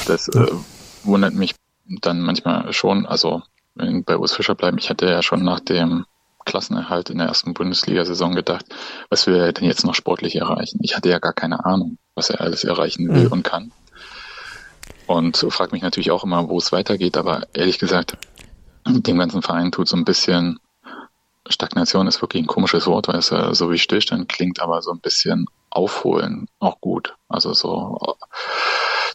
Das 0.07 0.29
äh, 0.29 0.47
wundert 1.03 1.35
mich 1.35 1.57
dann 2.03 2.21
manchmal 2.21 2.73
schon. 2.73 3.07
Also 3.07 3.43
wenn 3.75 4.05
bei 4.05 4.17
Urs 4.17 4.35
Fischer 4.37 4.55
bleiben, 4.55 4.79
ich 4.79 4.91
hatte 4.91 5.07
ja 5.07 5.25
schon 5.25 5.43
nach 5.43 5.59
dem 5.59 6.05
Klassenerhalt 6.45 7.11
in 7.11 7.19
der 7.19 7.27
ersten 7.27 7.53
Bundesliga-Saison 7.53 8.37
gedacht, 8.37 8.67
was 9.09 9.27
will 9.27 9.35
er 9.35 9.53
denn 9.53 9.65
jetzt 9.67 9.85
noch 9.85 9.97
sportlich 9.97 10.37
erreichen? 10.37 10.79
Ich 10.83 10.95
hatte 10.97 11.09
ja 11.09 11.19
gar 11.19 11.33
keine 11.33 11.65
Ahnung, 11.65 11.99
was 12.15 12.31
er 12.31 12.41
alles 12.41 12.63
erreichen 12.63 13.09
will 13.13 13.27
Mhm. 13.27 13.33
und 13.33 13.43
kann. 13.43 13.73
Und 15.11 15.45
frage 15.51 15.73
mich 15.73 15.83
natürlich 15.83 16.13
auch 16.13 16.23
immer, 16.23 16.49
wo 16.49 16.57
es 16.59 16.71
weitergeht, 16.71 17.17
aber 17.17 17.43
ehrlich 17.53 17.81
gesagt, 17.81 18.17
dem 18.87 19.19
ganzen 19.19 19.43
Verein 19.43 19.73
tut 19.73 19.89
so 19.89 19.97
ein 19.97 20.05
bisschen 20.05 20.61
Stagnation 21.49 22.07
ist 22.07 22.23
wirklich 22.23 22.45
ein 22.45 22.47
komisches 22.47 22.87
Wort, 22.87 23.09
weil 23.09 23.17
es 23.17 23.31
ja 23.31 23.53
so 23.55 23.73
wie 23.73 23.79
Stillstand 23.79 24.29
klingt, 24.29 24.61
aber 24.61 24.83
so 24.83 24.93
ein 24.93 25.01
bisschen 25.01 25.47
aufholen 25.71 26.47
auch 26.61 26.81
gut. 26.81 27.17
Also 27.29 27.55
so 27.55 27.99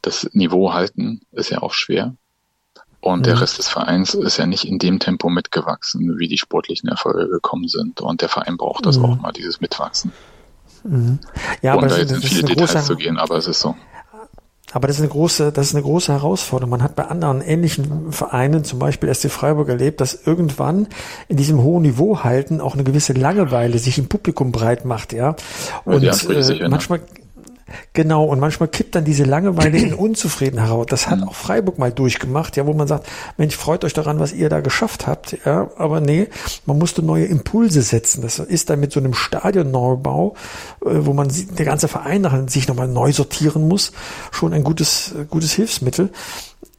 das 0.02 0.28
Niveau 0.34 0.74
halten 0.74 1.22
ist 1.32 1.50
ja 1.50 1.62
auch 1.62 1.72
schwer. 1.72 2.14
Und 3.00 3.26
der 3.26 3.36
Mhm. 3.36 3.40
Rest 3.40 3.58
des 3.60 3.70
Vereins 3.70 4.16
ist 4.16 4.36
ja 4.36 4.48
nicht 4.48 4.66
in 4.66 4.80
dem 4.80 5.00
Tempo 5.00 5.30
mitgewachsen, 5.30 6.18
wie 6.20 6.28
die 6.28 6.38
sportlichen 6.38 6.90
Erfolge 6.90 7.30
gekommen 7.30 7.70
sind. 7.70 8.02
Und 8.02 8.22
der 8.22 8.28
Verein 8.30 8.58
braucht 8.58 8.86
das 8.86 8.98
Mhm. 8.98 9.06
auch 9.06 9.16
mal, 9.22 9.32
dieses 9.32 9.62
Mitwachsen. 9.62 10.12
Ja, 11.62 11.72
aber 11.72 11.84
Ohne 11.84 11.88
da 11.90 11.98
das, 11.98 12.00
jetzt 12.00 12.12
in 12.12 12.22
viele 12.22 12.44
Details 12.44 12.74
große, 12.74 12.86
zu 12.86 12.96
gehen, 12.98 13.18
aber 13.18 13.38
es 13.38 13.48
ist 13.48 13.62
so. 13.62 13.76
Aber 14.76 14.88
das 14.88 14.98
ist 14.98 15.04
eine 15.04 15.10
große, 15.10 15.54
das 15.54 15.68
ist 15.68 15.74
eine 15.74 15.84
große 15.84 16.12
Herausforderung. 16.12 16.72
Man 16.72 16.84
hat 16.84 16.98
bei 16.98 17.06
anderen 17.06 17.40
ähnlichen 17.40 18.12
Vereinen, 18.12 18.66
zum 18.66 18.78
Beispiel 18.78 19.14
SC 19.14 19.32
Freiburg, 19.32 19.70
erlebt, 19.70 20.02
dass 20.02 20.28
irgendwann 20.28 20.88
in 21.30 21.38
diesem 21.38 21.64
hohen 21.64 21.84
Niveau 21.84 22.26
halten 22.26 22.60
auch 22.60 22.74
eine 22.74 22.84
gewisse 22.84 23.14
Langeweile 23.14 23.80
sich 23.80 23.98
im 23.98 24.10
Publikum 24.10 24.52
breit 24.52 24.84
macht, 24.84 25.14
ja. 25.14 25.38
Und 25.86 26.04
Ja, 26.04 26.12
anspricht 26.12 26.44
sich, 26.44 26.60
äh, 26.60 26.68
manchmal 26.68 27.00
Genau, 27.94 28.26
und 28.26 28.40
manchmal 28.40 28.70
kippt 28.70 28.94
dann 28.94 29.06
diese 29.06 29.24
Langeweile 29.24 29.78
in 29.78 29.94
Unzufriedenheit 29.94 30.70
heraus. 30.70 30.86
Das 30.88 31.10
hat 31.10 31.24
auch 31.24 31.34
Freiburg 31.34 31.80
mal 31.80 31.92
durchgemacht, 31.92 32.58
ja, 32.58 32.68
wo 32.68 32.74
man 32.74 32.88
sagt, 32.88 33.08
Mensch, 33.38 33.56
freut 33.56 33.84
euch 33.84 33.94
daran, 33.94 34.20
was 34.20 34.34
ihr 34.34 34.50
da 34.50 34.60
geschafft 34.60 35.08
habt, 35.08 35.38
ja, 35.46 35.72
aber 35.78 36.00
nee, 36.00 36.28
man 36.68 36.78
musste 36.78 37.02
neue 37.02 37.26
Impulse 37.26 37.82
setzen. 37.82 38.22
Das 38.22 38.38
ist 38.38 38.70
dann 38.70 38.80
mit 38.80 38.92
so 38.92 39.00
einem 39.00 39.16
Stadionneubau, 39.16 40.36
äh, 40.86 40.90
wo 41.06 41.14
man 41.14 41.32
der 41.58 41.66
ganze 41.66 41.88
Verein 41.88 42.48
sich 42.48 42.68
nochmal 42.68 42.88
neu 42.88 43.12
sortieren 43.12 43.68
muss, 43.68 43.94
schon 44.32 44.54
ein 44.54 44.64
gutes, 44.64 45.16
gutes 45.30 45.54
Hilfsmittel. 45.54 46.12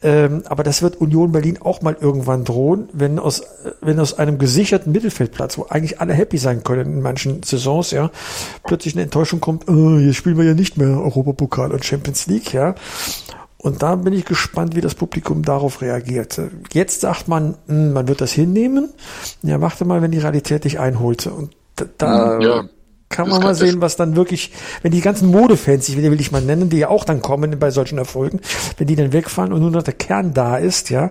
Ähm, 0.02 0.42
aber 0.46 0.62
das 0.62 0.82
wird 0.82 1.00
Union 1.00 1.32
Berlin 1.32 1.58
auch 1.60 1.80
mal 1.80 1.96
irgendwann 1.98 2.44
drohen, 2.44 2.88
wenn 2.92 3.18
aus, 3.18 3.42
wenn 3.80 3.98
aus 3.98 4.18
einem 4.18 4.38
gesicherten 4.38 4.92
Mittelfeldplatz, 4.92 5.56
wo 5.56 5.66
eigentlich 5.68 6.00
alle 6.00 6.12
happy 6.12 6.36
sein 6.38 6.62
können 6.62 6.92
in 6.94 7.02
manchen 7.02 7.42
Saisons, 7.42 7.92
ja, 7.92 8.10
plötzlich 8.64 8.94
eine 8.94 9.04
Enttäuschung 9.04 9.40
kommt, 9.40 9.68
äh, 9.68 9.98
jetzt 9.98 10.16
spielen 10.16 10.36
wir 10.36 10.44
ja 10.44 10.54
nicht 10.54 10.76
mehr 10.76 11.00
Europapokal 11.00 11.72
und 11.72 11.84
Champions 11.84 12.26
League, 12.26 12.52
ja. 12.52 12.74
Und 13.58 13.82
da 13.82 13.96
bin 13.96 14.12
ich 14.12 14.26
gespannt, 14.26 14.76
wie 14.76 14.80
das 14.80 14.94
Publikum 14.94 15.42
darauf 15.42 15.80
reagiert. 15.80 16.40
Jetzt 16.72 17.00
sagt 17.00 17.26
man, 17.26 17.56
mh, 17.66 17.92
man 17.94 18.06
wird 18.06 18.20
das 18.20 18.32
hinnehmen. 18.32 18.90
Ja, 19.42 19.60
warte 19.60 19.84
mal, 19.84 20.02
wenn 20.02 20.12
die 20.12 20.18
Realität 20.18 20.64
dich 20.64 20.78
einholt. 20.78 21.26
Und 21.26 21.56
da 21.98 22.38
Ja, 22.38 22.64
kann 23.08 23.28
man 23.28 23.42
mal 23.42 23.54
sehen, 23.54 23.80
was 23.80 23.96
dann 23.96 24.16
wirklich, 24.16 24.52
wenn 24.82 24.92
die 24.92 25.00
ganzen 25.00 25.30
Modefans, 25.30 25.88
ich 25.88 25.96
will, 25.96 26.10
will 26.10 26.20
ich 26.20 26.32
mal 26.32 26.42
nennen, 26.42 26.68
die 26.68 26.78
ja 26.78 26.88
auch 26.88 27.04
dann 27.04 27.22
kommen 27.22 27.58
bei 27.58 27.70
solchen 27.70 27.98
Erfolgen, 27.98 28.40
wenn 28.78 28.86
die 28.86 28.96
dann 28.96 29.12
wegfallen 29.12 29.52
und 29.52 29.60
nur 29.60 29.70
noch 29.70 29.82
der 29.82 29.94
Kern 29.94 30.34
da 30.34 30.56
ist, 30.56 30.90
ja, 30.90 31.10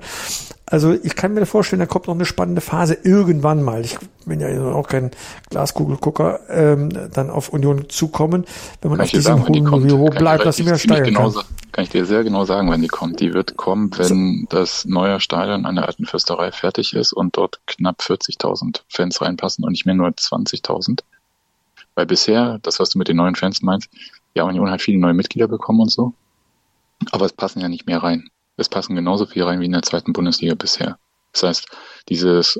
Also 0.67 0.93
ich 0.93 1.15
kann 1.15 1.33
mir 1.33 1.45
vorstellen, 1.45 1.79
da 1.79 1.85
kommt 1.85 2.07
noch 2.07 2.15
eine 2.15 2.25
spannende 2.25 2.59
Phase 2.59 2.97
irgendwann 3.03 3.61
mal. 3.61 3.85
Ich 3.85 3.97
bin 4.25 4.39
ja 4.39 4.49
auch 4.73 4.87
kein 4.87 5.11
Glaskugelgucker, 5.51 6.39
ähm, 6.49 6.89
dann 7.13 7.29
auf 7.29 7.49
Union 7.49 7.87
zukommen. 7.87 8.45
Wenn 8.81 8.89
man 8.89 8.97
Kann 8.97 9.05
auf 9.05 9.11
diesem 9.11 9.47
hohen? 9.47 9.83
Niveau 9.85 10.09
bleibt, 10.09 10.45
dass 10.45 10.57
sie 10.57 10.63
mehr 10.63 10.79
steigen 10.79 11.05
genau 11.05 11.29
kann. 11.29 11.43
Kann 11.71 11.83
ich 11.83 11.91
dir 11.91 12.05
sehr 12.05 12.23
genau 12.23 12.45
sagen, 12.45 12.71
wenn 12.71 12.81
die 12.81 12.87
kommt. 12.87 13.19
Die 13.19 13.33
wird 13.33 13.57
kommen, 13.57 13.91
wenn 13.97 14.47
das 14.49 14.85
neue 14.85 15.19
Stadion 15.19 15.65
an 15.65 15.75
der 15.75 15.85
alten 15.87 16.05
Fürsterei 16.05 16.51
fertig 16.51 16.95
ist 16.95 17.13
und 17.13 17.37
dort 17.37 17.59
knapp 17.67 17.99
40.000 18.01 18.81
Fans 18.89 19.21
reinpassen 19.21 19.63
und 19.63 19.71
nicht 19.71 19.85
mehr 19.85 19.95
nur 19.95 20.07
20.000. 20.07 21.01
Weil 21.95 22.05
bisher, 22.05 22.59
das 22.61 22.79
was 22.79 22.89
du 22.89 22.97
mit 22.97 23.07
den 23.07 23.17
neuen 23.17 23.35
Fans 23.35 23.61
meinst, 23.61 23.89
ja, 24.35 24.43
Union 24.43 24.69
hat 24.69 24.81
viele 24.81 24.99
neue 24.99 25.13
Mitglieder 25.13 25.47
bekommen 25.47 25.81
und 25.81 25.91
so. 25.91 26.13
Aber 27.11 27.25
es 27.25 27.33
passen 27.33 27.61
ja 27.61 27.69
nicht 27.69 27.87
mehr 27.87 28.03
rein. 28.03 28.29
Es 28.57 28.69
passen 28.69 28.95
genauso 28.95 29.25
viel 29.25 29.43
rein 29.43 29.59
wie 29.59 29.65
in 29.65 29.71
der 29.71 29.81
zweiten 29.81 30.13
Bundesliga 30.13 30.55
bisher. 30.55 30.97
Das 31.33 31.43
heißt, 31.43 31.67
dieses 32.09 32.59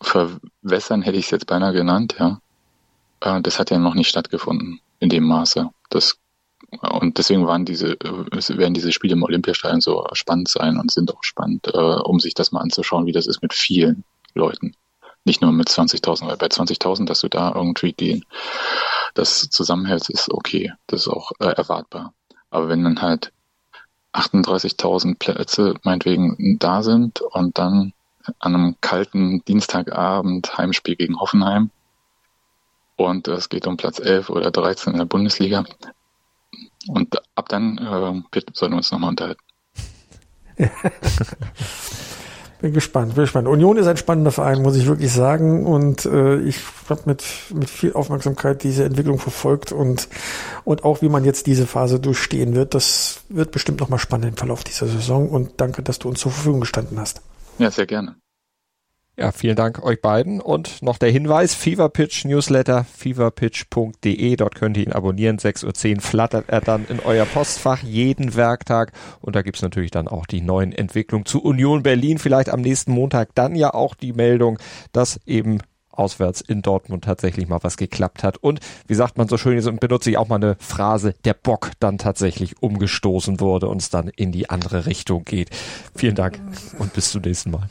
Verwässern 0.00 1.02
hätte 1.02 1.18
ich 1.18 1.26
es 1.26 1.30
jetzt 1.30 1.46
beinahe 1.46 1.72
genannt, 1.72 2.16
ja. 2.18 2.40
Äh, 3.20 3.40
Das 3.42 3.58
hat 3.58 3.70
ja 3.70 3.78
noch 3.78 3.94
nicht 3.94 4.08
stattgefunden 4.08 4.80
in 5.00 5.08
dem 5.08 5.24
Maße. 5.24 5.70
Das 5.90 6.18
und 6.80 7.16
deswegen 7.16 7.46
waren 7.46 7.64
diese, 7.64 7.96
es 8.36 8.56
werden 8.56 8.74
diese 8.74 8.92
Spiele 8.92 9.14
im 9.14 9.22
Olympiastadion 9.22 9.80
so 9.80 10.04
spannend 10.12 10.48
sein 10.48 10.78
und 10.78 10.90
sind 10.90 11.14
auch 11.14 11.22
spannend, 11.22 11.68
äh, 11.68 11.78
um 11.78 12.18
sich 12.18 12.34
das 12.34 12.50
mal 12.52 12.60
anzuschauen, 12.60 13.06
wie 13.06 13.12
das 13.12 13.26
ist 13.26 13.40
mit 13.40 13.54
vielen 13.54 14.04
Leuten. 14.34 14.74
Nicht 15.26 15.42
nur 15.42 15.52
mit 15.52 15.68
20.000, 15.68 16.26
weil 16.26 16.36
bei 16.38 16.46
20.000, 16.46 17.04
dass 17.04 17.20
du 17.20 17.28
da 17.28 17.52
irgendwie 17.54 17.92
den, 17.92 18.24
das 19.14 19.50
zusammenhältst, 19.50 20.08
ist 20.08 20.30
okay. 20.30 20.72
Das 20.86 21.02
ist 21.02 21.08
auch 21.08 21.32
äh, 21.40 21.48
erwartbar. 21.48 22.14
Aber 22.50 22.68
wenn 22.68 22.84
dann 22.84 23.02
halt 23.02 23.32
38.000 24.14 25.18
Plätze 25.18 25.74
meinetwegen 25.82 26.56
da 26.58 26.82
sind 26.82 27.20
und 27.20 27.58
dann 27.58 27.92
an 28.38 28.54
einem 28.54 28.76
kalten 28.80 29.44
Dienstagabend 29.44 30.56
Heimspiel 30.56 30.96
gegen 30.96 31.20
Hoffenheim 31.20 31.70
und 32.96 33.28
es 33.28 33.50
geht 33.50 33.66
um 33.66 33.76
Platz 33.76 33.98
11 33.98 34.30
oder 34.30 34.50
13 34.50 34.94
in 34.94 34.98
der 34.98 35.04
Bundesliga, 35.04 35.64
und 36.88 37.16
ab 37.34 37.48
dann 37.48 37.78
äh, 37.78 38.40
sollten 38.52 38.74
wir 38.74 38.78
uns 38.78 38.90
nochmal 38.90 39.10
unterhalten. 39.10 39.40
Bin 42.60 42.72
gespannt, 42.72 43.14
bin 43.14 43.24
gespannt. 43.24 43.48
Union 43.48 43.76
ist 43.76 43.86
ein 43.86 43.96
spannender 43.96 44.30
Verein, 44.30 44.62
muss 44.62 44.76
ich 44.76 44.86
wirklich 44.86 45.12
sagen. 45.12 45.66
Und 45.66 46.06
äh, 46.06 46.38
ich 46.40 46.58
habe 46.88 47.02
mit, 47.04 47.22
mit 47.54 47.68
viel 47.68 47.92
Aufmerksamkeit 47.92 48.62
diese 48.62 48.84
Entwicklung 48.84 49.18
verfolgt 49.18 49.72
und, 49.72 50.08
und 50.64 50.84
auch 50.84 51.02
wie 51.02 51.08
man 51.08 51.24
jetzt 51.24 51.46
diese 51.46 51.66
Phase 51.66 52.00
durchstehen 52.00 52.54
wird. 52.54 52.74
Das 52.74 53.20
wird 53.28 53.50
bestimmt 53.50 53.80
nochmal 53.80 53.98
spannend 53.98 54.28
im 54.28 54.36
Verlauf 54.36 54.64
dieser 54.64 54.86
Saison. 54.86 55.28
Und 55.28 55.60
danke, 55.60 55.82
dass 55.82 55.98
du 55.98 56.08
uns 56.08 56.20
zur 56.20 56.32
Verfügung 56.32 56.60
gestanden 56.60 56.98
hast. 56.98 57.20
Ja, 57.58 57.70
sehr 57.70 57.86
gerne. 57.86 58.16
Ja, 59.18 59.32
vielen 59.32 59.56
Dank 59.56 59.82
euch 59.82 60.02
beiden 60.02 60.42
und 60.42 60.82
noch 60.82 60.98
der 60.98 61.10
Hinweis, 61.10 61.54
Feverpitch 61.54 62.26
Newsletter, 62.26 62.84
feverpitch.de, 62.84 64.36
dort 64.36 64.54
könnt 64.54 64.76
ihr 64.76 64.84
ihn 64.84 64.92
abonnieren, 64.92 65.38
6.10 65.38 65.94
Uhr 65.94 66.00
flattert 66.02 66.50
er 66.50 66.60
dann 66.60 66.84
in 66.86 67.00
euer 67.00 67.24
Postfach 67.24 67.82
jeden 67.82 68.34
Werktag 68.34 68.92
und 69.22 69.34
da 69.34 69.40
gibt's 69.40 69.62
natürlich 69.62 69.90
dann 69.90 70.06
auch 70.06 70.26
die 70.26 70.42
neuen 70.42 70.72
Entwicklungen 70.72 71.24
zu 71.24 71.42
Union 71.42 71.82
Berlin, 71.82 72.18
vielleicht 72.18 72.50
am 72.50 72.60
nächsten 72.60 72.92
Montag 72.92 73.30
dann 73.34 73.54
ja 73.54 73.72
auch 73.72 73.94
die 73.94 74.12
Meldung, 74.12 74.58
dass 74.92 75.18
eben 75.24 75.62
auswärts 75.92 76.42
in 76.42 76.60
Dortmund 76.60 77.04
tatsächlich 77.04 77.48
mal 77.48 77.60
was 77.62 77.78
geklappt 77.78 78.22
hat. 78.22 78.36
Und 78.36 78.60
wie 78.86 78.92
sagt 78.92 79.16
man 79.16 79.28
so 79.28 79.38
schön, 79.38 79.54
jetzt 79.54 79.80
benutze 79.80 80.10
ich 80.10 80.18
auch 80.18 80.28
mal 80.28 80.36
eine 80.36 80.56
Phrase, 80.58 81.14
der 81.24 81.32
Bock 81.32 81.70
dann 81.80 81.96
tatsächlich 81.96 82.60
umgestoßen 82.60 83.40
wurde 83.40 83.68
und 83.68 83.80
es 83.80 83.88
dann 83.88 84.08
in 84.08 84.30
die 84.30 84.50
andere 84.50 84.84
Richtung 84.84 85.24
geht. 85.24 85.48
Vielen 85.94 86.16
Dank 86.16 86.38
und 86.78 86.92
bis 86.92 87.12
zum 87.12 87.22
nächsten 87.22 87.50
Mal. 87.50 87.70